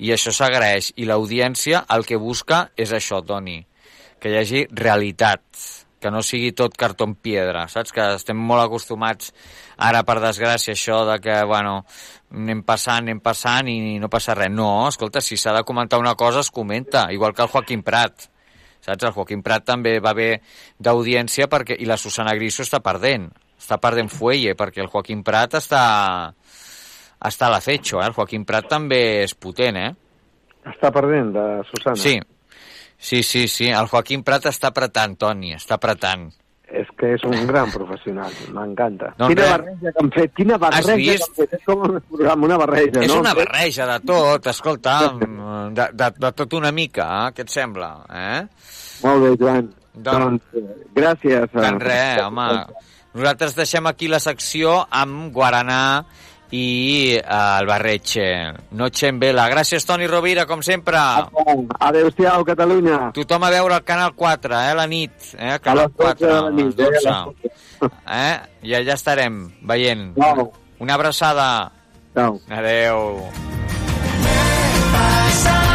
I 0.03 0.13
això 0.17 0.35
s'agraeix. 0.35 0.93
I 0.99 1.07
l'audiència 1.07 1.85
el 1.95 2.07
que 2.09 2.19
busca 2.21 2.67
és 2.77 2.93
això, 2.97 3.23
Toni, 3.25 3.61
que 4.21 4.33
hi 4.33 4.39
hagi 4.41 4.65
realitat, 4.73 5.45
que 6.03 6.11
no 6.13 6.25
sigui 6.27 6.51
tot 6.59 6.75
cartó 6.77 7.07
en 7.07 7.15
piedra, 7.15 7.67
saps? 7.71 7.95
Que 7.95 8.09
estem 8.17 8.41
molt 8.51 8.65
acostumats 8.65 9.31
ara, 9.77 10.03
per 10.09 10.19
desgràcia, 10.25 10.75
això 10.75 11.05
de 11.09 11.21
que, 11.23 11.39
bueno, 11.47 11.79
anem 12.35 12.63
passant, 12.67 13.05
anem 13.05 13.21
passant 13.23 13.69
i 13.71 13.99
no 14.03 14.11
passa 14.13 14.35
res. 14.35 14.51
No, 14.53 14.89
escolta, 14.89 15.23
si 15.23 15.37
s'ha 15.37 15.55
de 15.57 15.65
comentar 15.65 16.01
una 16.03 16.15
cosa, 16.15 16.41
es 16.41 16.51
comenta, 16.51 17.07
igual 17.13 17.35
que 17.35 17.43
el 17.43 17.49
Joaquim 17.49 17.83
Prat. 17.87 18.29
Saps? 18.81 19.05
El 19.05 19.13
Joaquim 19.13 19.43
Prat 19.43 19.65
també 19.67 19.99
va 20.01 20.15
bé 20.15 20.41
d'audiència 20.79 21.49
perquè 21.51 21.77
i 21.79 21.89
la 21.89 21.99
Susana 21.99 22.35
Griso 22.35 22.63
està 22.67 22.83
perdent. 22.85 23.29
Està 23.57 23.79
perdent 23.81 24.11
fuelle 24.13 24.55
perquè 24.55 24.83
el 24.85 24.91
Joaquim 24.93 25.23
Prat 25.25 25.57
està 25.59 25.85
està 27.27 27.47
a 27.47 27.51
l'acecho, 27.55 28.01
eh? 28.03 28.07
El 28.11 28.15
Joaquim 28.15 28.45
Prat 28.45 28.69
també 28.69 29.01
és 29.25 29.35
potent, 29.35 29.79
eh? 29.81 29.93
Està 30.67 30.91
perdent, 30.93 31.33
de 31.33 31.45
Susana. 31.71 31.97
Sí, 31.97 32.19
sí, 32.99 33.23
sí, 33.23 33.47
sí. 33.49 33.71
El 33.71 33.89
Joaquim 33.91 34.23
Prat 34.27 34.51
està 34.51 34.71
apretant, 34.73 35.17
Toni, 35.17 35.55
està 35.57 35.79
apretant. 35.81 36.29
És 36.77 36.89
que 36.99 37.13
és 37.15 37.23
un 37.25 37.47
gran 37.49 37.71
professional, 37.73 38.33
m'encanta. 38.53 39.13
No, 39.17 39.29
quina 39.31 39.47
res. 39.47 39.53
barreja 39.57 39.93
que 39.93 40.03
han 40.03 40.11
fet, 40.17 40.33
quina 40.37 40.59
barreja 40.61 40.97
que 40.99 41.15
han 41.15 41.35
fet. 41.39 41.55
És 41.57 41.65
com 41.65 41.85
un 41.87 42.01
programa, 42.11 42.49
una 42.51 42.59
barreja, 42.61 43.01
És 43.07 43.13
no? 43.13 43.21
una 43.23 43.33
barreja 43.39 43.87
de 43.93 43.99
tot, 44.11 44.51
escolta, 44.53 44.97
de, 45.17 45.89
de, 45.93 46.11
de 46.19 46.33
tot 46.43 46.59
una 46.59 46.73
mica, 46.77 47.07
eh? 47.23 47.33
què 47.37 47.47
et 47.47 47.55
sembla? 47.55 47.91
Eh? 48.11 48.43
Molt 49.07 49.25
bé, 49.25 49.33
Joan. 49.41 49.73
Doncs- 49.97 50.53
Doncs, 50.53 50.69
gràcies. 50.99 51.57
En 51.65 51.81
res, 51.81 52.21
home. 52.27 52.49
Nosaltres 53.17 53.55
deixem 53.57 53.87
aquí 53.89 54.11
la 54.13 54.21
secció 54.21 54.83
amb 54.93 55.31
Guaraná 55.33 56.05
i 56.51 57.17
eh, 57.17 57.23
el 57.27 57.67
Barretxe. 57.67 58.27
Noche 58.71 59.09
en 59.09 59.19
vela. 59.21 59.49
Gràcies, 59.51 59.87
Toni 59.87 60.07
Rovira, 60.07 60.47
com 60.47 60.63
sempre. 60.63 60.99
Adéu-siau, 61.81 62.45
Catalunya. 62.47 63.11
Tothom 63.17 63.45
a 63.47 63.51
veure 63.51 63.81
el 63.81 63.85
Canal 63.85 64.15
4, 64.15 64.55
eh, 64.61 64.75
la 64.75 64.87
nit. 64.87 65.13
Eh, 65.39 65.53
A 65.57 65.59
Canal 65.59 65.87
les 65.87 65.97
12 65.97 66.27
de 66.27 66.41
la 66.43 66.51
nit, 66.51 66.81
a 66.81 66.91
les 66.91 67.05
eh, 67.05 67.09
a 67.09 67.25
12. 67.25 67.91
Eh? 68.07 68.35
I 68.63 68.75
allà 68.75 68.95
estarem, 68.95 69.43
veient. 69.63 70.15
Ciao. 70.17 70.53
Una 70.79 70.95
abraçada. 70.95 71.73
Ciao. 72.15 72.41
Adeu. 72.49 73.31
Pasa 74.93 75.66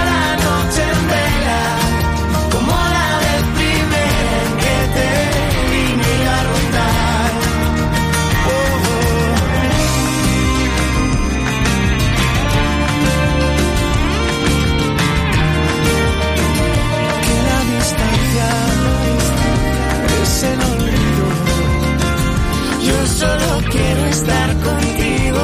estar 24.11 24.49
contigo. 24.67 25.43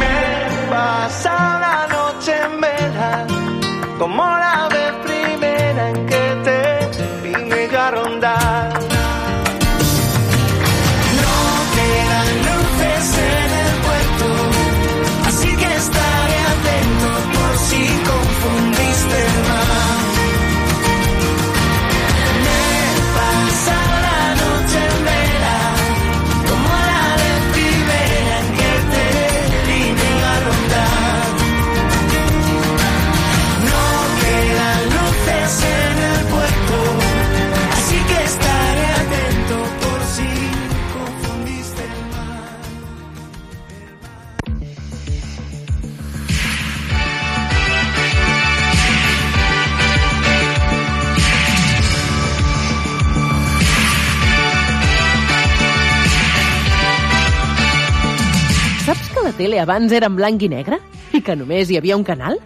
Me 0.00 0.70
pasa 0.70 1.34
la 1.64 1.78
noche 1.96 2.32
en 2.46 2.60
vela, 2.60 3.26
como 3.98 4.29
tele 59.40 59.56
abans 59.60 59.92
era 59.96 60.10
en 60.10 60.16
blanc 60.18 60.42
i 60.44 60.50
negre? 60.52 60.76
I 61.16 61.22
que 61.24 61.32
només 61.32 61.70
hi 61.70 61.78
havia 61.80 61.96
un 61.96 62.04
canal? 62.04 62.36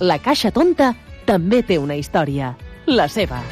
La 0.00 0.16
Caixa 0.24 0.48
Tonta 0.54 0.94
també 1.28 1.60
té 1.62 1.76
una 1.76 1.98
història. 1.98 2.54
La 2.88 3.04
seva. 3.12 3.42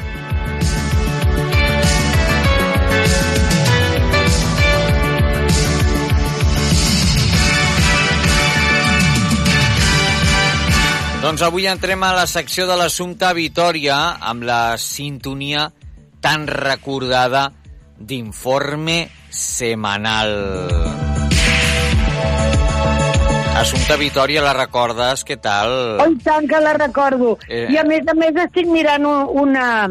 Doncs 11.21 11.43
avui 11.45 11.67
entrem 11.69 12.01
a 12.07 12.13
la 12.15 12.25
secció 12.25 12.65
de 12.69 12.77
l'assumpte 12.79 13.29
Vitoria 13.37 13.97
amb 14.31 14.47
la 14.47 14.77
sintonia 14.81 15.67
tan 16.23 16.47
recordada 16.49 17.51
d'informe 17.99 19.03
semanal. 19.29 21.06
Assumpta 23.57 23.95
Vitoria, 23.97 24.41
la 24.45 24.53
recordes? 24.53 25.23
Què 25.25 25.37
tal? 25.41 25.71
Oh, 25.99 26.11
tant 26.23 26.45
que 26.49 26.59
la 26.61 26.73
recordo. 26.77 27.37
Eh. 27.49 27.65
I 27.73 27.79
a 27.81 27.83
més 27.87 28.05
a 28.07 28.13
més 28.17 28.35
estic 28.43 28.67
mirant 28.69 29.05
una, 29.07 29.87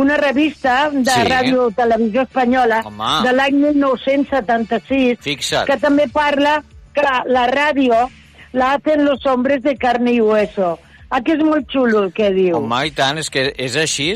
una 0.00 0.16
revista 0.16 0.88
de 0.90 1.04
Sí. 1.10 1.26
Ràdio 1.28 1.68
Televisió 1.76 2.22
Espanyola 2.22 2.80
Home. 2.88 3.10
de 3.26 3.32
l'any 3.36 3.58
1976 3.66 5.18
Fixa't. 5.20 5.66
que 5.66 5.76
també 5.76 6.08
parla 6.08 6.62
que 6.94 7.02
la 7.26 7.46
ràdio 7.48 8.08
la 8.52 8.72
hacen 8.74 9.04
los 9.04 9.24
hombres 9.26 9.62
de 9.62 9.76
carne 9.76 10.12
y 10.12 10.20
hueso. 10.20 10.78
Aquí 11.10 11.32
és 11.32 11.44
molt 11.44 11.68
xulo 11.68 12.04
el 12.04 12.12
que 12.12 12.30
diu. 12.32 12.56
Home, 12.56 12.86
i 12.86 12.90
tant, 12.96 13.18
és 13.18 13.28
que 13.28 13.52
és 13.58 13.76
així. 13.76 14.14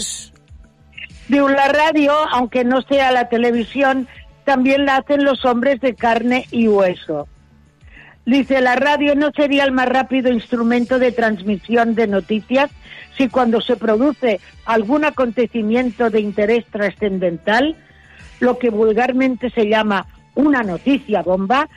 Diu, 1.29 1.49
la 1.49 1.69
radio, 1.69 2.13
aunque 2.33 2.65
no 2.65 2.81
sea 2.89 3.11
la 3.13 3.29
televisión, 3.29 4.09
también 4.45 4.87
la 4.87 4.97
hacen 4.97 5.25
los 5.25 5.45
hombres 5.45 5.81
de 5.81 5.95
carne 5.95 6.47
y 6.51 6.69
hueso. 6.69 7.29
Dice, 8.27 8.61
la 8.61 8.75
radio 8.75 9.15
no 9.15 9.31
sería 9.31 9.63
el 9.63 9.71
más 9.71 9.89
rápido 9.89 10.33
instrumento 10.33 10.99
de 10.99 11.13
transmisión 11.13 11.95
de 11.95 12.09
noticias 12.09 12.73
si 13.17 13.29
cuando 13.29 13.61
se 13.61 13.77
produce 13.77 14.41
algún 14.65 15.05
acontecimiento 15.05 16.11
de 16.11 16.21
interés 16.21 16.67
trascendental, 16.67 17.77
lo 18.41 18.59
que 18.59 18.71
vulgarmente 18.71 19.49
se 19.51 19.69
llama 19.69 20.07
una 20.35 20.65
noticia 20.65 21.23
bomba, 21.23 21.69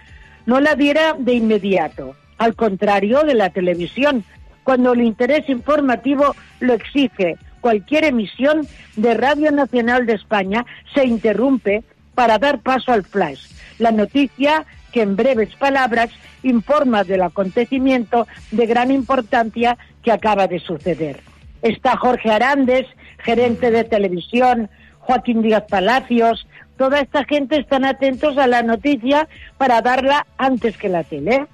no 0.47 0.59
la 0.59 0.73
diera 0.73 1.15
de 1.19 1.35
inmediato. 1.35 2.15
Al 2.39 2.55
contrario 2.55 3.21
de 3.23 3.35
la 3.35 3.51
televisión, 3.51 4.23
cuando 4.63 4.93
el 4.93 5.01
interés 5.01 5.47
informativo 5.49 6.35
lo 6.61 6.73
exige, 6.73 7.37
cualquier 7.61 8.05
emisión 8.05 8.67
de 8.95 9.13
Radio 9.13 9.51
Nacional 9.51 10.07
de 10.07 10.13
España 10.13 10.65
se 10.95 11.05
interrumpe 11.05 11.83
para 12.15 12.39
dar 12.39 12.59
paso 12.59 12.91
al 12.91 13.03
flash, 13.03 13.51
la 13.77 13.91
noticia 13.91 14.65
que 14.91 15.01
en 15.01 15.15
breves 15.15 15.55
palabras 15.55 16.09
informa 16.43 17.03
del 17.03 17.21
acontecimiento 17.21 18.27
de 18.51 18.65
gran 18.65 18.91
importancia 18.91 19.77
que 20.03 20.11
acaba 20.11 20.47
de 20.47 20.59
suceder. 20.59 21.21
Está 21.61 21.97
Jorge 21.97 22.31
Arandes, 22.31 22.85
gerente 23.19 23.71
de 23.71 23.83
televisión, 23.83 24.69
Joaquín 24.99 25.41
Díaz 25.41 25.63
Palacios, 25.69 26.47
toda 26.77 26.99
esta 26.99 27.25
gente 27.25 27.59
están 27.59 27.83
atentos 27.83 28.37
a 28.37 28.47
la 28.47 28.63
noticia 28.63 29.27
para 29.57 29.81
darla 29.81 30.25
antes 30.37 30.77
que 30.77 30.87
la 30.89 31.03
tele. 31.03 31.47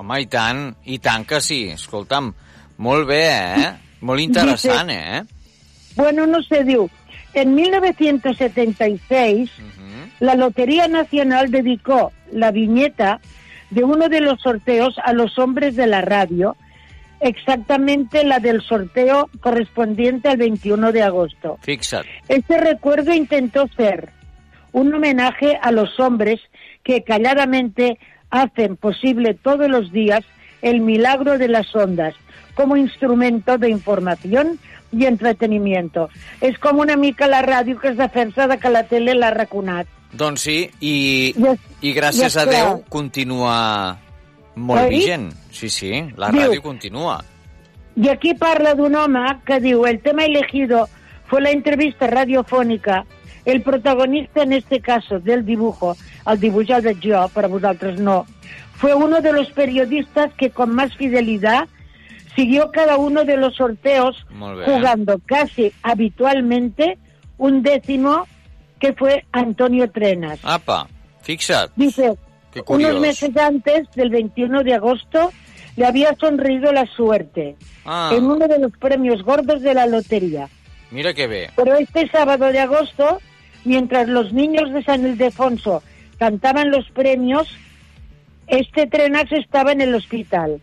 Home, 0.00 0.22
i 0.22 0.26
tant, 0.32 0.70
i 0.88 0.96
tant 0.98 1.26
que 1.28 1.42
sí. 1.44 1.68
Escolta'm, 1.74 2.32
molt 2.80 3.04
bé, 3.10 3.24
eh? 3.28 3.66
Molt 4.00 4.22
interessant, 4.24 4.88
eh? 4.88 5.20
Bueno, 5.98 6.24
no 6.24 6.40
sé, 6.40 6.64
diu, 6.64 6.88
en 7.34 7.54
1976 7.54 9.50
la 10.20 10.34
Lotería 10.34 10.88
Nacional 10.88 11.50
dedicó 11.50 12.12
la 12.32 12.50
viñeta 12.50 13.20
de 13.70 13.84
uno 13.84 14.08
de 14.08 14.20
los 14.20 14.40
sorteos 14.40 14.96
a 15.02 15.12
los 15.12 15.38
hombres 15.38 15.76
de 15.76 15.86
la 15.86 16.00
radio, 16.02 16.56
exactamente 17.20 18.24
la 18.24 18.38
del 18.38 18.62
sorteo 18.62 19.28
correspondiente 19.40 20.28
al 20.28 20.36
21 20.38 20.92
de 20.92 21.02
agosto. 21.02 21.58
Fixa't. 21.62 22.06
Este 22.28 22.58
recuerdo 22.58 23.12
intentó 23.12 23.66
ser 23.68 24.10
un 24.72 24.94
homenaje 24.94 25.58
a 25.60 25.72
los 25.72 25.98
hombres 25.98 26.40
que 26.82 27.02
calladamente 27.02 27.98
hacen 28.30 28.76
posible 28.76 29.34
todos 29.34 29.68
los 29.68 29.92
días 29.92 30.22
el 30.62 30.80
milagro 30.80 31.38
de 31.38 31.48
las 31.48 31.74
ondas 31.74 32.14
como 32.54 32.76
instrumento 32.76 33.58
de 33.58 33.70
información 33.70 34.58
i 34.92 35.06
entretenimiento. 35.06 36.08
És 36.42 36.58
com 36.58 36.80
una 36.82 36.96
mica 36.96 37.28
la 37.30 37.42
ràdio 37.46 37.78
que 37.78 37.92
es 37.92 37.96
defensa 37.96 38.48
de 38.50 38.58
que 38.58 38.70
la 38.70 38.84
tele 38.90 39.14
l'ha 39.14 39.30
raconat. 39.30 39.86
Doncs 40.12 40.40
sí, 40.40 40.70
i, 40.80 41.34
I 41.36 41.46
és- 41.46 41.60
i 41.82 41.92
gràcies 41.94 42.22
i 42.22 42.26
és 42.26 42.36
a 42.36 42.44
Déu 42.46 42.66
clar. 42.66 42.88
continua 42.88 43.98
molt 44.56 44.82
Oi? 44.82 44.88
vigent. 44.90 45.32
Sí, 45.50 45.68
sí, 45.68 45.90
la 46.16 46.30
Diu- 46.30 46.40
ràdio 46.50 46.62
continua. 46.62 47.24
Y 47.96 48.08
aquí 48.08 48.34
parla 48.34 48.74
d'un 48.74 48.94
home 48.94 49.20
que 49.44 49.60
diu, 49.60 49.84
el 49.86 50.00
tema 50.00 50.24
elegido 50.24 50.88
fue 51.26 51.40
la 51.40 51.50
entrevista 51.50 52.06
radiofónica. 52.06 53.04
El 53.44 53.62
protagonista 53.62 54.42
en 54.42 54.52
este 54.52 54.80
caso 54.80 55.18
del 55.18 55.44
dibujo, 55.44 55.96
al 56.24 56.38
dibujar 56.38 56.82
de 56.82 56.94
yo, 57.00 57.28
para 57.32 57.48
vosaltres 57.48 57.98
no, 58.00 58.26
fue 58.74 58.94
uno 58.94 59.20
de 59.20 59.32
los 59.32 59.50
periodistas 59.50 60.32
que 60.34 60.50
con 60.50 60.74
más 60.74 60.94
fidelidad 60.96 61.66
siguió 62.36 62.70
cada 62.70 62.96
uno 62.96 63.24
de 63.24 63.36
los 63.36 63.56
sorteos 63.56 64.26
jugando 64.64 65.20
casi 65.26 65.72
habitualmente 65.82 66.98
un 67.38 67.62
décimo 67.62 68.26
que 68.80 68.92
fue 68.94 69.24
Antonio 69.32 69.90
Trenas. 69.90 70.40
Apa, 70.42 70.88
fixa't. 71.22 71.70
Dice, 71.76 72.14
Qué 72.52 72.62
unos 72.66 72.98
meses 73.00 73.36
antes 73.36 73.88
del 73.94 74.10
21 74.10 74.62
de 74.64 74.74
agosto 74.74 75.30
le 75.76 75.86
había 75.86 76.14
sonreído 76.18 76.72
la 76.72 76.86
suerte 76.86 77.56
Ah. 77.84 78.10
en 78.12 78.24
uno 78.24 78.48
de 78.48 78.58
los 78.58 78.72
premios 78.72 79.22
gordos 79.22 79.62
de 79.62 79.74
la 79.74 79.86
lotería. 79.86 80.48
Mira 80.90 81.14
que 81.14 81.26
bé. 81.28 81.50
Pero 81.54 81.76
este 81.76 82.08
sábado 82.08 82.46
de 82.50 82.58
agosto, 82.58 83.20
mientras 83.64 84.08
los 84.08 84.32
niños 84.32 84.72
de 84.72 84.82
San 84.82 85.06
Ildefonso 85.06 85.82
cantaban 86.18 86.70
los 86.70 86.90
premios, 86.90 87.48
este 88.48 88.86
Trenax 88.88 89.30
estaba 89.32 89.70
en 89.72 89.80
el 89.80 89.94
hospital. 89.94 90.60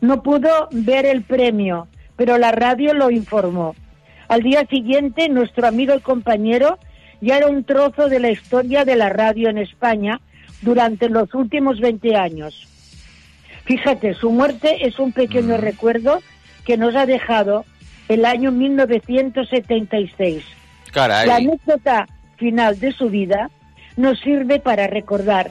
No 0.00 0.22
pudo 0.22 0.68
ver 0.72 1.06
el 1.06 1.22
premio, 1.22 1.86
pero 2.16 2.38
la 2.38 2.50
radio 2.52 2.94
lo 2.94 3.10
informó. 3.10 3.74
Al 4.28 4.42
día 4.42 4.66
siguiente, 4.68 5.28
nuestro 5.28 5.66
amigo 5.68 5.94
y 5.94 6.00
compañero 6.00 6.78
ya 7.20 7.36
era 7.38 7.48
un 7.48 7.64
trozo 7.64 8.08
de 8.08 8.20
la 8.20 8.30
historia 8.30 8.84
de 8.84 8.96
la 8.96 9.08
radio 9.08 9.48
en 9.48 9.58
España 9.58 10.20
durante 10.62 11.08
los 11.08 11.34
últimos 11.34 11.80
20 11.80 12.16
años. 12.16 12.66
Fíjate, 13.64 14.14
su 14.14 14.30
muerte 14.30 14.86
es 14.86 14.98
un 14.98 15.12
pequeño 15.12 15.56
recuerdo 15.56 16.20
que 16.64 16.76
nos 16.76 16.94
ha 16.94 17.06
dejado 17.06 17.64
el 18.08 18.24
año 18.24 18.50
1976. 18.50 20.44
Carai. 20.92 21.26
La 21.26 21.36
anécdota 21.36 22.08
final 22.36 22.78
de 22.80 22.92
su 22.92 23.10
vida 23.10 23.50
nos 23.96 24.18
sirve 24.20 24.60
para 24.60 24.86
recordar 24.86 25.50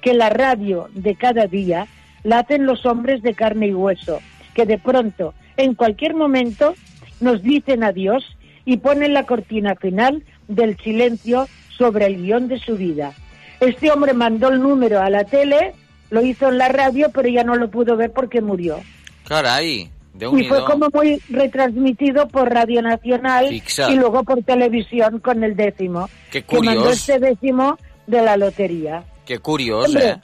que 0.00 0.14
la 0.14 0.30
radio 0.30 0.88
de 0.94 1.14
cada 1.14 1.46
día 1.46 1.86
la 2.22 2.38
hacen 2.40 2.64
los 2.64 2.86
hombres 2.86 3.22
de 3.22 3.34
carne 3.34 3.68
y 3.68 3.74
hueso, 3.74 4.20
que 4.54 4.64
de 4.64 4.78
pronto, 4.78 5.34
en 5.56 5.74
cualquier 5.74 6.14
momento, 6.14 6.74
nos 7.20 7.42
dicen 7.42 7.82
adiós 7.82 8.24
y 8.64 8.78
ponen 8.78 9.14
la 9.14 9.24
cortina 9.24 9.74
final 9.74 10.22
del 10.48 10.76
silencio 10.78 11.46
sobre 11.76 12.06
el 12.06 12.16
guion 12.22 12.48
de 12.48 12.58
su 12.58 12.76
vida. 12.76 13.12
Este 13.60 13.90
hombre 13.90 14.12
mandó 14.14 14.48
el 14.48 14.60
número 14.60 15.00
a 15.00 15.10
la 15.10 15.24
tele, 15.24 15.74
lo 16.10 16.22
hizo 16.24 16.48
en 16.48 16.58
la 16.58 16.68
radio, 16.68 17.10
pero 17.12 17.28
ya 17.28 17.44
no 17.44 17.54
lo 17.56 17.70
pudo 17.70 17.96
ver 17.96 18.12
porque 18.12 18.40
murió. 18.40 18.80
Carai, 19.26 19.90
Y 20.14 20.18
déu-n'hi-do. 20.18 20.48
fue 20.48 20.64
como 20.64 20.88
muy 20.92 21.20
retransmitido 21.28 22.28
por 22.28 22.52
Radio 22.52 22.82
Nacional 22.82 23.52
y 23.52 23.94
luego 23.94 24.24
por 24.24 24.42
televisión 24.42 25.20
con 25.20 25.44
el 25.44 25.54
décimo. 25.54 26.08
Qué 26.30 26.42
Que 26.42 26.60
mandó 26.60 26.90
este 26.90 27.18
décimo 27.18 27.76
de 28.06 28.22
la 28.22 28.36
lotería. 28.36 29.04
Que 29.26 29.38
curiós, 29.38 29.86
Hombre, 29.86 30.08
eh? 30.08 30.20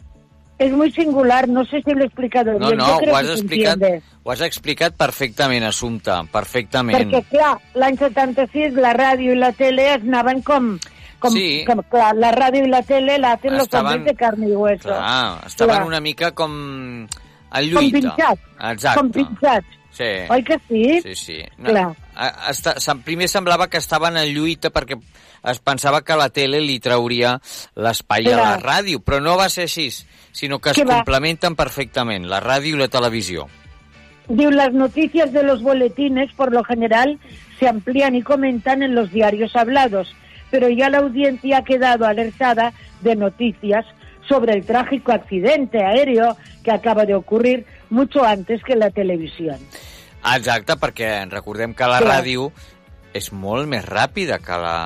Es 0.59 0.71
muy 0.73 0.91
singular, 0.93 1.49
no 1.49 1.65
sé 1.65 1.83
si 1.83 1.91
lo 1.93 2.03
he 2.03 2.07
explicado 2.07 2.53
No, 2.59 2.67
bien. 2.69 2.79
no, 2.79 2.97
ho 2.97 3.17
has, 3.17 3.29
explicat, 3.29 3.79
ho 4.23 4.31
has 4.31 4.41
explicat 4.41 4.95
perfectament, 4.97 5.65
Assumpta, 5.67 6.23
perfectament. 6.31 6.97
Perquè, 7.11 7.25
clar, 7.29 7.59
l'any 7.75 7.97
76 7.99 8.75
la 8.79 8.93
ràdio 8.95 9.33
i 9.35 9.37
la 9.37 9.51
tele 9.53 9.89
es 9.97 10.03
anaven 10.03 10.43
com... 10.43 10.79
com, 11.19 11.33
Sí. 11.35 11.65
com 11.67 11.81
clar, 11.91 12.15
la 12.15 12.31
ràdio 12.33 12.65
i 12.65 12.69
la 12.71 12.83
tele 12.83 13.19
la 13.19 13.33
hacen 13.33 13.55
los 13.57 13.65
Estaven- 13.67 13.97
hombres 13.99 14.05
de 14.13 14.15
carne 14.15 14.49
y 14.49 14.53
hueso. 14.55 14.89
Clar, 14.89 15.41
estaven 15.47 15.75
Clar. 15.77 15.87
una 15.87 16.01
mica 16.01 16.31
com 16.33 16.53
en 17.03 17.09
Com 17.09 17.63
lluita. 17.83 17.99
pinxats. 18.01 18.43
Exacte. 18.71 19.01
Com 19.01 19.11
pinxats. 19.11 19.67
Sí. 19.91 20.05
Oi 20.29 20.43
que 20.43 20.57
sí? 20.69 21.01
Sí, 21.03 21.15
sí. 21.15 21.39
Clar. 21.65 21.95
a- 22.15 22.51
Està, 22.51 22.77
sem- 22.79 23.03
primer 23.03 23.29
semblava 23.29 23.69
que 23.71 23.79
estaven 23.79 24.17
en 24.17 24.29
lluita 24.35 24.71
perquè 24.71 25.01
es 25.45 25.61
pensava 25.61 26.03
que 26.03 26.17
la 26.17 26.31
tele 26.33 26.61
li 26.65 26.79
trauria 26.81 27.39
l'espai 27.77 28.31
a 28.33 28.39
la 28.39 28.55
ràdio, 28.61 29.03
però 29.05 29.21
no 29.21 29.37
va 29.41 29.51
ser 29.53 29.69
així, 29.69 29.91
sinó 30.33 30.59
que 30.59 30.73
es 30.73 30.81
va? 30.83 31.01
complementen 31.01 31.57
perfectament, 31.57 32.29
la 32.31 32.41
ràdio 32.41 32.77
i 32.77 32.81
la 32.81 32.89
televisió. 32.89 33.49
Diu, 34.29 34.51
las 34.51 34.73
noticias 34.73 35.33
de 35.33 35.43
los 35.43 35.63
boletines, 35.63 36.33
por 36.33 36.53
lo 36.53 36.65
general, 36.65 37.19
se 37.59 37.69
amplían 37.69 38.15
y 38.15 38.23
comentan 38.23 38.83
en 38.83 38.95
los 38.95 39.13
diarios 39.13 39.55
hablados, 39.55 40.15
pero 40.51 40.71
ya 40.71 40.89
la 40.89 40.99
audiencia 40.99 41.59
ha 41.59 41.65
quedado 41.65 42.07
alertada 42.07 42.73
de 43.03 43.17
noticias 43.17 43.85
sobre 44.27 44.55
el 44.55 44.65
trágico 44.65 45.13
accidente 45.13 45.85
aéreo 45.85 46.37
que 46.63 46.71
acaba 46.71 47.05
de 47.05 47.15
ocurrir 47.15 47.67
mucho 47.91 48.25
antes 48.25 48.63
que 48.65 48.77
la 48.77 48.91
televisión. 48.91 49.59
Exacte, 50.25 50.79
perquè 50.81 51.09
recordem 51.29 51.75
que 51.77 51.85
la 51.85 52.01
Clar. 52.01 52.23
ràdio 52.23 52.49
és 53.15 53.31
molt 53.33 53.69
més 53.71 53.85
ràpida 53.87 54.41
que 54.43 54.57
la, 54.59 54.79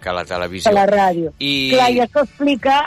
que 0.00 0.12
la 0.16 0.24
televisió. 0.24 0.70
a 0.70 0.74
la 0.74 0.86
ràdio. 0.88 1.34
I... 1.38 1.72
Clar, 1.74 1.90
i 1.92 2.00
això 2.04 2.24
explica 2.24 2.78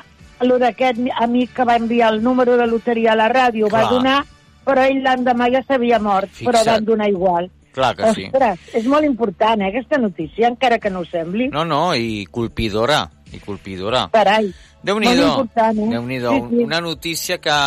el 0.42 0.54
d'aquest 0.62 1.02
amic 1.22 1.54
que 1.58 1.66
va 1.66 1.78
enviar 1.78 2.12
el 2.14 2.24
número 2.24 2.58
de 2.58 2.68
loteria 2.70 3.14
a 3.14 3.20
la 3.20 3.30
ràdio, 3.30 3.70
va 3.70 3.86
Clar. 3.86 3.94
donar, 3.94 4.18
però 4.66 4.86
ell 4.86 5.04
l'endemà 5.06 5.50
ja 5.54 5.64
s'havia 5.66 6.00
mort, 6.04 6.30
però 6.42 6.60
Fixa't. 6.60 6.74
van 6.74 6.86
donar 6.86 7.10
igual. 7.10 7.50
Clar 7.78 7.94
que 7.96 8.14
sí. 8.18 8.26
Ostres, 8.32 8.62
és 8.74 8.88
molt 8.90 9.06
important, 9.06 9.62
eh, 9.62 9.70
aquesta 9.70 10.00
notícia, 10.02 10.50
encara 10.50 10.80
que 10.82 10.90
no 10.90 11.06
ho 11.06 11.06
sembli. 11.06 11.50
No, 11.54 11.64
no, 11.66 11.94
i 11.94 12.26
colpidora, 12.32 13.04
i 13.32 13.40
colpidora. 13.40 14.08
Carai, 14.14 14.50
molt 14.84 15.06
important, 15.06 15.78
eh? 15.78 15.90
Déu-n'hi-do. 15.94 16.34
Sí, 16.34 16.42
sí. 16.50 16.64
Una 16.64 16.82
notícia 16.82 17.38
que, 17.38 17.58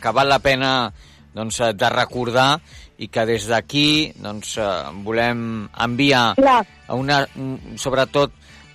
que 0.00 0.12
val 0.16 0.28
la 0.28 0.38
pena 0.38 0.92
doncs, 1.34 1.60
eh, 1.60 1.72
de 1.74 1.90
recordar 1.90 2.60
i 2.98 3.08
que 3.08 3.24
des 3.26 3.46
d'aquí 3.46 4.12
doncs, 4.16 4.56
eh, 4.58 4.68
volem 5.04 5.68
enviar 5.78 6.34
Clar. 6.36 6.64
a 6.86 6.94
una, 6.94 7.26
un- 7.36 7.76
sobretot 7.76 8.32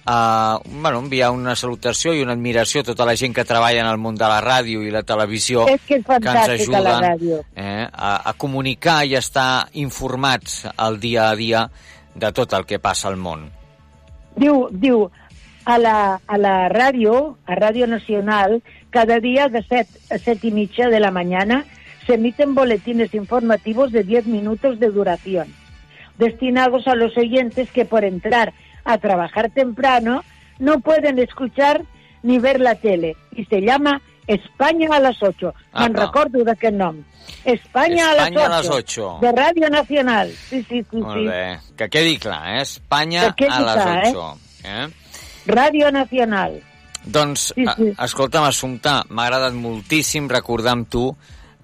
uh, 0.07 0.59
bueno, 0.81 0.99
enviar 0.99 1.31
una 1.31 1.55
salutació 1.55 2.13
i 2.13 2.21
una 2.23 2.33
admiració 2.33 2.81
a 2.81 2.87
tota 2.91 3.05
la 3.05 3.15
gent 3.15 3.33
que 3.35 3.45
treballa 3.47 3.81
en 3.81 3.87
el 3.87 3.97
món 3.97 4.15
de 4.15 4.27
la 4.27 4.39
ràdio 4.43 4.83
i 4.83 4.91
la 4.91 5.03
televisió 5.03 5.65
És 5.67 5.81
que 5.87 5.99
és 5.99 6.05
que 6.05 6.15
ens 6.15 6.53
ajuden 6.55 7.43
eh, 7.55 7.87
a, 7.91 8.29
a 8.29 8.33
comunicar 8.33 9.03
i 9.05 9.15
a 9.15 9.19
estar 9.23 9.67
informats 9.73 10.63
el 10.77 10.99
dia 10.99 11.29
a 11.29 11.35
dia 11.35 11.69
de 12.15 12.31
tot 12.31 12.53
el 12.53 12.65
que 12.69 12.77
passa 12.79 13.07
al 13.09 13.17
món. 13.17 13.47
Diu, 14.37 14.67
diu 14.71 15.07
a 15.65 15.77
la, 15.79 16.19
a 16.27 16.37
la 16.37 16.67
ràdio, 16.69 17.37
a 17.47 17.55
Ràdio 17.55 17.87
Nacional, 17.87 18.61
cada 18.91 19.19
día 19.19 19.47
de 19.49 19.63
7 19.63 20.13
a 20.13 20.17
7 20.17 20.47
y 20.47 20.51
media 20.51 20.89
de 20.89 20.99
la 20.99 21.09
mañana 21.11 21.63
se 22.05 22.15
emiten 22.15 22.55
boletines 22.55 23.13
informativos 23.13 23.91
de 23.91 24.03
10 24.03 24.25
minutos 24.27 24.79
de 24.79 24.89
duración, 24.89 25.53
destinados 26.17 26.87
a 26.87 26.95
los 26.95 27.17
oyentes 27.17 27.71
que 27.71 27.85
por 27.85 28.03
entrar 28.03 28.53
a 28.85 28.97
trabajar 28.97 29.49
temprano 29.51 30.23
no 30.59 30.79
pueden 30.79 31.19
escuchar 31.19 31.83
ni 32.21 32.39
ver 32.39 32.59
la 32.59 32.75
tele. 32.75 33.15
Y 33.35 33.45
se 33.45 33.61
llama 33.61 34.01
España 34.27 34.89
a 34.91 34.99
las 34.99 35.21
8. 35.21 35.53
Me'n 35.73 35.91
Apa. 35.95 36.05
recordo 36.05 36.39
nom. 36.71 37.03
España, 37.43 38.11
España 38.11 38.41
a 38.43 38.45
a 38.45 38.49
las 38.49 38.65
las 38.65 38.69
8. 38.69 39.17
8. 39.17 39.17
De 39.21 39.31
Radio 39.31 39.69
Nacional. 39.69 40.29
Sí, 40.31 40.63
sí, 40.69 40.85
sí. 40.89 40.97
Molt 40.97 41.17
sí. 41.19 41.25
bé. 41.27 41.59
Que 41.75 41.89
quedi 41.89 42.17
clar, 42.17 42.57
eh? 42.57 42.61
Espanya 42.61 43.33
Que 43.35 43.47
a 43.47 43.59
les 43.59 43.73
clar, 43.73 44.03
8. 44.07 44.37
Eh? 44.63 44.87
Radio 45.47 45.91
Nacional. 45.91 46.61
Doncs, 47.05 47.51
Sí, 47.55 47.65
sí. 47.75 47.93
a- 47.97 48.05
escolta'm, 48.05 48.45
Assumpta, 48.45 49.03
m'ha 49.09 49.25
agradat 49.25 49.53
moltíssim 49.53 50.29
recordar 50.31 50.71
amb 50.77 50.87
tu 50.87 51.09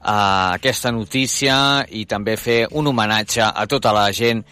uh, 0.02 0.56
aquesta 0.56 0.92
notícia 0.92 1.86
i 1.90 2.06
també 2.06 2.38
fer 2.38 2.66
un 2.72 2.88
homenatge 2.88 3.44
a 3.44 3.66
tota 3.68 3.94
la 3.96 4.10
gent 4.16 4.44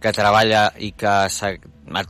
que 0.00 0.12
treballa 0.12 0.70
i 0.78 0.92
que, 0.92 1.14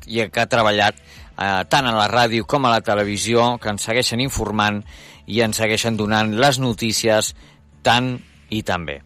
i 0.06 0.28
que 0.28 0.40
ha 0.42 0.50
treballat 0.50 0.98
uh, 0.98 1.64
tant 1.68 1.86
a 1.86 1.96
la 1.96 2.08
ràdio 2.12 2.46
com 2.48 2.66
a 2.66 2.74
la 2.76 2.84
televisió, 2.84 3.56
que 3.62 3.72
ens 3.72 3.86
segueixen 3.88 4.20
informant 4.24 4.82
i 5.26 5.42
ens 5.42 5.58
segueixen 5.62 5.96
donant 5.98 6.34
les 6.38 6.60
notícies 6.62 7.34
tant 7.82 8.16
i 8.50 8.62
tan 8.62 8.86
bé. 8.86 9.00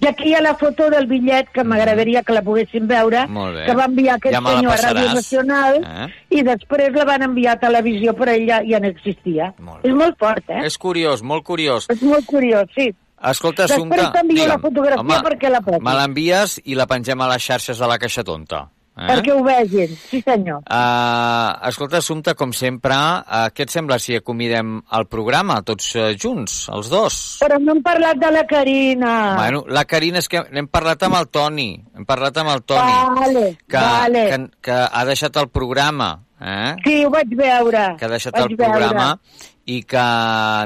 I 0.00 0.06
aquí 0.06 0.28
hi 0.30 0.34
ha 0.34 0.42
la 0.42 0.54
foto 0.58 0.88
del 0.90 1.06
bitllet, 1.10 1.48
que 1.54 1.64
m'agradaria 1.66 2.22
que 2.22 2.34
la 2.36 2.42
poguéssim 2.46 2.86
veure, 2.90 3.24
que 3.66 3.74
va 3.78 3.86
enviar 3.88 4.16
aquest 4.18 4.36
Ja 4.36 4.42
senyor 4.44 4.72
a 4.72 4.76
Ràdio. 4.82 5.14
Nacional, 5.18 5.78
Eh? 5.82 6.08
i 6.38 6.42
després 6.46 6.94
la 6.94 7.06
van 7.08 7.26
enviar 7.28 7.56
a 7.56 7.60
televisió, 7.62 8.14
però 8.14 8.34
ell 8.34 8.46
ja, 8.48 8.60
ja 8.68 8.80
no 8.82 8.90
existia. 8.92 9.52
Molt 9.58 9.86
és 9.86 9.94
molt 9.94 10.18
fort, 10.18 10.44
eh? 10.48 10.62
És 10.66 10.78
curiós, 10.78 11.22
molt 11.22 11.44
curiós. 11.44 11.88
És 11.90 12.02
molt 12.02 12.26
curiós, 12.26 12.68
sí. 12.76 12.92
Escolta, 13.30 13.68
Després 13.68 13.78
Assumpta, 13.78 14.10
t'envio 14.18 14.46
la 14.50 14.58
fotografia 14.58 15.22
perquè 15.22 15.50
la 15.52 15.62
posis. 15.62 15.82
Me 15.86 15.96
l'envies 15.98 16.58
i 16.66 16.78
la 16.78 16.88
pengem 16.90 17.20
a 17.22 17.28
les 17.30 17.44
xarxes 17.50 17.78
de 17.78 17.90
la 17.90 17.98
Caixa 18.02 18.24
Tonta. 18.26 18.64
Eh? 18.92 19.06
Perquè 19.08 19.32
ho 19.32 19.40
vegin, 19.40 19.94
sí 19.96 20.18
senyor. 20.20 20.58
Uh, 20.68 21.54
escolta, 21.70 22.02
Assumpta, 22.02 22.34
com 22.36 22.50
sempre, 22.52 22.92
uh, 22.92 23.46
què 23.54 23.64
et 23.64 23.72
sembla 23.72 23.96
si 24.02 24.18
acomidem 24.18 24.74
el 24.98 25.06
programa, 25.08 25.62
tots 25.64 25.94
uh, 25.96 26.10
junts, 26.12 26.66
els 26.74 26.90
dos? 26.92 27.16
Però 27.40 27.56
no 27.62 27.72
hem 27.72 27.80
parlat 27.86 28.20
de 28.20 28.32
la 28.34 28.42
Carina. 28.50 29.14
Bueno, 29.38 29.62
la 29.72 29.86
Carina, 29.88 30.20
és 30.20 30.28
que 30.28 30.44
n'hem 30.52 30.68
parlat 30.68 31.06
amb 31.08 31.16
el 31.22 31.30
Toni, 31.32 31.70
hem 31.96 32.08
parlat 32.08 32.42
amb 32.42 32.52
el 32.52 32.66
Toni, 32.68 32.98
Vale, 33.22 33.46
que, 33.64 33.78
vale. 33.78 34.26
que, 34.28 34.40
que 34.68 34.76
ha 34.84 35.06
deixat 35.08 35.40
el 35.40 35.48
programa, 35.48 36.12
eh? 36.42 36.74
Sí, 36.84 36.98
ho 37.06 37.10
vaig 37.10 37.32
veure. 37.38 37.86
que 37.98 38.06
ha 38.06 38.12
deixat 38.12 38.36
vaig 38.36 38.50
el 38.50 38.58
programa 38.58 39.06
veure. 39.14 39.48
i 39.72 39.78
que 39.86 40.04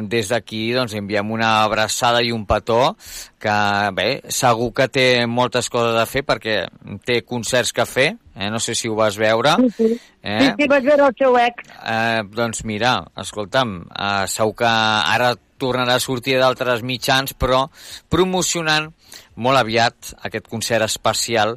des 0.09 0.33
d'aquí 0.33 0.63
doncs, 0.73 0.97
enviem 0.97 1.31
una 1.37 1.51
abraçada 1.65 2.23
i 2.25 2.33
un 2.33 2.47
petó 2.49 2.97
que 3.39 3.57
bé, 3.97 4.09
segur 4.33 4.73
que 4.75 4.89
té 4.89 5.07
moltes 5.29 5.69
coses 5.71 5.99
a 6.01 6.07
fer 6.09 6.25
perquè 6.27 6.59
té 7.05 7.21
concerts 7.23 7.75
que 7.77 7.87
fer, 7.87 8.09
eh? 8.35 8.51
no 8.51 8.61
sé 8.61 8.75
si 8.75 8.89
ho 8.89 8.97
vas 8.97 9.19
veure. 9.21 9.57
Sí, 9.67 9.73
sí. 9.77 9.91
Eh? 10.23 10.39
Sí, 10.41 10.53
sí, 10.63 10.71
vaig 10.73 10.87
veure 10.89 11.11
el 11.11 11.19
seu 11.19 11.37
ex. 11.39 11.67
Eh, 11.85 12.23
doncs 12.35 12.65
mira, 12.65 12.97
escolta'm, 13.23 13.83
eh, 13.93 14.25
segur 14.33 14.57
que 14.65 14.71
ara 14.71 15.35
tornarà 15.57 15.97
a 15.97 16.03
sortir 16.03 16.37
d'altres 16.41 16.83
mitjans, 16.85 17.33
però 17.39 17.67
promocionant 18.13 18.91
molt 19.37 19.61
aviat 19.61 20.15
aquest 20.27 20.49
concert 20.53 20.85
especial 20.87 21.57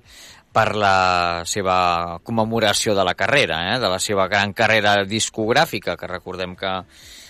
per 0.54 0.74
la 0.76 1.44
seva 1.46 2.20
commemoració 2.26 2.96
de 2.98 3.06
la 3.06 3.16
carrera, 3.16 3.62
eh? 3.76 3.80
de 3.80 3.90
la 3.92 4.00
seva 4.02 4.28
gran 4.28 4.54
carrera 4.54 5.04
discogràfica, 5.06 5.96
que 5.98 6.10
recordem 6.10 6.56
que 6.58 6.74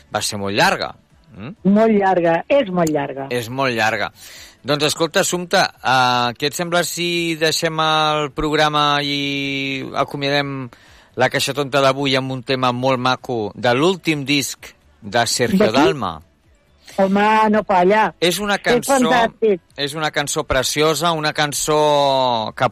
va 0.09 0.21
ser 0.23 0.39
molt 0.39 0.55
llarga. 0.55 0.93
Mm? 1.35 1.55
Molt 1.75 1.93
llarga, 1.93 2.39
és 2.49 2.69
molt 2.73 2.93
llarga. 2.93 3.27
És 3.29 3.49
molt 3.49 3.75
llarga. 3.75 4.09
Doncs 4.63 4.89
escolta, 4.89 5.21
Assumpta, 5.23 5.65
uh, 5.79 6.31
què 6.35 6.49
et 6.49 6.55
sembla 6.57 6.81
si 6.83 7.35
deixem 7.39 7.79
el 7.79 8.31
programa 8.35 8.99
i 9.05 9.85
acomiadem 9.95 10.65
la 11.19 11.29
Caixa 11.31 11.55
Tonta 11.55 11.83
d'avui 11.83 12.15
amb 12.19 12.31
un 12.35 12.41
tema 12.43 12.73
molt 12.75 12.99
maco 12.99 13.37
de 13.55 13.71
l'últim 13.75 14.25
disc 14.27 14.73
de 15.01 15.23
Sergio? 15.27 15.71
Dalma? 15.71 16.17
Home, 16.99 17.25
no 17.53 17.61
falla. 17.63 18.09
És 18.19 18.39
una 18.43 18.57
cançó, 18.59 18.97
És 18.97 19.03
fantàstic. 19.05 19.61
és 19.77 19.95
una 19.95 20.11
cançó 20.11 20.43
preciosa, 20.43 21.13
una 21.15 21.31
cançó 21.31 22.51
que 22.57 22.67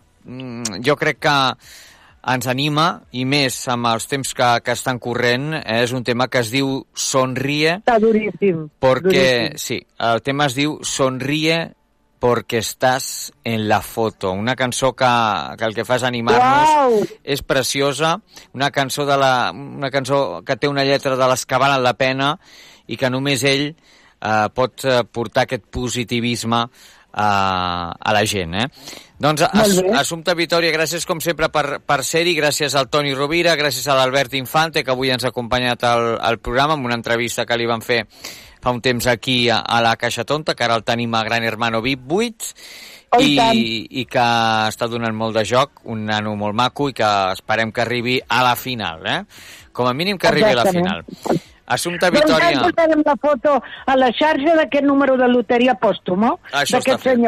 jo 0.83 0.95
crec 0.99 1.21
que 1.23 1.35
ens 2.27 2.47
anima, 2.51 2.87
i 3.15 3.23
més 3.23 3.55
amb 3.71 3.87
els 3.87 4.07
temps 4.11 4.33
que, 4.35 4.49
que 4.65 4.75
estan 4.75 4.99
corrent, 4.99 5.53
eh, 5.61 5.81
és 5.85 5.93
un 5.95 6.03
tema 6.03 6.27
que 6.27 6.41
es 6.43 6.51
diu 6.51 6.81
Sonríe, 6.93 7.77
Està 7.79 7.97
duríssim. 8.03 8.67
Porque, 8.83 9.09
duríssim. 9.09 9.57
sí, 9.63 9.81
el 10.09 10.21
tema 10.25 10.49
es 10.51 10.57
diu 10.57 10.79
Sonríe 10.83 11.77
porque 12.19 12.57
estás 12.57 13.31
en 13.43 13.67
la 13.69 13.81
foto. 13.81 14.31
Una 14.31 14.55
cançó 14.55 14.95
que, 14.95 15.05
que 15.57 15.65
el 15.65 15.75
que 15.75 15.85
fa 15.85 15.99
és 15.99 16.05
animar-nos. 16.07 17.11
És 17.23 17.43
preciosa. 17.45 18.15
Una 18.57 18.71
cançó, 18.73 19.05
de 19.05 19.17
la, 19.21 19.51
una 19.53 19.91
cançó 19.93 20.41
que 20.45 20.57
té 20.57 20.67
una 20.67 20.85
lletra 20.87 21.15
de 21.15 21.27
les 21.29 21.45
que 21.45 21.59
valen 21.61 21.85
la 21.85 21.93
pena 21.93 22.31
i 22.87 22.97
que 22.97 23.11
només 23.13 23.45
ell 23.45 23.67
eh, 23.69 24.47
pot 24.49 24.85
eh, 24.85 25.03
portar 25.05 25.45
aquest 25.45 25.67
positivisme 25.69 26.63
eh, 26.65 27.21
a 27.21 28.15
la 28.17 28.25
gent. 28.25 28.55
Eh? 28.63 28.67
Doncs, 29.17 29.41
As. 29.41 29.77
Assumpta 29.97 30.35
Vitòria, 30.37 30.69
gràcies 30.75 31.07
com 31.09 31.21
sempre 31.23 31.49
per, 31.49 31.79
per 31.81 32.03
ser-hi, 32.05 32.35
gràcies 32.37 32.75
al 32.77 32.89
Toni 32.93 33.15
Rovira, 33.17 33.55
gràcies 33.57 33.87
a 33.89 33.95
l'Albert 33.97 34.35
Infante, 34.37 34.83
que 34.85 34.93
avui 34.93 35.09
ens 35.09 35.25
ha 35.25 35.31
acompanyat 35.33 35.87
al, 35.89 36.11
al 36.21 36.37
programa 36.37 36.77
amb 36.77 36.85
una 36.85 36.99
entrevista 36.99 37.47
que 37.49 37.57
li 37.57 37.65
van 37.65 37.81
fer 37.81 38.03
fa 38.61 38.73
un 38.73 38.81
temps 38.81 39.07
aquí 39.09 39.49
a, 39.49 39.63
a 39.65 39.81
la 39.81 39.95
Caixa 39.97 40.25
Tonta, 40.25 40.53
que 40.53 40.65
ara 40.65 40.77
el 40.77 40.85
tenim 40.85 41.13
a 41.17 41.23
Gran 41.25 41.43
Hermano 41.43 41.81
VIP 41.81 42.13
8, 42.19 42.53
Oh, 43.09 43.21
i 43.23 43.29
i, 43.31 43.35
tant. 43.39 43.59
i 44.01 44.03
que 44.11 44.23
està 44.67 44.87
donant 44.91 45.15
molt 45.15 45.37
de 45.37 45.45
joc, 45.47 45.79
un 45.87 46.03
nano 46.09 46.33
molt 46.35 46.57
maco, 46.57 46.89
i 46.91 46.95
que 46.95 47.07
esperem 47.31 47.71
que 47.71 47.85
arribi 47.85 48.17
a 48.19 48.41
la 48.43 48.55
final, 48.59 49.05
eh? 49.07 49.21
Com 49.71 49.87
a 49.87 49.93
mínim 49.95 50.17
que 50.19 50.27
arribi 50.27 50.51
a 50.51 50.57
la 50.59 50.65
final. 50.65 51.05
Assumpta 51.67 52.09
Doncs 52.11 52.27
ja 52.31 52.37
Vitòria, 52.37 52.63
portarem 52.63 53.03
la 53.05 53.15
foto 53.19 53.53
a 53.59 53.95
la 53.99 54.11
xarxa 54.15 54.55
d'aquest 54.59 54.85
número 54.87 55.15
de 55.19 55.27
loteria 55.31 55.75
pòstumo, 55.79 56.37
d'aquest 56.51 57.03
fet. 57.03 57.23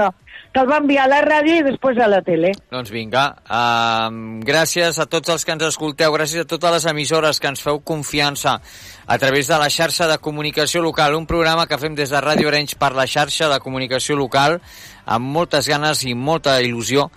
Que 0.53 0.61
el 0.63 0.69
va 0.69 0.79
enviar 0.81 1.05
a 1.05 1.11
la 1.11 1.19
ràdio 1.21 1.59
i 1.59 1.63
després 1.65 1.99
a 2.01 2.07
la 2.09 2.21
tele. 2.25 2.51
Doncs 2.73 2.89
vinga, 2.93 3.25
uh, 3.45 4.09
gràcies 4.45 4.97
a 4.99 5.05
tots 5.05 5.29
els 5.29 5.45
que 5.45 5.53
ens 5.53 5.65
escolteu, 5.69 6.13
gràcies 6.15 6.43
a 6.43 6.49
totes 6.49 6.73
les 6.77 6.87
emissores 6.89 7.39
que 7.39 7.51
ens 7.51 7.61
feu 7.61 7.81
confiança 7.85 8.59
a 9.05 9.17
través 9.21 9.47
de 9.47 9.57
la 9.61 9.69
xarxa 9.69 10.07
de 10.09 10.17
comunicació 10.17 10.81
local, 10.81 11.15
un 11.15 11.27
programa 11.29 11.67
que 11.67 11.77
fem 11.77 11.95
des 11.97 12.09
de 12.09 12.21
Ràdio 12.21 12.49
Arenys 12.49 12.75
per 12.81 12.93
la 12.97 13.07
xarxa 13.07 13.49
de 13.49 13.59
comunicació 13.59 14.17
local, 14.17 14.59
amb 15.05 15.25
moltes 15.37 15.69
ganes 15.69 16.05
i 16.05 16.15
molta 16.15 16.59
il·lusió 16.61 17.09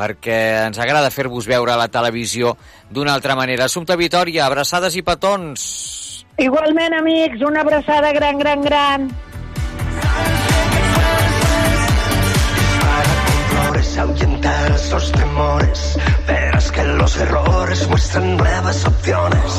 perquè 0.00 0.66
ens 0.70 0.78
agrada 0.80 1.12
fer-vos 1.12 1.44
veure 1.46 1.74
a 1.74 1.80
la 1.80 1.90
televisió 1.92 2.54
d'una 2.88 3.12
altra 3.12 3.36
manera. 3.36 3.66
Assumpta 3.68 3.98
Vitòria, 4.00 4.46
abraçades 4.46 4.96
i 4.96 5.04
petons. 5.04 5.66
Igualment, 6.40 6.96
amics, 6.96 7.42
una 7.44 7.60
abraçada 7.60 8.14
gran, 8.16 8.38
gran, 8.40 8.62
gran. 8.64 9.10
esos 14.84 15.12
temores. 15.12 15.98
Verás 16.26 16.70
que 16.72 16.84
los 16.84 17.16
errores 17.16 17.88
muestran 17.88 18.36
nuevas 18.36 18.84
opciones. 18.84 19.50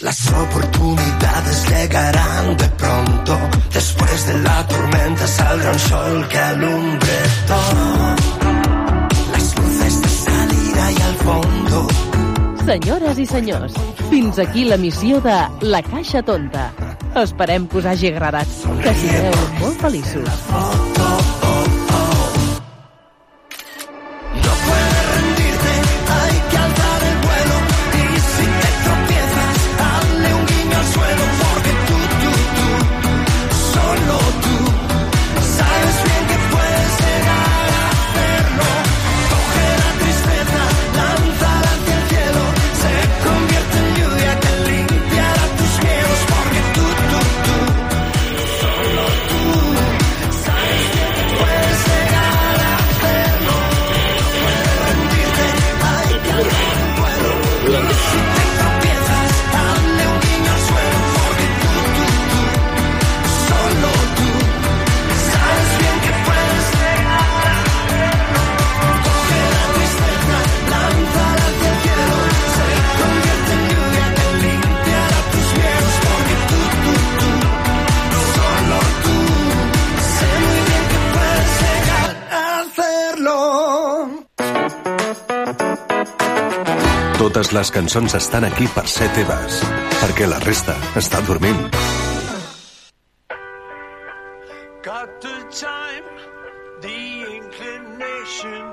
Las 0.00 0.32
oportunidades 0.32 1.68
llegarán 1.68 2.56
de 2.56 2.68
pronto. 2.70 3.38
Después 3.72 4.26
de 4.26 4.38
la 4.38 4.66
tormenta 4.66 5.26
saldrá 5.26 5.72
un 5.72 5.78
sol 5.78 6.28
que 6.28 6.38
alumbre 6.38 7.18
todo. 7.46 8.16
Las 9.32 9.58
luces 9.58 10.02
de 10.02 10.08
salida 10.08 10.92
y 10.92 11.02
al 11.02 11.14
fondo. 11.26 11.88
Senyores 12.64 13.18
i 13.18 13.26
senyors, 13.26 13.74
fins 14.10 14.38
aquí 14.38 14.64
la 14.64 14.76
missió 14.76 15.20
de 15.20 15.36
La 15.62 15.82
Caixa 15.82 16.22
Tonta. 16.22 16.70
Esperem 17.16 17.66
que 17.66 17.78
us 17.78 17.86
hagi 17.86 18.12
agradat. 18.12 18.46
Que 18.84 18.94
sigueu 18.94 19.44
molt 19.58 19.80
feliços. 19.82 20.99
Totes 87.30 87.52
les 87.54 87.68
cançons 87.70 88.14
estan 88.18 88.42
aquí 88.42 88.64
per 88.74 88.82
ser 88.90 89.06
teves, 89.14 89.58
perquè 90.00 90.26
la 90.26 90.40
resta 90.42 90.72
està 90.98 91.20
dormint. 91.28 91.60
Got 94.82 95.12
the 95.22 95.36
time, 95.54 96.08
the 96.82 97.02
inclination. 97.36 98.64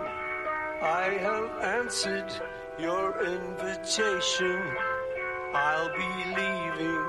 I 0.82 1.22
have 1.26 1.50
answered 1.70 2.34
your 2.80 3.14
invitation. 3.28 4.58
I'll 5.54 5.92
be 5.94 6.12
leaving 6.40 7.06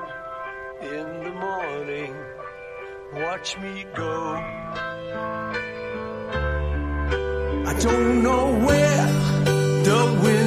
in 0.97 1.07
the 1.23 1.33
morning. 1.33 2.13
Watch 3.25 3.57
me 3.57 3.87
go. 3.95 4.13
I 7.65 7.73
don't 7.81 8.21
know 8.21 8.45
where 8.67 9.07
the 9.89 10.01
wind. 10.21 10.38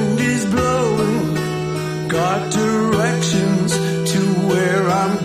Got 2.13 2.51
directions 2.51 3.71
to 4.11 4.19
where 4.47 4.87
I'm 4.87 5.22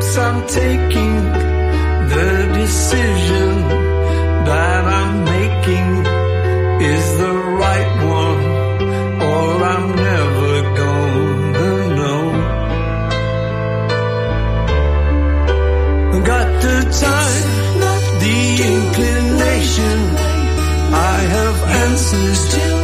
steps 0.00 0.16
I'm 0.18 0.46
taking, 0.46 1.14
the 2.14 2.30
decision 2.54 3.50
that 4.50 4.84
I'm 4.84 5.24
making 5.24 5.88
is 6.92 7.18
the 7.18 7.34
right 7.62 7.92
one, 8.22 8.42
or 9.22 9.62
I'm 9.72 9.86
never 9.94 10.52
gonna 10.80 11.72
know. 11.98 12.22
Got 16.24 16.48
the 16.62 16.78
time, 17.06 17.44
not 17.84 18.02
the 18.24 18.40
inclination. 18.72 19.98
I 20.92 21.18
have 21.36 21.58
answers 21.82 22.40
to 22.54 22.79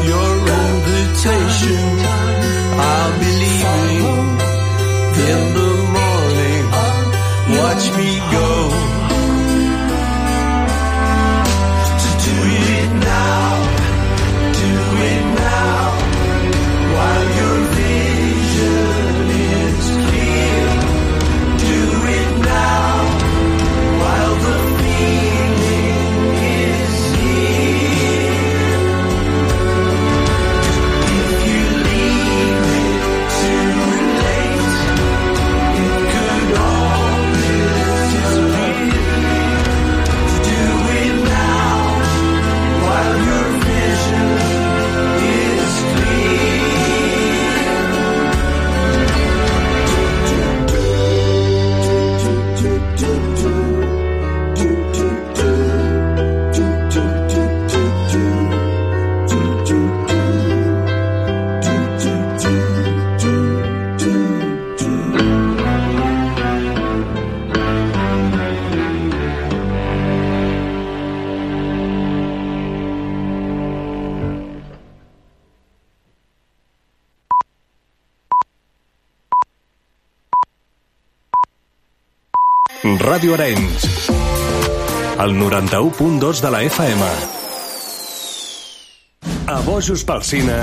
Ràdio 83.17 83.33
Arenys. 83.33 83.85
El 85.25 85.31
91.2 85.41 86.41
de 86.45 86.51
la 86.53 86.59
FM. 86.67 87.07
A 89.49 89.57
Bojos 89.65 90.03
pel 90.05 90.21
Cine, 90.21 90.59